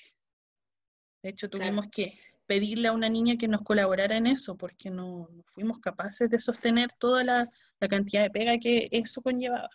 De 1.22 1.30
hecho, 1.30 1.50
tuvimos 1.50 1.86
que 1.90 2.18
pedirle 2.50 2.88
a 2.88 2.92
una 2.92 3.08
niña 3.08 3.36
que 3.36 3.46
nos 3.46 3.62
colaborara 3.62 4.16
en 4.16 4.26
eso, 4.26 4.56
porque 4.56 4.90
no, 4.90 5.28
fuimos 5.44 5.78
capaces 5.78 6.28
de 6.28 6.40
sostener 6.40 6.90
toda 6.98 7.22
la, 7.22 7.48
cantidad 7.88 8.24
de 8.24 8.30
pega 8.30 8.58
que 8.58 8.88
eso 8.90 9.22
conllevaba. 9.22 9.70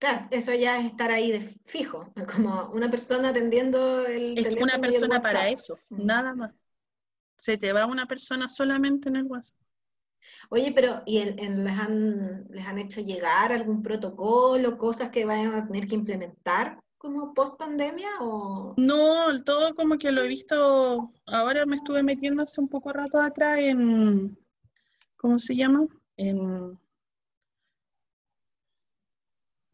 Claro, 0.00 0.26
eso 0.32 0.52
ya 0.52 0.80
es 0.80 0.86
estar 0.86 1.12
ahí 1.12 1.30
de 1.30 1.60
fijo, 1.64 2.12
como 2.34 2.70
una 2.72 2.90
persona 2.90 3.28
atendiendo 3.28 4.04
el. 4.04 4.36
Es 4.36 4.56
una 4.56 4.78
persona 4.80 5.22
para 5.22 5.48
eso, 5.48 5.78
mm. 5.90 6.04
nada 6.04 6.34
más. 6.34 6.52
Se 7.38 7.56
te 7.56 7.72
va 7.72 7.86
una 7.86 8.06
persona 8.06 8.48
solamente 8.48 9.08
en 9.08 9.14
el 9.14 9.26
WhatsApp. 9.26 9.56
Oye, 10.50 10.72
pero 10.72 11.02
¿y 11.06 11.24
les, 11.24 11.78
han, 11.78 12.48
les 12.50 12.66
han 12.66 12.78
hecho 12.80 13.00
llegar 13.00 13.52
algún 13.52 13.80
protocolo, 13.80 14.76
cosas 14.76 15.10
que 15.10 15.24
vayan 15.24 15.54
a 15.54 15.66
tener 15.68 15.86
que 15.86 15.94
implementar 15.94 16.81
como 17.02 17.34
post 17.34 17.58
pandemia 17.58 18.10
o 18.20 18.74
no 18.76 19.42
todo 19.42 19.74
como 19.74 19.98
que 19.98 20.12
lo 20.12 20.22
he 20.22 20.28
visto 20.28 21.12
ahora 21.26 21.66
me 21.66 21.74
estuve 21.76 22.04
metiendo 22.04 22.44
hace 22.44 22.60
un 22.60 22.68
poco 22.68 22.92
rato 22.92 23.20
atrás 23.20 23.58
en 23.58 24.38
cómo 25.16 25.40
se 25.40 25.56
llama 25.56 25.84
en 26.16 26.78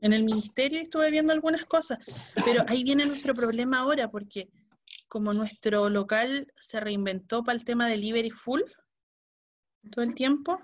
en 0.01 0.13
el 0.15 0.25
ministerio 0.25 0.81
estuve 0.81 1.11
viendo 1.11 1.35
algunas 1.35 1.67
cosas 1.67 2.33
pero 2.47 2.65
ahí 2.67 2.83
viene 2.83 3.05
nuestro 3.05 3.35
problema 3.35 3.81
ahora 3.81 4.11
porque 4.11 4.49
como 5.07 5.35
nuestro 5.35 5.91
local 5.91 6.51
se 6.57 6.81
reinventó 6.81 7.45
para 7.45 7.59
el 7.59 7.65
tema 7.67 7.89
delivery 7.89 8.31
full 8.31 8.63
todo 9.91 10.03
el 10.03 10.15
tiempo 10.15 10.59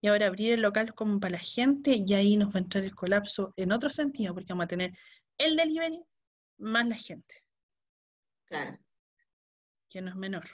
y 0.00 0.08
ahora 0.08 0.26
abrir 0.26 0.54
el 0.54 0.62
local 0.62 0.94
como 0.94 1.20
para 1.20 1.32
la 1.32 1.38
gente 1.38 1.94
y 1.94 2.14
ahí 2.14 2.38
nos 2.38 2.54
va 2.54 2.60
a 2.60 2.62
entrar 2.62 2.82
el 2.82 2.94
colapso 2.94 3.52
en 3.56 3.72
otro 3.72 3.90
sentido 3.90 4.32
porque 4.32 4.54
vamos 4.54 4.64
a 4.64 4.68
tener 4.68 4.92
el 5.38 5.56
delivery 5.56 6.04
más 6.58 6.86
la 6.86 6.96
gente. 6.96 7.44
Claro. 8.44 8.78
Que 9.88 10.00
no 10.00 10.10
es 10.10 10.16
menor. 10.16 10.44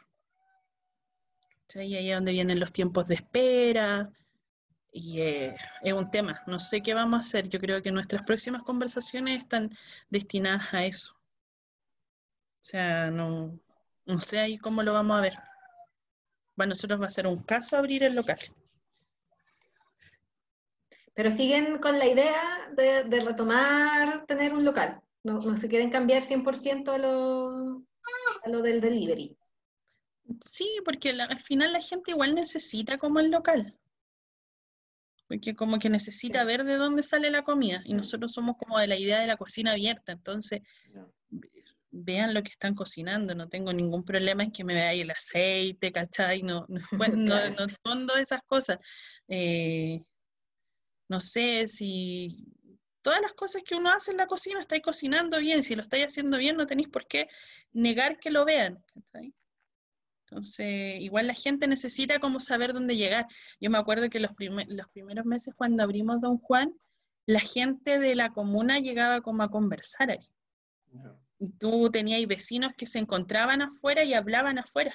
Y 1.75 1.95
ahí 1.97 2.11
es 2.11 2.17
donde 2.17 2.33
vienen 2.33 2.61
los 2.61 2.73
tiempos 2.73 3.07
de 3.09 3.17
espera. 3.17 4.11
Y 4.91 5.21
eh, 5.21 5.57
es 5.83 5.93
un 5.93 6.11
tema. 6.11 6.43
No 6.47 6.61
sé 6.61 6.83
qué 6.83 6.95
vamos 6.95 7.19
a 7.19 7.21
hacer. 7.21 7.49
Yo 7.49 7.61
creo 7.61 7.83
que 7.83 7.93
nuestras 7.93 8.25
próximas 8.25 8.63
conversaciones 8.63 9.39
están 9.39 9.71
destinadas 10.09 10.73
a 10.73 10.85
eso. 10.87 11.15
O 12.61 12.65
sea, 12.65 13.11
no, 13.11 13.59
no 14.07 14.21
sé 14.21 14.41
ahí 14.41 14.59
cómo 14.59 14.83
lo 14.83 14.95
vamos 14.95 15.19
a 15.19 15.21
ver. 15.21 15.35
Para 16.57 16.69
nosotros 16.69 17.01
va 17.01 17.07
a 17.07 17.11
ser 17.11 17.27
un 17.27 17.43
caso 17.43 17.77
abrir 17.77 18.03
el 18.03 18.15
local. 18.15 18.39
Pero 21.19 21.33
siguen 21.33 21.79
con 21.79 21.99
la 21.99 22.07
idea 22.07 22.71
de, 22.77 23.03
retomar, 23.03 24.25
tener 24.27 24.55
un 24.55 24.65
local. 24.65 25.03
No, 25.25 25.41
no 25.41 25.57
se 25.57 25.69
quieren 25.69 25.91
cambiar 25.91 26.23
100% 26.23 26.95
a 26.95 26.97
lo, 26.99 27.85
a 28.45 28.49
lo 28.49 28.63
del 28.63 28.81
delivery. 28.81 29.37
Sí, 30.41 30.69
porque 30.85 31.11
al 31.11 31.41
final 31.41 31.73
la 31.73 31.83
gente 31.83 32.13
igual 32.13 32.37
necesita 32.37 32.99
como 32.99 33.19
el 33.19 33.33
local. 33.33 33.77
Porque 35.27 35.57
como 35.57 35.81
que 35.81 35.91
necesita 35.91 36.45
ver 36.45 36.63
de 36.63 36.77
dónde 36.77 37.03
sale 37.03 37.33
la 37.33 37.43
comida. 37.43 37.83
Y 37.85 37.95
nosotros 37.95 38.33
somos 38.33 38.57
como 38.57 38.79
de 38.79 38.87
la 38.87 38.97
idea 38.97 39.19
de 39.19 39.27
la 39.27 39.37
cocina 39.37 39.73
abierta. 39.73 40.13
Entonces, 40.13 40.61
vean 41.91 42.33
lo 42.33 42.45
que 42.45 42.53
están 42.53 42.77
cocinando. 42.77 43.35
No 43.35 43.49
tengo 43.49 43.73
ningún 43.73 44.05
problema 44.05 44.45
en 44.45 44.53
que 44.53 44.63
me 44.63 44.75
vea 44.75 44.93
el 44.93 45.11
aceite, 45.11 45.91
¿cachai? 45.91 46.43
No, 46.43 46.65
no, 46.69 46.81
no, 47.59 47.65
escondo 47.67 48.15
esas 48.15 48.43
cosas. 48.47 48.79
Eh, 49.27 50.01
no 51.09 51.21
sé 51.21 51.67
si 51.69 52.45
todas 53.03 53.23
las 53.23 53.33
cosas 53.33 53.63
que 53.63 53.75
uno 53.75 53.91
hace 53.91 54.11
en 54.11 54.19
la 54.19 54.27
cocina, 54.27 54.61
estáis 54.61 54.83
cocinando 54.83 55.39
bien. 55.39 55.63
Si 55.63 55.75
lo 55.75 55.83
estáis 55.83 56.07
haciendo 56.07 56.37
bien, 56.37 56.57
no 56.57 56.67
tenéis 56.67 56.89
por 56.89 57.07
qué 57.07 57.29
negar 57.73 58.19
que 58.19 58.31
lo 58.31 58.45
vean. 58.45 58.85
Entonces, 60.27 61.01
igual 61.01 61.27
la 61.27 61.35
gente 61.35 61.67
necesita 61.67 62.19
como 62.19 62.39
saber 62.39 62.75
dónde 62.75 62.97
llegar. 62.97 63.27
Yo 63.61 63.71
me 63.71 63.79
acuerdo 63.79 64.11
que 64.11 64.21
los, 64.21 64.33
los 64.39 64.89
primeros 64.89 65.25
meses 65.25 65.55
cuando 65.57 65.83
abrimos 65.83 66.21
Don 66.21 66.37
Juan, 66.39 66.75
la 67.25 67.41
gente 67.41 67.99
de 67.99 68.15
la 68.15 68.31
comuna 68.31 68.79
llegaba 68.79 69.23
como 69.23 69.43
a 69.43 69.51
conversar 69.51 70.11
ahí. 70.11 70.31
Y 71.39 71.51
tú 71.53 71.91
tenías 71.91 72.27
vecinos 72.27 72.73
que 72.77 72.85
se 72.85 72.99
encontraban 72.99 73.63
afuera 73.63 74.05
y 74.05 74.13
hablaban 74.13 74.59
afuera. 74.59 74.95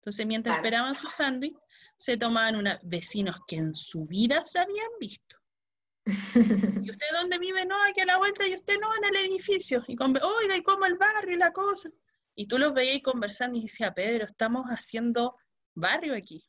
Entonces, 0.00 0.26
mientras 0.26 0.56
esperaban 0.56 0.94
su 0.94 1.08
sándwich, 1.08 1.56
se 1.96 2.16
tomaban 2.16 2.56
una, 2.56 2.80
vecinos 2.82 3.36
que 3.46 3.56
en 3.56 3.74
su 3.74 4.06
vida 4.08 4.44
se 4.46 4.58
habían 4.58 4.88
visto. 4.98 5.36
¿Y 6.84 6.90
usted 6.90 7.06
dónde 7.20 7.38
vive? 7.38 7.66
No, 7.66 7.76
aquí 7.84 8.00
a 8.00 8.06
la 8.06 8.16
vuelta, 8.16 8.46
y 8.46 8.54
usted 8.54 8.78
no, 8.80 8.88
en 8.96 9.04
el 9.04 9.30
edificio. 9.30 9.84
Y 9.86 9.96
con, 9.96 10.16
oiga, 10.16 10.56
¿y 10.56 10.62
cómo 10.62 10.86
el 10.86 10.96
barrio 10.96 11.34
y 11.34 11.38
la 11.38 11.52
cosa? 11.52 11.90
Y 12.34 12.46
tú 12.46 12.58
los 12.58 12.72
veías 12.72 13.02
conversando 13.02 13.58
y 13.58 13.62
decía, 13.62 13.92
Pedro, 13.92 14.24
estamos 14.24 14.64
haciendo 14.68 15.36
barrio 15.74 16.14
aquí. 16.14 16.42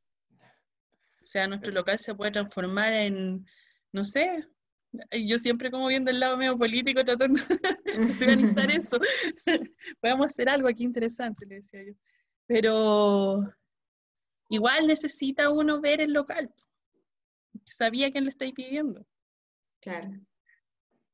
O 1.22 1.26
sea, 1.26 1.48
nuestro 1.48 1.74
local 1.74 2.00
se 2.00 2.16
puede 2.16 2.32
transformar 2.32 2.94
en, 2.94 3.46
no 3.92 4.06
sé, 4.06 4.48
yo 5.26 5.38
siempre 5.38 5.72
como 5.72 5.88
viendo 5.88 6.12
el 6.12 6.20
lado 6.20 6.38
medio 6.38 6.58
político 6.58 7.04
tratando 7.04 7.40
de 7.86 8.26
organizar 8.26 8.72
eso. 8.72 8.98
Podemos 10.00 10.28
hacer 10.28 10.48
algo 10.48 10.70
aquí 10.70 10.84
interesante, 10.84 11.46
le 11.46 11.56
decía 11.56 11.84
yo. 11.84 11.94
Pero 12.52 13.50
igual 14.50 14.86
necesita 14.86 15.50
uno 15.50 15.80
ver 15.80 16.02
el 16.02 16.12
local. 16.12 16.54
Sabía 17.64 18.12
quién 18.12 18.26
le 18.26 18.30
estáis 18.30 18.52
pidiendo. 18.52 19.06
Claro. 19.80 20.12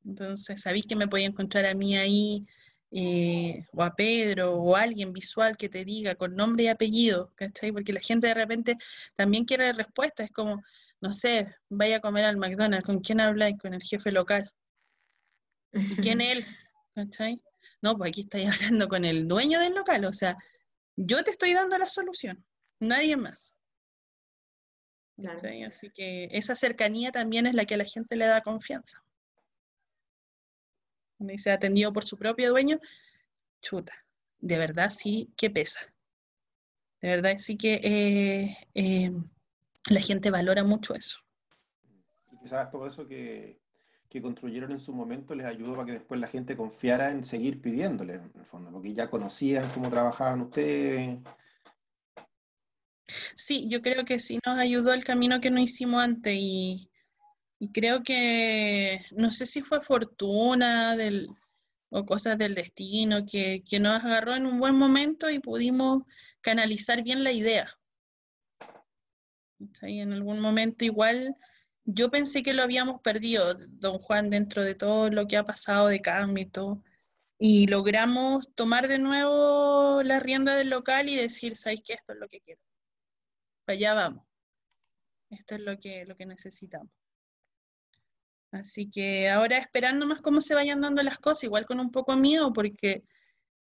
Entonces, 0.04 0.60
sabéis 0.60 0.86
que 0.86 0.96
me 0.96 1.06
podía 1.06 1.28
encontrar 1.28 1.64
a 1.66 1.74
mí 1.74 1.96
ahí 1.96 2.44
eh, 2.90 3.64
o 3.72 3.84
a 3.84 3.94
Pedro 3.94 4.54
o 4.54 4.74
alguien 4.74 5.12
visual 5.12 5.56
que 5.56 5.68
te 5.68 5.84
diga 5.84 6.16
con 6.16 6.34
nombre 6.34 6.64
y 6.64 6.68
apellido, 6.68 7.30
¿cachai? 7.36 7.70
Porque 7.70 7.92
la 7.92 8.00
gente 8.00 8.26
de 8.26 8.34
repente 8.34 8.76
también 9.14 9.44
quiere 9.44 9.72
respuestas, 9.72 10.26
es 10.26 10.32
como, 10.32 10.64
no 11.00 11.12
sé, 11.12 11.54
vaya 11.68 11.98
a 11.98 12.00
comer 12.00 12.24
al 12.24 12.36
McDonald's, 12.36 12.84
¿con 12.84 12.98
quién 12.98 13.20
habláis? 13.20 13.56
Con 13.58 13.74
el 13.74 13.82
jefe 13.82 14.10
local. 14.10 14.50
¿Y 15.72 15.94
quién 15.98 16.20
él? 16.20 16.44
¿Cachai? 16.96 17.40
No, 17.80 17.96
pues 17.96 18.08
aquí 18.08 18.22
estáis 18.22 18.48
hablando 18.52 18.88
con 18.88 19.04
el 19.04 19.28
dueño 19.28 19.60
del 19.60 19.74
local, 19.74 20.04
o 20.04 20.12
sea, 20.12 20.36
yo 21.00 21.22
te 21.24 21.30
estoy 21.30 21.54
dando 21.54 21.78
la 21.78 21.88
solución, 21.88 22.44
nadie 22.80 23.16
más. 23.16 23.54
Así 25.66 25.90
que 25.90 26.28
esa 26.30 26.54
cercanía 26.54 27.10
también 27.10 27.46
es 27.46 27.54
la 27.54 27.64
que 27.64 27.74
a 27.74 27.78
la 27.78 27.84
gente 27.84 28.14
le 28.14 28.26
da 28.26 28.40
confianza 28.40 29.02
dice 31.18 31.50
atendido 31.50 31.92
por 31.92 32.04
su 32.04 32.16
propio 32.16 32.50
dueño, 32.50 32.78
chuta, 33.60 33.92
de 34.38 34.58
verdad 34.58 34.90
sí 34.90 35.32
que 35.36 35.50
pesa. 35.50 35.80
De 37.00 37.08
verdad 37.08 37.36
sí 37.38 37.56
que 37.56 37.80
eh, 37.82 38.56
eh, 38.74 39.12
la 39.88 40.00
gente 40.00 40.30
valora 40.30 40.64
mucho 40.64 40.94
eso. 40.94 41.18
Y 42.32 42.38
quizás 42.38 42.70
todo 42.70 42.86
eso 42.86 43.06
que, 43.06 43.60
construyeron 44.22 44.72
en 44.72 44.80
su 44.80 44.94
momento 44.94 45.34
les 45.34 45.46
ayudó 45.46 45.74
para 45.74 45.86
que 45.86 45.92
después 45.92 46.18
la 46.18 46.28
gente 46.28 46.56
confiara 46.56 47.10
en 47.10 47.22
seguir 47.22 47.60
pidiéndole, 47.60 48.14
en 48.14 48.32
el 48.34 48.46
fondo, 48.46 48.70
porque 48.70 48.94
ya 48.94 49.10
conocían 49.10 49.70
cómo 49.72 49.90
trabajaban 49.90 50.40
ustedes. 50.40 51.18
Sí, 53.36 53.68
yo 53.68 53.82
creo 53.82 54.04
que 54.04 54.18
sí 54.18 54.38
nos 54.44 54.58
ayudó 54.58 54.94
el 54.94 55.04
camino 55.04 55.40
que 55.40 55.50
no 55.50 55.60
hicimos 55.60 56.02
antes 56.02 56.34
y, 56.36 56.90
y 57.58 57.70
creo 57.70 58.02
que, 58.02 59.04
no 59.12 59.30
sé 59.30 59.44
si 59.44 59.60
fue 59.60 59.82
fortuna 59.82 60.96
del, 60.96 61.28
o 61.90 62.04
cosas 62.04 62.38
del 62.38 62.54
destino, 62.54 63.24
que, 63.30 63.62
que, 63.68 63.78
nos 63.78 64.04
agarró 64.04 64.34
en 64.34 64.46
un 64.46 64.58
buen 64.58 64.74
momento 64.74 65.30
y 65.30 65.38
pudimos 65.38 66.02
canalizar 66.40 67.02
bien 67.02 67.24
la 67.24 67.32
idea. 67.32 67.78
Y 69.82 70.00
en 70.00 70.12
algún 70.12 70.40
momento 70.40 70.84
igual 70.84 71.34
yo 71.90 72.10
pensé 72.10 72.42
que 72.42 72.52
lo 72.52 72.62
habíamos 72.62 73.00
perdido, 73.00 73.54
don 73.54 73.98
Juan, 73.98 74.28
dentro 74.28 74.62
de 74.62 74.74
todo 74.74 75.08
lo 75.10 75.26
que 75.26 75.38
ha 75.38 75.44
pasado 75.44 75.88
de 75.88 76.02
cambio 76.02 76.44
y 76.44 76.46
todo. 76.46 76.84
Y 77.38 77.66
logramos 77.66 78.54
tomar 78.54 78.88
de 78.88 78.98
nuevo 78.98 80.02
la 80.02 80.20
rienda 80.20 80.54
del 80.54 80.68
local 80.68 81.08
y 81.08 81.16
decir, 81.16 81.56
¿sabéis 81.56 81.80
qué? 81.84 81.94
Esto 81.94 82.12
es 82.12 82.18
lo 82.18 82.28
que 82.28 82.40
quiero. 82.40 82.60
Para 83.64 83.76
allá 83.76 83.94
vamos. 83.94 84.26
Esto 85.30 85.54
es 85.54 85.62
lo 85.62 85.78
que, 85.78 86.04
lo 86.04 86.14
que 86.14 86.26
necesitamos. 86.26 86.90
Así 88.50 88.90
que 88.90 89.30
ahora 89.30 89.56
esperando 89.56 90.06
más 90.06 90.20
cómo 90.20 90.42
se 90.42 90.54
vayan 90.54 90.82
dando 90.82 91.02
las 91.02 91.18
cosas, 91.18 91.44
igual 91.44 91.64
con 91.64 91.80
un 91.80 91.90
poco 91.90 92.14
de 92.14 92.20
miedo, 92.20 92.52
porque 92.52 93.04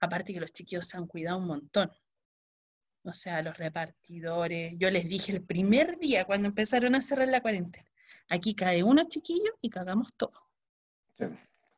aparte 0.00 0.32
que 0.32 0.40
los 0.40 0.52
chiquillos 0.52 0.86
se 0.86 0.96
han 0.96 1.06
cuidado 1.06 1.38
un 1.38 1.48
montón. 1.48 1.90
O 3.02 3.12
sea, 3.12 3.42
los 3.42 3.58
repartidores, 3.58 4.72
yo 4.78 4.90
les 4.90 5.06
dije 5.06 5.32
el 5.32 5.44
primer 5.44 5.98
día 5.98 6.24
cuando 6.24 6.48
empezaron 6.48 6.94
a 6.94 7.02
cerrar 7.02 7.28
la 7.28 7.42
cuarentena, 7.42 7.88
aquí 8.28 8.54
cae 8.54 8.82
uno 8.82 9.04
chiquillo 9.04 9.52
y 9.60 9.70
cagamos 9.70 10.14
todo. 10.16 10.32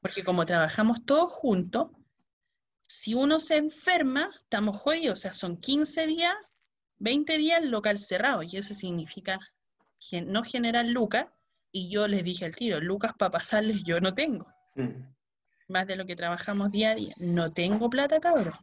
Porque 0.01 0.25
como 0.25 0.47
trabajamos 0.47 1.05
todos 1.05 1.31
juntos, 1.31 1.91
si 2.83 3.15
uno 3.15 3.41
se 3.41 3.57
enferma, 3.57 4.31
estamos 4.39 4.77
jodidos, 4.79 5.19
o 5.19 5.23
sea, 5.23 5.35
son 5.35 5.57
15 5.57 6.07
días, 6.07 6.35
20 6.99 7.37
días 7.39 7.65
local 7.65 7.99
cerrado, 7.99 8.43
y 8.43 8.57
eso 8.57 8.75
significa 8.75 9.39
no 10.27 10.43
generar 10.43 10.87
lucas 10.87 11.27
y 11.73 11.91
yo 11.91 12.09
les 12.09 12.25
dije 12.25 12.45
al 12.45 12.57
tiro, 12.57 12.81
Lucas, 12.81 13.13
para 13.19 13.31
pasarles 13.31 13.85
yo 13.85 14.01
no 14.01 14.15
tengo. 14.15 14.47
Mm. 14.75 15.15
Más 15.69 15.87
de 15.87 15.97
lo 15.97 16.07
que 16.07 16.17
trabajamos 16.17 16.73
día 16.73 16.93
a 16.93 16.95
día. 16.95 17.15
No 17.19 17.53
tengo 17.53 17.91
plata, 17.91 18.21
cabrón. 18.21 18.55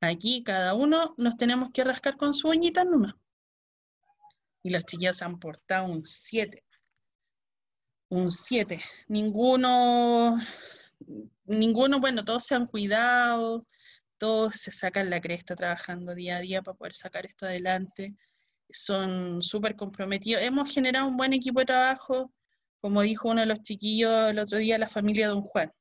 Aquí 0.00 0.42
cada 0.42 0.74
uno 0.74 1.14
nos 1.18 1.36
tenemos 1.36 1.70
que 1.72 1.84
rascar 1.84 2.16
con 2.16 2.32
su 2.32 2.48
uñita 2.48 2.84
nomás. 2.84 3.14
Y 4.62 4.70
los 4.70 4.84
chicos 4.84 5.20
han 5.22 5.38
portado 5.38 5.84
un 5.84 6.06
7. 6.06 6.64
Un 8.10 8.30
7. 8.30 8.82
Ninguno, 9.08 10.36
ninguno, 11.46 12.00
bueno, 12.00 12.24
todos 12.24 12.44
se 12.44 12.54
han 12.54 12.66
cuidado, 12.66 13.64
todos 14.18 14.56
se 14.56 14.72
sacan 14.72 15.10
la 15.10 15.20
cresta 15.20 15.56
trabajando 15.56 16.14
día 16.14 16.36
a 16.36 16.40
día 16.40 16.60
para 16.60 16.76
poder 16.76 16.94
sacar 16.94 17.24
esto 17.24 17.46
adelante 17.46 18.14
son 18.72 19.42
súper 19.42 19.76
comprometidos. 19.76 20.42
Hemos 20.42 20.72
generado 20.72 21.08
un 21.08 21.16
buen 21.16 21.32
equipo 21.32 21.60
de 21.60 21.66
trabajo, 21.66 22.32
como 22.80 23.02
dijo 23.02 23.28
uno 23.28 23.40
de 23.40 23.46
los 23.46 23.62
chiquillos 23.62 24.30
el 24.30 24.38
otro 24.38 24.58
día, 24.58 24.78
la 24.78 24.88
familia 24.88 25.28
Don 25.28 25.42
Juan. 25.42 25.72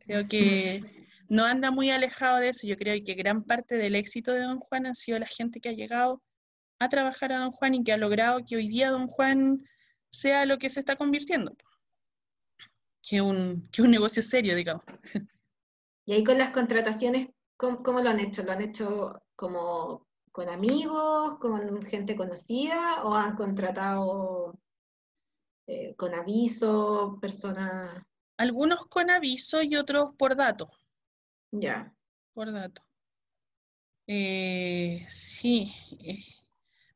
Creo 0.00 0.26
que 0.26 0.80
no 1.28 1.44
anda 1.44 1.70
muy 1.70 1.90
alejado 1.90 2.38
de 2.38 2.50
eso. 2.50 2.66
Yo 2.66 2.76
creo 2.76 3.02
que 3.04 3.14
gran 3.14 3.44
parte 3.44 3.76
del 3.76 3.94
éxito 3.94 4.32
de 4.32 4.40
Don 4.40 4.58
Juan 4.58 4.86
ha 4.86 4.94
sido 4.94 5.18
la 5.18 5.26
gente 5.26 5.60
que 5.60 5.68
ha 5.68 5.72
llegado 5.72 6.22
a 6.78 6.88
trabajar 6.88 7.32
a 7.32 7.38
Don 7.38 7.52
Juan 7.52 7.74
y 7.74 7.84
que 7.84 7.92
ha 7.92 7.96
logrado 7.96 8.40
que 8.46 8.56
hoy 8.56 8.68
día 8.68 8.90
Don 8.90 9.08
Juan 9.08 9.62
sea 10.10 10.46
lo 10.46 10.58
que 10.58 10.70
se 10.70 10.80
está 10.80 10.96
convirtiendo. 10.96 11.54
Que 13.02 13.20
un, 13.20 13.62
que 13.72 13.82
un 13.82 13.90
negocio 13.90 14.22
serio, 14.22 14.54
digamos. 14.54 14.84
Y 16.04 16.14
ahí 16.14 16.24
con 16.24 16.38
las 16.38 16.50
contrataciones, 16.50 17.28
¿cómo, 17.58 18.00
lo 18.00 18.08
han 18.08 18.18
hecho? 18.18 18.42
¿Lo 18.42 18.52
han 18.52 18.62
hecho 18.62 19.22
como 19.36 20.06
con 20.32 20.48
amigos, 20.48 21.38
con 21.38 21.82
gente 21.82 22.16
conocida 22.16 23.04
o 23.04 23.14
han 23.14 23.36
contratado 23.36 24.58
eh, 25.66 25.94
con 25.96 26.14
aviso, 26.14 27.18
personas? 27.20 28.02
Algunos 28.38 28.86
con 28.86 29.10
aviso 29.10 29.62
y 29.62 29.76
otros 29.76 30.14
por 30.16 30.34
dato. 30.34 30.70
Ya. 31.50 31.94
Por 32.32 32.52
dato. 32.52 32.82
Eh, 34.06 35.04
sí. 35.10 35.74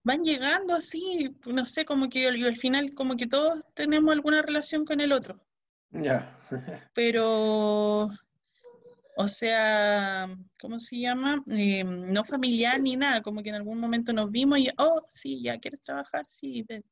Van 0.04 0.24
llegando 0.24 0.74
así, 0.74 1.36
no 1.46 1.66
sé, 1.66 1.84
como 1.84 2.08
que 2.08 2.26
al 2.26 2.56
final, 2.56 2.94
como 2.94 3.16
que 3.16 3.26
todos 3.26 3.64
tenemos 3.74 4.12
alguna 4.12 4.42
relación 4.42 4.84
con 4.84 5.00
el 5.00 5.12
otro. 5.12 5.40
Ya. 5.90 6.38
Pero 6.94 8.10
o 9.14 9.28
sea, 9.28 10.34
¿cómo 10.58 10.80
se 10.80 10.98
llama? 10.98 11.42
Eh, 11.50 11.84
no 11.84 12.24
familiar 12.24 12.80
ni 12.80 12.96
nada, 12.96 13.20
como 13.20 13.42
que 13.42 13.50
en 13.50 13.56
algún 13.56 13.78
momento 13.78 14.12
nos 14.12 14.30
vimos 14.30 14.58
y, 14.58 14.70
oh, 14.78 15.04
sí, 15.08 15.42
ya 15.42 15.58
quieres 15.58 15.82
trabajar, 15.82 16.24
sí, 16.28 16.64
ven. 16.66 16.84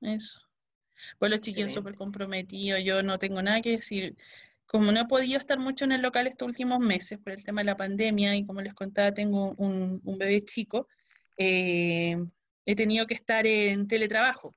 Eso. 0.00 0.40
Pues 1.18 1.30
los 1.30 1.40
chiquillos 1.40 1.72
súper 1.72 1.94
comprometidos, 1.94 2.82
yo 2.82 3.02
no 3.02 3.18
tengo 3.18 3.42
nada 3.42 3.60
que 3.60 3.72
decir. 3.72 4.16
Como 4.66 4.90
no 4.92 5.00
he 5.00 5.06
podido 5.06 5.38
estar 5.38 5.58
mucho 5.58 5.84
en 5.84 5.92
el 5.92 6.02
local 6.02 6.26
estos 6.26 6.48
últimos 6.48 6.80
meses 6.80 7.18
por 7.18 7.32
el 7.32 7.44
tema 7.44 7.60
de 7.62 7.66
la 7.66 7.76
pandemia 7.76 8.34
y 8.36 8.44
como 8.44 8.60
les 8.60 8.74
contaba, 8.74 9.12
tengo 9.12 9.54
un, 9.54 10.00
bebé 10.18 10.42
chico, 10.42 10.88
eh, 11.38 12.16
he 12.66 12.74
tenido 12.74 13.06
que 13.06 13.14
estar 13.14 13.46
en 13.46 13.88
teletrabajo. 13.88 14.54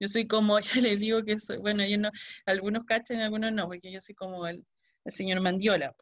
Yo 0.00 0.08
soy 0.08 0.26
como, 0.26 0.58
yo 0.60 0.80
les 0.80 1.00
digo 1.00 1.22
que 1.22 1.38
soy, 1.38 1.58
bueno, 1.58 1.84
yo 1.86 1.98
no, 1.98 2.10
algunos 2.46 2.84
cachan, 2.84 3.20
algunos 3.20 3.52
no, 3.52 3.66
porque 3.66 3.92
yo 3.92 4.00
soy 4.00 4.14
como 4.14 4.46
el, 4.46 4.66
señor 5.06 5.40
Mandiola. 5.40 5.94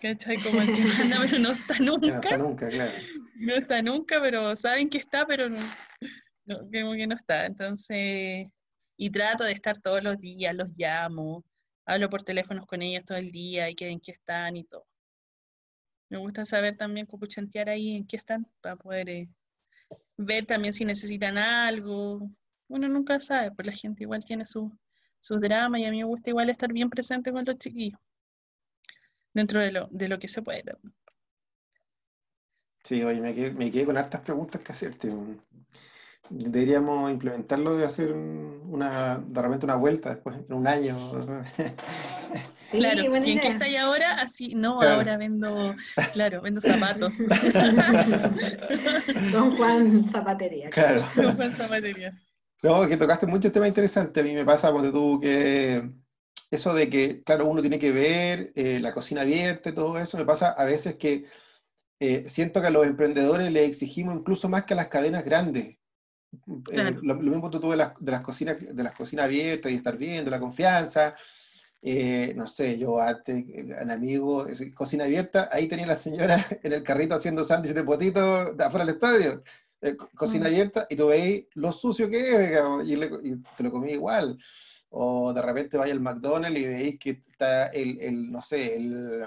¿Cachai? 0.00 0.42
Como 0.42 0.60
el 0.60 0.74
que 0.74 0.84
manda, 0.98 1.18
pero 1.22 1.38
no 1.38 1.52
está 1.52 1.78
nunca. 1.78 2.08
No 2.08 2.14
está 2.20 2.38
nunca, 2.38 2.68
claro. 2.68 2.92
No 3.34 3.54
está 3.54 3.82
nunca, 3.82 4.20
pero 4.20 4.54
saben 4.54 4.88
que 4.88 4.98
está, 4.98 5.26
pero 5.26 5.48
no, 5.48 5.58
no, 6.44 6.70
que 6.70 7.06
no 7.06 7.14
está. 7.14 7.46
Entonces, 7.46 8.46
y 8.96 9.10
trato 9.10 9.44
de 9.44 9.52
estar 9.52 9.78
todos 9.78 10.02
los 10.02 10.20
días, 10.20 10.54
los 10.54 10.70
llamo, 10.76 11.44
hablo 11.86 12.08
por 12.08 12.22
teléfonos 12.22 12.66
con 12.66 12.82
ellos 12.82 13.04
todo 13.04 13.18
el 13.18 13.30
día 13.30 13.70
y 13.70 13.74
que 13.74 13.88
en 13.88 14.00
qué 14.00 14.12
están 14.12 14.56
y 14.56 14.64
todo. 14.64 14.86
Me 16.08 16.18
gusta 16.18 16.44
saber 16.44 16.76
también 16.76 17.06
cupuchantear 17.06 17.68
ahí 17.68 17.96
en 17.96 18.06
qué 18.06 18.16
están 18.16 18.46
para 18.60 18.76
poder 18.76 19.08
eh, 19.08 19.28
ver 20.16 20.46
también 20.46 20.72
si 20.72 20.84
necesitan 20.84 21.36
algo. 21.38 22.30
Uno 22.68 22.88
nunca 22.88 23.18
sabe, 23.20 23.50
pues 23.52 23.66
la 23.66 23.72
gente 23.72 24.04
igual 24.04 24.24
tiene 24.24 24.44
sus 24.46 24.70
dramas 25.40 25.80
y 25.80 25.84
a 25.84 25.90
mí 25.90 25.98
me 25.98 26.04
gusta 26.04 26.30
igual 26.30 26.50
estar 26.50 26.72
bien 26.72 26.90
presente 26.90 27.32
con 27.32 27.44
los 27.44 27.58
chiquillos, 27.58 28.00
dentro 29.32 29.60
de 29.60 29.72
lo, 29.72 29.88
de 29.90 30.08
lo 30.08 30.18
que 30.18 30.28
se 30.28 30.42
puede. 30.42 30.62
Sí, 32.84 33.02
oye, 33.02 33.20
me 33.20 33.34
quedé, 33.34 33.50
me 33.52 33.70
quedé 33.70 33.84
con 33.84 33.96
hartas 33.96 34.20
preguntas 34.20 34.62
que 34.62 34.72
hacerte. 34.72 35.12
Deberíamos 36.28 37.10
implementarlo 37.10 37.76
de 37.76 37.84
hacer 37.84 38.12
una, 38.12 39.18
de 39.18 39.42
repente 39.42 39.66
una 39.66 39.76
vuelta 39.76 40.10
después, 40.10 40.36
en 40.36 40.52
un 40.54 40.66
año. 40.66 40.96
claro, 42.70 43.02
¿y 43.02 43.32
en 43.32 43.40
qué 43.40 43.48
está 43.48 43.64
ahí 43.66 43.76
ahora? 43.76 44.14
Así, 44.14 44.54
no, 44.54 44.80
ahora 44.82 45.16
vendo, 45.16 45.74
claro, 46.12 46.42
vendo 46.42 46.60
zapatos. 46.60 47.18
Don 49.32 49.56
Juan 49.56 50.08
Zapatería. 50.10 50.70
Claro. 50.70 51.04
Don 51.14 51.36
Juan 51.36 51.52
Zapatería. 51.52 52.12
No, 52.62 52.86
que 52.88 52.96
tocaste 52.96 53.26
mucho 53.26 53.52
tema 53.52 53.68
interesante. 53.68 54.20
A 54.20 54.22
mí 54.22 54.32
me 54.32 54.44
pasa 54.44 54.72
cuando 54.72 54.92
tú 54.92 55.20
que 55.20 55.90
eso 56.50 56.74
de 56.74 56.88
que, 56.88 57.22
claro, 57.22 57.46
uno 57.46 57.60
tiene 57.60 57.78
que 57.78 57.92
ver 57.92 58.52
eh, 58.54 58.80
la 58.80 58.92
cocina 58.92 59.22
abierta 59.22 59.70
y 59.70 59.74
todo 59.74 59.98
eso, 59.98 60.16
me 60.16 60.24
pasa 60.24 60.50
a 60.50 60.64
veces 60.64 60.96
que 60.96 61.24
eh, 62.00 62.24
siento 62.26 62.60
que 62.60 62.68
a 62.68 62.70
los 62.70 62.86
emprendedores 62.86 63.50
les 63.52 63.68
exigimos 63.68 64.16
incluso 64.16 64.48
más 64.48 64.64
que 64.64 64.74
a 64.74 64.76
las 64.76 64.88
cadenas 64.88 65.24
grandes. 65.24 65.76
Eh, 66.72 66.96
lo, 67.02 67.14
mismo 67.14 67.50
tú 67.50 67.70
de 67.70 67.76
las, 67.76 67.92
de 67.98 68.12
las 68.12 68.22
cocinas 68.22 68.56
de 68.60 68.82
las 68.82 68.94
cocinas 68.94 69.24
abiertas 69.24 69.72
y 69.72 69.76
estar 69.76 69.96
viendo 69.96 70.30
la 70.30 70.40
confianza. 70.40 71.14
Eh, 71.88 72.34
no 72.34 72.48
sé, 72.48 72.76
yo 72.78 73.00
antes, 73.00 73.44
un 73.80 73.90
amigo, 73.92 74.44
cocina 74.74 75.04
abierta, 75.04 75.48
ahí 75.52 75.68
tenía 75.68 75.86
la 75.86 75.94
señora 75.94 76.44
en 76.64 76.72
el 76.72 76.82
carrito 76.82 77.14
haciendo 77.14 77.44
sándwiches 77.44 77.76
de 77.76 77.84
potito 77.84 78.52
de 78.54 78.64
afuera 78.64 78.84
del 78.84 78.96
estadio. 78.96 79.44
Eh, 79.80 79.96
cocina 80.16 80.46
mm. 80.46 80.48
abierta 80.48 80.86
y 80.90 80.96
tú 80.96 81.06
veis 81.06 81.46
lo 81.54 81.70
sucio 81.70 82.10
que 82.10 82.18
es 82.18 82.88
y, 82.88 83.36
te 83.56 83.62
lo 83.62 83.70
comí 83.70 83.92
igual. 83.92 84.36
O 84.88 85.32
de 85.32 85.40
repente 85.40 85.76
vaya 85.76 85.92
al 85.92 86.00
McDonald's 86.00 86.58
y 86.58 86.66
veis 86.66 86.98
que 86.98 87.10
está 87.10 87.68
el, 87.68 88.00
el 88.00 88.32
no 88.32 88.42
sé, 88.42 88.74
el, 88.74 89.24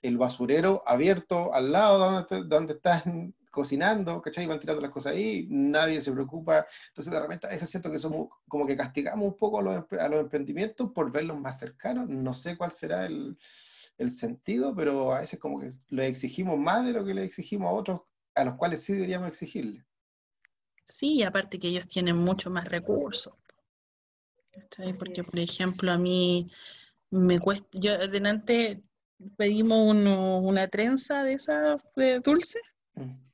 el, 0.00 0.16
basurero 0.16 0.84
abierto 0.86 1.52
al 1.52 1.72
lado 1.72 1.98
donde, 1.98 2.48
donde 2.48 2.74
están 2.74 3.34
cocinando, 3.56 4.20
¿cachai? 4.20 4.46
Van 4.46 4.60
tirando 4.60 4.82
las 4.82 4.90
cosas 4.90 5.14
ahí, 5.14 5.46
nadie 5.48 6.02
se 6.02 6.12
preocupa. 6.12 6.66
Entonces, 6.88 7.10
de 7.10 7.18
repente, 7.18 7.46
a 7.46 7.50
veces 7.50 7.70
siento 7.70 7.90
que 7.90 7.98
somos 7.98 8.28
como 8.46 8.66
que 8.66 8.76
castigamos 8.76 9.26
un 9.26 9.36
poco 9.38 9.60
a 9.60 9.62
los, 9.62 9.84
a 9.98 10.08
los 10.08 10.20
emprendimientos 10.20 10.92
por 10.92 11.10
verlos 11.10 11.40
más 11.40 11.58
cercanos. 11.58 12.06
No 12.06 12.34
sé 12.34 12.54
cuál 12.58 12.70
será 12.70 13.06
el, 13.06 13.38
el 13.96 14.10
sentido, 14.10 14.76
pero 14.76 15.14
a 15.14 15.20
veces 15.20 15.40
como 15.40 15.58
que 15.58 15.70
lo 15.88 16.02
exigimos 16.02 16.58
más 16.58 16.84
de 16.84 16.92
lo 16.92 17.02
que 17.02 17.14
le 17.14 17.24
exigimos 17.24 17.68
a 17.68 17.72
otros, 17.72 18.02
a 18.34 18.44
los 18.44 18.56
cuales 18.56 18.82
sí 18.82 18.92
deberíamos 18.92 19.28
exigirle. 19.28 19.86
Sí, 20.84 21.22
aparte 21.22 21.58
que 21.58 21.68
ellos 21.68 21.88
tienen 21.88 22.18
mucho 22.18 22.50
más 22.50 22.66
recursos. 22.66 23.32
Porque, 24.98 25.24
por 25.24 25.38
ejemplo, 25.38 25.92
a 25.92 25.96
mí 25.96 26.50
me 27.10 27.40
cuesta, 27.40 27.66
yo 27.72 27.94
adelante 27.94 28.82
pedimos 29.38 29.96
una 30.44 30.68
trenza 30.68 31.24
de 31.24 31.32
esa 31.32 31.78
de 31.96 32.20
dulce. 32.20 32.60
Mm 32.96 33.25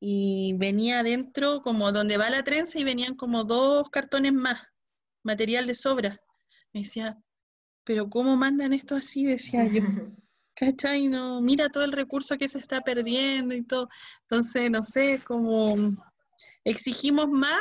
y 0.00 0.54
venía 0.56 1.00
adentro 1.00 1.62
como 1.62 1.90
donde 1.92 2.16
va 2.16 2.30
la 2.30 2.44
trenza 2.44 2.78
y 2.78 2.84
venían 2.84 3.14
como 3.14 3.44
dos 3.44 3.90
cartones 3.90 4.32
más, 4.32 4.60
material 5.22 5.66
de 5.66 5.74
sobra. 5.74 6.20
Me 6.72 6.80
decía, 6.80 7.18
pero 7.84 8.08
¿cómo 8.08 8.36
mandan 8.36 8.72
esto 8.72 8.96
así? 8.96 9.24
Decía 9.24 9.66
yo. 9.66 9.82
¿Cachai? 10.54 11.06
No, 11.06 11.40
mira 11.40 11.68
todo 11.68 11.84
el 11.84 11.92
recurso 11.92 12.36
que 12.36 12.48
se 12.48 12.58
está 12.58 12.80
perdiendo 12.80 13.54
y 13.54 13.62
todo. 13.62 13.88
Entonces, 14.22 14.70
no 14.70 14.82
sé, 14.82 15.22
como 15.24 15.76
exigimos 16.64 17.28
más 17.28 17.60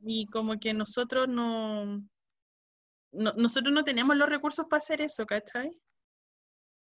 y 0.00 0.26
como 0.26 0.58
que 0.58 0.74
nosotros 0.74 1.28
no, 1.28 1.84
no 3.12 3.32
nosotros 3.36 3.72
no 3.72 3.84
tenemos 3.84 4.16
los 4.16 4.28
recursos 4.28 4.66
para 4.66 4.78
hacer 4.78 5.00
eso, 5.00 5.24
¿cachai? 5.24 5.70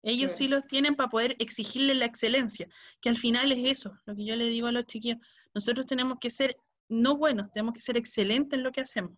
Ellos 0.06 0.34
sí. 0.34 0.48
los 0.48 0.68
tienen 0.68 0.96
para 0.96 1.10
poder 1.10 1.36
exigirle 1.40 1.96
la 1.96 2.06
excelencia, 2.06 2.70
que 3.02 3.10
al 3.10 3.18
final 3.18 3.52
es 3.52 3.80
eso, 3.80 3.98
lo 4.06 4.16
que 4.16 4.24
yo 4.24 4.36
le 4.36 4.46
digo 4.46 4.68
a 4.68 4.72
los 4.72 4.86
chiquillos. 4.86 5.18
Nosotros 5.56 5.88
tenemos 5.88 6.20
que 6.22 6.30
ser, 6.30 6.56
no 6.88 7.18
buenos, 7.18 7.52
tenemos 7.52 7.74
que 7.74 7.82
ser 7.82 7.98
excelentes 7.98 8.56
en 8.56 8.64
lo 8.64 8.72
que 8.72 8.82
hacemos. 8.82 9.18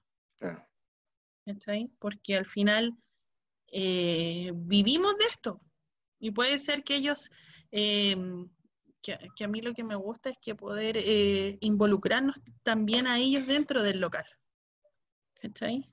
¿Está 1.45 1.73
ahí? 1.73 1.91
Porque 1.99 2.37
al 2.37 2.45
final 2.45 2.97
eh, 3.67 4.51
vivimos 4.55 5.17
de 5.17 5.25
esto. 5.25 5.59
Y 6.19 6.31
puede 6.31 6.57
ser 6.57 6.85
que 6.85 6.95
ellos, 6.95 7.29
em, 7.69 8.49
que, 9.01 9.43
a 9.43 9.47
mí 9.49 9.61
lo 9.61 9.73
que 9.73 9.83
me 9.83 9.95
gusta 9.95 10.29
es 10.29 10.37
que 10.41 10.55
poder 10.55 10.95
eh, 10.97 11.57
involucrarnos 11.59 12.35
también 12.63 13.07
a 13.07 13.19
ellos 13.19 13.45
dentro 13.45 13.83
del 13.83 13.99
local. 13.99 14.25
¿Está 15.41 15.65
ahí? 15.65 15.83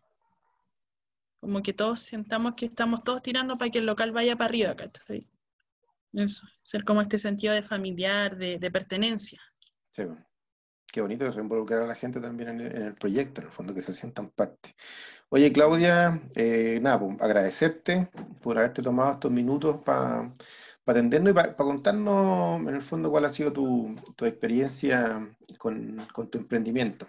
Como 1.44 1.62
que 1.62 1.74
todos 1.74 2.00
sentamos 2.00 2.54
que 2.54 2.64
estamos 2.64 3.04
todos 3.04 3.20
tirando 3.20 3.58
para 3.58 3.70
que 3.70 3.78
el 3.78 3.84
local 3.84 4.12
vaya 4.12 4.34
para 4.34 4.48
arriba, 4.48 4.74
¿cachai? 4.74 5.28
Eso, 6.14 6.46
ser 6.62 6.84
como 6.84 7.02
este 7.02 7.18
sentido 7.18 7.52
de 7.52 7.60
familiar, 7.60 8.38
de, 8.38 8.70
pertenencia. 8.70 9.42
Sí, 9.92 10.04
qué 10.90 11.02
bonito 11.02 11.26
eso, 11.26 11.40
involucrar 11.40 11.82
a 11.82 11.86
la 11.86 11.94
gente 11.94 12.18
también 12.18 12.48
en 12.48 12.60
el, 12.60 12.94
proyecto, 12.94 13.42
en 13.42 13.48
el 13.48 13.52
fondo, 13.52 13.74
que 13.74 13.82
se 13.82 13.92
sientan 13.92 14.30
parte. 14.30 14.74
Oye, 15.28 15.52
Claudia, 15.52 16.22
eh, 16.34 16.78
nada, 16.80 16.98
pues, 16.98 17.20
agradecerte 17.20 18.08
por 18.40 18.56
haberte 18.56 18.80
tomado 18.80 19.12
estos 19.12 19.30
minutos 19.30 19.82
para 19.84 20.32
atendernos 20.86 21.32
y 21.32 21.34
para 21.34 21.54
contarnos, 21.56 22.62
en 22.62 22.74
el 22.74 22.82
fondo, 22.82 23.10
cuál 23.10 23.26
ha 23.26 23.30
sido 23.30 23.52
tu, 23.52 23.94
experiencia 24.22 25.28
con, 25.58 26.06
con 26.10 26.30
tu 26.30 26.38
emprendimiento. 26.38 27.06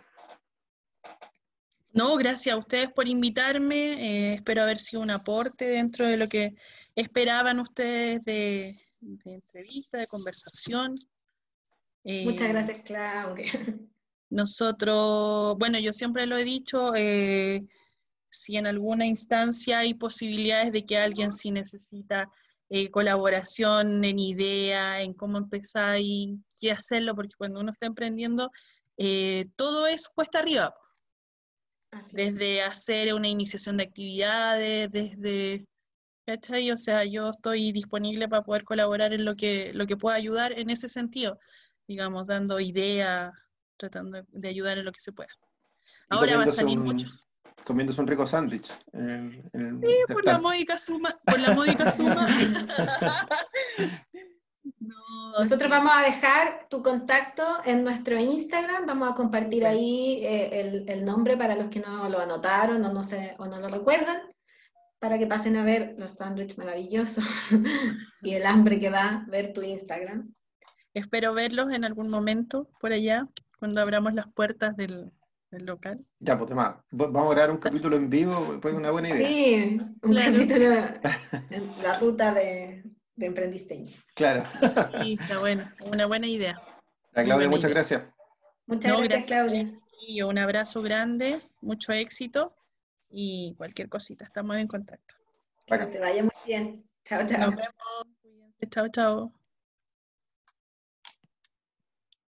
No, 1.95 2.17
gracias 2.17 2.53
a 2.53 2.58
ustedes 2.58 2.91
por 2.91 3.08
invitarme. 3.08 3.93
Eh, 3.93 4.34
espero 4.34 4.63
haber 4.63 4.77
sido 4.79 5.01
un 5.01 5.12
aporte 5.12 5.65
dentro 5.65 6.05
de 6.05 6.17
lo 6.17 6.27
que 6.27 6.51
esperaban 6.93 7.62
ustedes 7.62 8.21
de, 8.23 8.77
entrevista, 8.99 9.99
de 9.99 10.08
conversación. 10.08 10.93
Muchas 12.03 12.41
eh, 12.41 12.47
gracias, 12.49 12.84
Claudia. 12.84 13.79
Nosotros, 14.29 15.55
bueno, 15.58 15.79
yo 15.79 15.93
siempre 15.93 16.25
lo 16.25 16.36
he 16.36 16.43
dicho, 16.43 16.93
eh, 16.95 17.65
si 18.29 18.58
en 18.58 18.67
alguna 18.67 19.05
instancia 19.05 19.79
hay 19.79 19.93
posibilidades 19.93 20.73
de 20.73 20.86
que 20.86 20.97
alguien 20.97 21.31
sí 21.31 21.49
necesita 21.49 22.29
colaboración 22.91 24.03
en 24.03 24.19
idea, 24.19 25.01
en 25.01 25.13
cómo 25.13 25.38
empezar 25.38 25.97
y 26.01 26.41
qué 26.60 26.73
hacerlo, 26.73 27.15
porque 27.15 27.36
cuando 27.38 27.62
uno 27.62 27.71
está 27.71 27.86
emprendiendo, 27.86 28.51
todo 29.55 29.88
es 29.88 30.10
cuesta 30.10 30.39
arriba 30.39 30.75
desde 32.12 32.62
hacer 32.62 33.13
una 33.13 33.27
iniciación 33.27 33.77
de 33.77 33.84
actividades, 33.84 34.91
desde, 34.91 35.65
¿cachai? 36.25 36.71
O 36.71 36.77
sea, 36.77 37.05
yo 37.05 37.29
estoy 37.29 37.71
disponible 37.71 38.27
para 38.27 38.43
poder 38.43 38.63
colaborar 38.63 39.13
en 39.13 39.26
lo 39.26 39.36
que, 39.36 39.72
lo 39.74 39.88
que 39.88 39.97
pueda 39.97 40.15
ayudar 40.15 40.51
en 40.53 40.69
ese 40.69 40.89
sentido, 40.89 41.39
digamos, 41.88 42.28
dando 42.28 42.59
ideas, 42.59 43.32
tratando 43.78 44.24
de 44.28 44.49
ayudar 44.49 44.78
en 44.78 44.86
lo 44.86 44.91
que 44.91 45.01
se 45.01 45.11
pueda. 45.11 45.30
Ahora 46.09 46.38
va 46.38 46.43
a 46.45 46.49
salir 46.49 46.78
mucho. 46.78 47.07
Comiéndose 47.63 47.99
un 47.99 48.07
rico 48.07 48.28
sándwich. 48.28 48.67
Sí, 48.67 49.95
por 50.07 50.24
la 50.24 50.38
módica 50.38 50.78
suma, 50.78 51.17
por 51.26 51.39
la 51.39 51.55
módica 51.55 51.91
suma. 51.91 52.28
Nosotros 55.38 55.70
vamos 55.70 55.91
a 55.93 56.01
dejar 56.01 56.68
tu 56.70 56.82
contacto 56.82 57.43
en 57.66 57.84
nuestro 57.84 58.18
Instagram, 58.18 58.86
vamos 58.86 59.11
a 59.11 59.16
compartir 59.16 59.66
ahí 59.66 60.24
eh, 60.24 60.84
el, 60.88 61.05
nombre 61.05 61.38
para 61.38 61.55
los 61.55 61.70
que 61.70 61.82
no 61.82 62.07
lo 62.09 62.20
anotaron 62.20 62.84
o 62.84 62.93
no, 62.93 63.03
se, 63.03 63.36
o 63.38 63.45
no 63.45 63.59
lo 63.59 63.68
recuerdan, 63.68 64.22
para 64.99 65.20
que 65.20 65.28
pasen 65.28 65.57
a 65.57 65.63
ver 65.63 65.95
los 65.97 66.13
sándwiches 66.13 66.57
maravillosos 66.57 67.26
y 68.22 68.34
el 68.34 68.45
hambre 68.45 68.80
que 68.80 68.89
da 68.89 69.26
ver 69.28 69.53
tu 69.53 69.61
Instagram. 69.61 70.34
Espero 70.93 71.34
verlos 71.34 71.72
en 71.74 71.84
algún 71.84 72.09
momento 72.09 72.70
por 72.80 72.93
allá, 72.93 73.28
cuando 73.59 73.82
abramos 73.82 74.13
las 74.13 74.32
puertas 74.32 74.78
del, 74.78 75.11
el 75.51 75.66
local. 75.66 75.99
Ya, 76.20 76.38
pues 76.38 76.49
demás. 76.49 76.78
Vamos 76.91 77.32
a 77.32 77.36
grabar 77.36 77.51
un 77.51 77.57
capítulo 77.57 77.97
en 77.97 78.09
vivo, 78.09 78.57
pues 78.61 78.74
una 78.74 78.91
buena 78.91 79.09
idea. 79.09 79.28
Sí, 79.28 79.80
un 80.01 80.16
capítulo 80.16 80.76
en 81.49 81.84
la 81.84 81.99
ruta 81.99 82.34
de, 82.34 82.84
de 83.16 83.26
emprendisteño. 83.26 83.93
Claro. 84.13 84.43
Sí, 84.70 85.18
está 85.20 85.39
bueno, 85.39 85.70
una 85.91 86.05
buena 86.05 86.28
idea. 86.28 86.59
La 87.13 87.24
Claudia, 87.24 87.49
muchas 87.49 87.72
gracias. 87.72 88.03
Muchas 88.66 88.97
gracias, 88.97 89.26
Claudia. 89.26 89.80
Y 90.07 90.22
un 90.22 90.38
abrazo 90.38 90.82
grande, 90.82 91.41
mucho 91.61 91.93
éxito 91.93 92.55
y 93.09 93.55
cualquier 93.57 93.88
cosita, 93.89 94.26
estamos 94.26 94.57
en 94.57 94.68
contacto. 94.68 95.16
Que 95.66 95.78
te 95.78 95.99
vaya 95.99 96.24
muy 96.24 96.32
bien. 96.45 96.84
Chao, 97.05 97.26
chao. 97.26 97.39
Nos 97.39 97.55
vemos. 97.55 98.70
Chao, 98.70 98.88
chao. 98.89 99.34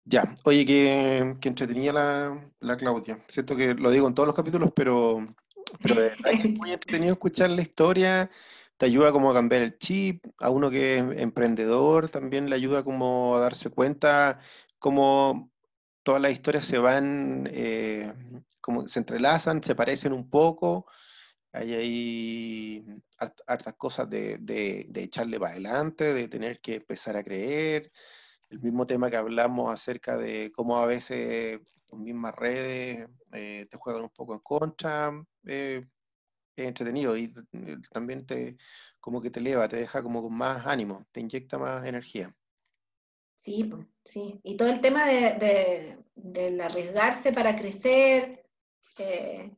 Ya, 0.05 0.35
oye, 0.45 0.65
que, 0.65 1.37
que 1.41 1.49
entretenía 1.49 1.93
la, 1.93 2.51
la, 2.61 2.77
Claudia. 2.79 3.23
Siento 3.29 3.55
que 3.55 3.75
lo 3.75 3.91
digo 3.91 4.09
en 4.09 4.15
todos 4.15 4.27
los 4.27 4.35
capítulos, 4.35 4.71
pero, 4.75 5.35
pero 5.83 6.01
es 6.03 6.59
muy 6.59 6.73
entretenido 6.73 7.13
escuchar 7.13 7.51
la 7.51 7.61
historia, 7.61 8.31
te 8.79 8.87
ayuda 8.87 9.13
como 9.13 9.31
a 9.31 9.35
cambiar 9.35 9.63
el 9.63 9.79
chip, 9.79 10.25
a 10.41 10.51
uno 10.51 10.71
que 10.71 10.99
es 10.99 11.05
emprendedor 11.21 12.09
también 12.09 12.49
le 12.49 12.57
ayuda 12.57 12.85
como 12.85 13.37
a 13.37 13.41
darse 13.41 13.71
cuenta 13.71 14.41
cómo 14.79 15.51
todas 16.03 16.23
las 16.23 16.33
historias 16.33 16.65
se 16.67 16.79
van, 16.79 17.49
eh, 17.53 18.13
como 18.61 18.89
se 18.89 19.01
entrelazan, 19.01 19.63
se 19.63 19.75
parecen 19.75 20.13
un 20.13 20.31
poco, 20.31 20.87
hay 21.53 21.75
ahí 21.75 22.87
hartas 23.47 23.75
cosas 23.75 24.09
de, 24.09 24.39
de, 24.39 25.03
echarle 25.03 25.41
para 25.41 25.53
adelante, 25.53 26.15
de 26.15 26.29
tener 26.29 26.61
que 26.61 26.77
empezar 26.77 27.17
a 27.17 27.25
creer, 27.25 27.91
el 28.51 28.61
mismo 28.61 28.87
tema 28.87 29.11
que 29.11 29.17
hablamos 29.17 29.73
acerca 29.73 30.17
de 30.17 30.53
cómo 30.55 30.79
a 30.79 30.87
veces 30.87 31.61
las 31.91 32.01
mismas 32.01 32.35
redes 32.35 33.09
eh, 33.33 33.67
te 33.71 33.77
juegan 33.77 34.03
un 34.03 34.11
poco 34.11 34.35
en 34.35 34.41
contra, 34.41 35.13
eh, 35.47 35.85
es 36.63 36.69
entretenido 36.69 37.17
y 37.17 37.33
también 37.91 38.27
te 38.27 38.57
como 39.01 39.23
que 39.23 39.31
te 39.31 39.41
eleva, 39.41 39.69
te 39.69 39.77
deja 39.77 40.03
como 40.03 40.23
con 40.23 40.35
más 40.35 40.67
ánimo, 40.67 41.07
te 41.13 41.21
inyecta 41.21 41.57
más 41.57 41.85
energía. 41.87 42.35
Sí, 43.43 43.73
sí. 44.05 44.39
Y 44.43 44.57
todo 44.57 44.69
el 44.69 44.81
tema 44.81 45.07
de, 45.07 45.99
de, 46.15 46.63
arriesgarse 46.63 47.33
para 47.33 47.57
crecer, 47.57 48.45
eh, 48.99 49.51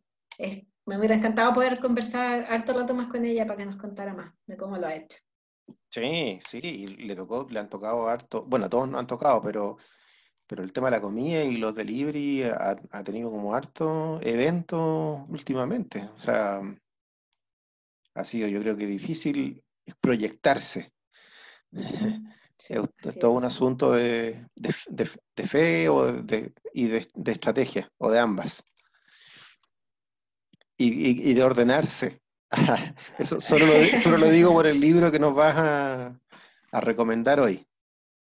me 0.86 0.98
hubiera 0.98 1.14
encantado 1.14 1.52
poder 1.52 1.80
conversar 1.80 2.46
harto 2.48 2.72
rato 2.72 2.94
más 2.94 3.10
con 3.10 3.24
ella 3.24 3.46
para 3.46 3.56
que 3.56 3.66
nos 3.66 3.76
contara 3.76 4.14
más 4.14 4.32
de 4.46 4.56
cómo 4.56 4.76
lo 4.76 4.86
ha 4.86 4.94
hecho. 4.94 5.18
Sí, 5.88 6.38
sí, 6.46 6.60
le 6.86 7.16
tocó, 7.16 7.46
le 7.50 7.58
han 7.58 7.68
tocado 7.68 8.08
harto, 8.08 8.44
bueno, 8.44 8.66
a 8.66 8.68
todos 8.68 8.88
no 8.88 8.98
han 8.98 9.06
tocado, 9.06 9.42
pero, 9.42 9.78
pero 10.46 10.62
el 10.62 10.72
tema 10.72 10.88
de 10.88 10.92
la 10.92 11.00
comida 11.00 11.42
y 11.42 11.56
los 11.56 11.74
delivery 11.74 12.44
ha, 12.44 12.76
ha 12.90 13.02
tenido 13.02 13.30
como 13.30 13.54
harto 13.54 14.20
eventos 14.22 15.20
últimamente. 15.28 16.08
O 16.14 16.18
sea, 16.18 16.60
ha 18.14 18.24
sido 18.24 18.48
yo 18.48 18.60
creo 18.60 18.76
que 18.76 18.86
difícil 18.86 19.62
proyectarse. 20.00 20.92
es, 22.58 23.18
todo 23.18 23.32
un 23.32 23.44
asunto 23.44 23.92
de, 23.92 24.46
fe 25.46 25.88
o 25.88 26.12
de, 26.12 26.52
y 26.74 26.86
de, 26.86 27.06
estrategia, 27.26 27.90
o 27.98 28.10
de 28.10 28.18
ambas. 28.18 28.64
y 30.76 31.34
de 31.34 31.42
ordenarse. 31.42 32.20
Eso 33.18 33.40
solo 33.40 33.66
lo, 34.18 34.30
digo 34.30 34.52
por 34.52 34.66
el 34.66 34.80
libro 34.80 35.10
que 35.10 35.18
nos 35.18 35.34
vas 35.34 35.54
a, 35.56 36.20
recomendar 36.80 37.40
hoy. 37.40 37.66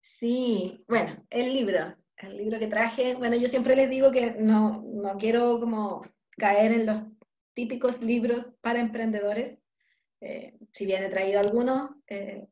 Sí, 0.02 0.84
bueno, 0.88 1.16
el 1.30 1.54
libro, 1.54 1.96
el 2.18 2.38
libro 2.38 2.60
que 2.60 2.68
traje, 2.68 3.16
bueno, 3.16 3.36
yo 3.36 3.48
siempre 3.48 3.76
les 3.76 3.90
digo 3.90 4.12
que 4.12 4.36
no, 4.40 4.86
quiero 5.18 5.60
como 5.60 6.06
caer 6.38 6.74
en 6.74 6.86
los 6.86 7.02
típicos 7.54 8.02
libros 8.02 8.54
para 8.62 8.80
emprendedores, 8.80 9.60
eh, 10.24 10.58
si 10.72 10.86
bien 10.86 11.04
he 11.04 11.10
traído 11.10 11.40
algunos, 11.40 11.92
eh, 12.08 12.48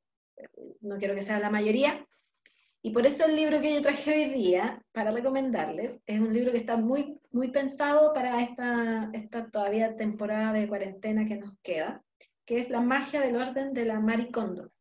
no 0.82 0.98
quiero 0.98 1.16
que 1.16 1.22
sea 1.22 1.40
la 1.40 1.50
mayoría, 1.50 2.06
y 2.84 2.92
por 2.92 3.06
eso 3.06 3.26
el 3.26 3.36
libro 3.36 3.62
que 3.62 3.74
yo 3.74 3.82
traje 3.82 4.12
hoy 4.12 4.30
día 4.34 4.84
para 4.92 5.12
recomendarles 5.12 6.02
es 6.08 6.20
un 6.20 6.34
libro 6.34 6.52
que 6.52 6.58
está 6.58 6.78
muy, 6.78 7.20
muy 7.32 7.50
pensado 7.50 8.12
para 8.14 8.42
esta, 8.42 9.10
esta 9.14 9.50
todavía 9.50 9.96
temporada 9.96 10.52
de 10.52 10.68
cuarentena 10.68 11.26
que 11.26 11.38
nos 11.38 11.56
queda, 11.62 12.04
que 12.46 12.58
es 12.58 12.70
La 12.70 12.82
magia 12.82 13.22
del 13.22 13.36
orden 13.36 13.74
de 13.74 13.86
la 13.86 14.00
Marie 14.00 14.32
Kondo. 14.32 14.72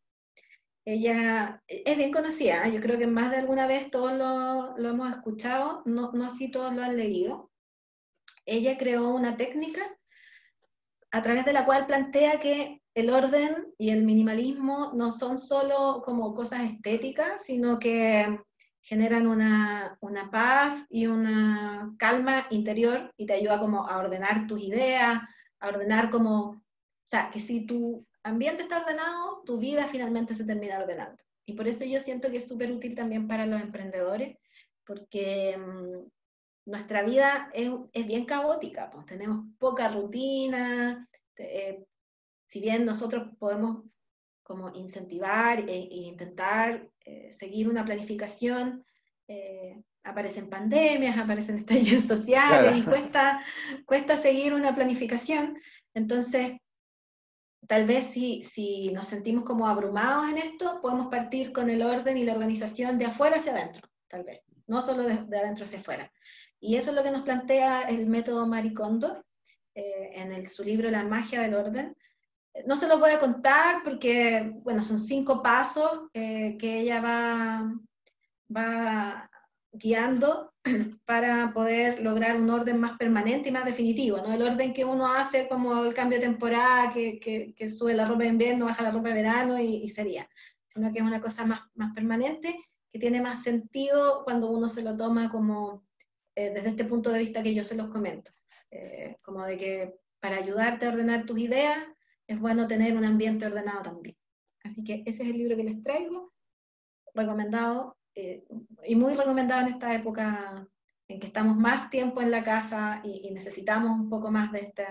Ella 0.87 1.63
es 1.69 1.97
bien 1.97 2.11
conocida, 2.11 2.67
¿eh? 2.67 2.73
yo 2.73 2.81
creo 2.81 2.99
que 2.99 3.07
más 3.07 3.31
de 3.31 3.37
alguna 3.37 3.67
vez 3.67 3.91
todos 3.91 4.15
lo, 4.15 4.79
lo 4.79 4.89
hemos 4.89 5.15
escuchado, 5.15 5.83
no, 5.85 6.11
no 6.13 6.25
así 6.25 6.51
todos 6.51 6.75
lo 6.75 6.83
han 6.83 6.97
leído. 6.97 7.51
Ella 8.47 8.79
creó 8.79 9.11
una 9.11 9.37
técnica 9.37 9.83
a 11.11 11.21
través 11.21 11.45
de 11.45 11.53
la 11.53 11.67
cual 11.67 11.87
plantea 11.87 12.41
que 12.41 12.80
el 12.95 13.11
orden 13.11 13.73
y 13.79 13.91
el 13.91 14.05
minimalismo 14.05 14.93
no 14.95 15.11
son 15.11 15.39
solo 15.39 16.03
como 16.05 16.35
cosas 16.35 16.63
estéticas, 16.71 17.45
sino 17.45 17.79
que 17.79 18.39
generan 18.83 19.27
una, 19.27 19.99
paz 20.31 20.87
y 20.89 21.07
una 21.07 21.95
calma 21.99 22.47
interior 22.51 23.13
y 23.17 23.27
te 23.27 23.35
ayuda 23.35 23.59
como 23.59 23.87
a 23.87 23.99
ordenar 23.99 24.47
tus 24.47 24.61
ideas, 24.61 25.21
a 25.61 25.69
ordenar 25.69 26.11
como, 26.11 26.41
o 26.51 26.63
sea, 27.05 27.31
que 27.31 27.41
si 27.41 27.67
tu 27.67 28.07
ambiente 28.23 28.63
está 28.63 28.79
ordenado, 28.79 29.43
tu 29.45 29.59
vida 29.59 29.87
finalmente 29.87 30.35
se 30.35 30.45
termina 30.45 30.79
ordenando. 30.79 31.23
Y 31.47 31.55
por 31.55 31.69
eso 31.69 31.85
yo 31.85 32.01
siento 32.01 32.31
que 32.31 32.39
es 32.39 32.49
súper 32.49 32.73
útil 32.73 32.95
también 32.95 33.29
para 33.29 33.47
los 33.47 33.61
emprendedores, 33.61 34.37
porque 34.85 35.57
mm, 35.57 36.71
nuestra 36.71 37.03
vida 37.03 37.51
es, 37.53 37.71
bien 38.07 38.25
caótica, 38.25 38.91
pues 38.91 39.07
tenemos 39.07 39.47
poca 39.59 39.89
rutina, 39.89 41.09
eh, 41.37 41.85
si 42.51 42.61
bien 42.61 42.85
nosotros 42.85 43.29
podemos 43.39 43.85
como 44.43 44.75
incentivar 44.75 45.61
e, 45.61 45.73
e 45.73 45.97
intentar 45.97 46.89
eh, 47.05 47.31
seguir 47.31 47.69
una 47.69 47.85
planificación, 47.85 48.85
eh, 49.29 49.81
aparecen 50.03 50.51
pandemias, 50.51 51.17
aparecen 51.17 51.59
estallidos 51.59 52.03
sociales 52.03 52.77
y 52.77 52.83
cuesta, 52.83 53.45
cuesta 53.87 54.17
seguir 54.17 54.53
una 54.53 54.75
planificación. 54.75 55.61
Entonces, 55.95 56.59
tal 57.69 57.87
vez 57.87 58.07
si, 58.07 58.43
si 58.43 58.91
nos 58.91 59.07
sentimos 59.07 59.45
como 59.45 59.69
abrumados 59.69 60.29
en 60.29 60.39
esto, 60.39 60.81
podemos 60.83 61.07
partir 61.07 61.53
con 61.53 61.71
el 61.71 61.83
orden 61.83 62.17
y 62.17 62.25
la 62.25 62.33
organización 62.33 62.99
de 62.99 63.05
afuera 63.05 63.37
hacia 63.37 63.53
adentro, 63.53 63.89
tal 64.09 64.25
vez, 64.25 64.41
no 64.67 64.83
solo 64.83 65.05
de, 65.05 65.13
adentro 65.39 65.65
hacia 65.65 65.79
afuera. 65.79 66.13
Y 66.59 66.75
eso 66.75 66.91
es 66.91 66.97
lo 66.97 67.05
que 67.05 67.13
nos 67.13 67.23
plantea 67.23 67.83
el 67.83 68.07
método 68.07 68.49
Maricondo 68.49 69.25
eh, 69.77 70.11
en 70.15 70.33
el, 70.33 70.49
su 70.49 70.65
libro 70.65 70.91
La 70.91 71.05
magia 71.05 71.43
del 71.43 71.55
orden, 71.55 71.97
no 72.67 72.77
se 72.77 72.89
los 72.89 72.99
voy 72.99 73.11
a 73.11 73.21
contar 73.21 73.83
porque, 73.85 74.53
bueno, 74.63 74.83
son 74.83 74.99
cinco 74.99 75.43
pasos 75.43 76.09
eh, 76.15 76.57
que 76.59 76.81
ella 76.81 77.01
va, 77.01 77.73
va 78.55 79.31
guiando 79.73 80.53
para 81.05 81.53
poder 81.53 82.03
lograr 82.03 82.37
un 82.37 82.51
orden 82.51 82.79
más 82.79 82.97
permanente 82.99 83.49
y 83.49 83.53
más 83.53 83.65
definitivo, 83.65 84.19
¿no? 84.19 84.33
El 84.33 84.43
orden 84.43 84.73
que 84.73 84.85
uno 84.85 85.13
hace 85.13 85.49
como 85.49 85.85
el 85.85 85.95
cambio 85.95 86.19
de 86.19 86.27
temporada, 86.27 86.91
que, 86.91 87.21
que, 87.21 87.69
sube 87.69 87.95
la 87.95 88.05
ropa 88.05 88.25
de 88.25 88.31
invierno, 88.31 88.67
baja 88.67 88.83
la 88.83 88.91
ropa 88.91 89.09
de 89.09 89.15
verano 89.15 89.59
y, 89.59 89.89
sería, 89.89 90.29
sino 90.69 90.93
que 90.93 90.99
es 90.99 91.05
una 91.05 91.21
cosa 91.21 91.45
más, 91.45 91.61
más 91.75 91.95
permanente, 91.95 92.59
que 92.93 92.99
tiene 92.99 93.21
más 93.21 93.43
sentido 93.43 94.25
cuando 94.25 94.51
uno 94.51 94.69
se 94.69 94.83
lo 94.83 94.97
toma 94.97 95.31
como 95.31 95.87
eh, 96.35 96.51
desde 96.51 96.71
este 96.71 96.85
punto 96.85 97.11
de 97.11 97.21
vista 97.21 97.43
que 97.43 97.55
yo 97.55 97.63
se 97.63 97.77
los 97.77 97.89
comento, 97.89 98.33
eh, 98.71 99.17
como 99.23 99.45
de 99.45 99.57
que 99.57 99.95
para 100.21 100.37
ayudarte 100.37 100.87
a 100.87 100.91
ordenar 100.91 101.25
tus 101.25 101.39
ideas, 101.39 101.79
es 102.31 102.39
bueno 102.39 102.69
tener 102.69 102.97
un 102.97 103.05
ambiente 103.05 103.45
ordenado 103.45 103.83
también. 103.83 104.17
Así 104.63 104.85
que 104.85 105.03
ese 105.05 105.25
es 105.25 105.31
el 105.31 105.39
libro 105.39 105.57
que 105.57 105.65
les 105.65 105.83
traigo, 105.83 106.33
recomendado 107.13 107.97
eh, 108.15 108.45
y 108.85 108.95
muy 108.95 109.15
recomendado 109.15 109.63
en 109.63 109.73
esta 109.73 109.93
época 109.93 110.65
en 111.09 111.19
que 111.19 111.27
estamos 111.27 111.57
más 111.57 111.91
tiempo 111.91 112.21
en 112.21 112.31
la 112.31 112.45
casa 112.45 113.01
y, 113.03 113.33
necesitamos 113.33 113.99
un 113.99 114.09
poco 114.09 114.31
más 114.31 114.53
de 114.53 114.61
este, 114.61 114.87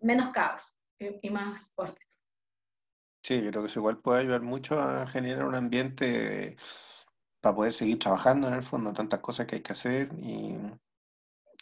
menos 0.00 0.30
caos 0.30 0.74
y, 0.98 1.30
más 1.30 1.72
orden. 1.76 2.02
Sí, 3.22 3.40
yo 3.40 3.50
creo 3.50 3.62
que 3.62 3.68
eso 3.68 3.78
igual 3.78 3.98
puede 3.98 4.22
ayudar 4.22 4.42
mucho 4.42 4.80
a 4.80 5.06
generar 5.06 5.44
un 5.44 5.54
ambiente 5.54 6.56
para 7.40 7.54
poder 7.54 7.72
seguir 7.72 8.00
trabajando 8.00 8.48
en 8.48 8.54
el 8.54 8.64
fondo, 8.64 8.92
tantas 8.92 9.20
cosas 9.20 9.46
que 9.46 9.56
hay 9.56 9.62
que 9.62 9.72
hacer 9.72 10.10
y 10.18 10.56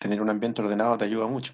tener 0.00 0.22
un 0.22 0.30
ambiente 0.30 0.62
ordenado 0.62 0.96
te 0.96 1.04
ayuda 1.04 1.26
mucho 1.26 1.52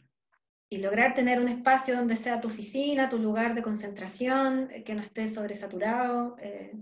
y 0.73 0.79
lograr 0.79 1.13
tener 1.13 1.39
un 1.39 1.49
espacio 1.49 1.95
donde 1.95 2.17
sea 2.17 2.41
tu 2.41 2.49
oficina, 2.49 3.11
tu 3.11 3.19
lugar 3.19 3.55
de 3.55 3.61
concentración, 3.61 4.71
eh, 4.71 4.83
que 4.83 4.95
no 4.95 5.03
esté 5.03 5.29
sobresaturado, 5.29 6.39
eh, 6.41 6.75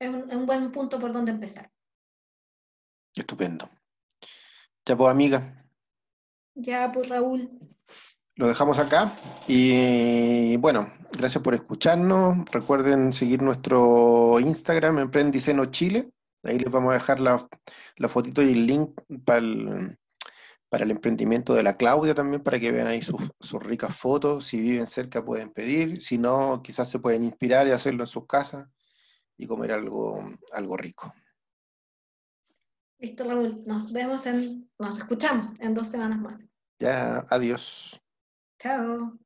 es, 0.00 0.10
un, 0.10 0.44
buen 0.44 0.72
punto 0.72 0.98
por 0.98 1.12
donde 1.12 1.30
empezar. 1.30 1.70
Estupendo. 3.14 3.70
Ya 4.84 4.96
pues, 4.96 5.08
amiga. 5.08 5.64
Ya 6.56 6.90
pues, 6.90 7.08
Raúl. 7.08 7.48
Lo 8.34 8.48
dejamos 8.48 8.76
acá 8.80 9.16
y 9.46 10.56
bueno, 10.56 10.92
gracias 11.12 11.44
por 11.44 11.54
escucharnos. 11.54 12.44
Recuerden 12.50 13.12
seguir 13.12 13.40
nuestro 13.40 14.40
Instagram, 14.40 14.98
Emprendiceno 14.98 15.66
Chile. 15.66 16.10
Ahí 16.42 16.58
les 16.58 16.72
vamos 16.72 16.90
a 16.90 16.94
dejar 16.94 17.20
la, 17.20 17.48
la 17.98 18.08
fotito 18.08 18.42
y 18.42 18.50
el 18.50 18.66
link 18.66 19.00
para 19.24 19.38
el, 19.38 19.99
para 20.70 20.84
el 20.84 20.92
emprendimiento 20.92 21.52
de 21.52 21.64
la 21.64 21.76
Claudia 21.76 22.14
también, 22.14 22.42
para 22.42 22.58
que 22.58 22.72
vean 22.72 22.86
ahí 22.86 23.02
sus, 23.02 23.20
sus 23.40 23.62
ricas 23.62 23.94
fotos. 23.94 24.46
Si 24.46 24.58
viven 24.58 24.86
cerca 24.86 25.22
pueden 25.22 25.50
pedir, 25.50 26.00
si 26.00 26.16
no, 26.16 26.62
quizás 26.62 26.88
se 26.88 27.00
pueden 27.00 27.24
inspirar 27.24 27.66
y 27.66 27.72
hacerlo 27.72 28.04
en 28.04 28.06
sus 28.06 28.26
casas 28.26 28.68
y 29.36 29.46
comer 29.46 29.72
algo, 29.72 30.24
algo 30.52 30.76
rico. 30.76 31.12
Listo, 32.98 33.24
Raúl. 33.24 33.62
Nos 33.66 33.92
vemos 33.92 34.26
en, 34.26 34.70
nos 34.78 34.98
escuchamos 34.98 35.58
en 35.60 35.74
dos 35.74 35.88
semanas 35.88 36.20
más. 36.20 36.40
Ya, 36.78 37.26
adiós. 37.28 38.00
Chao. 38.58 39.18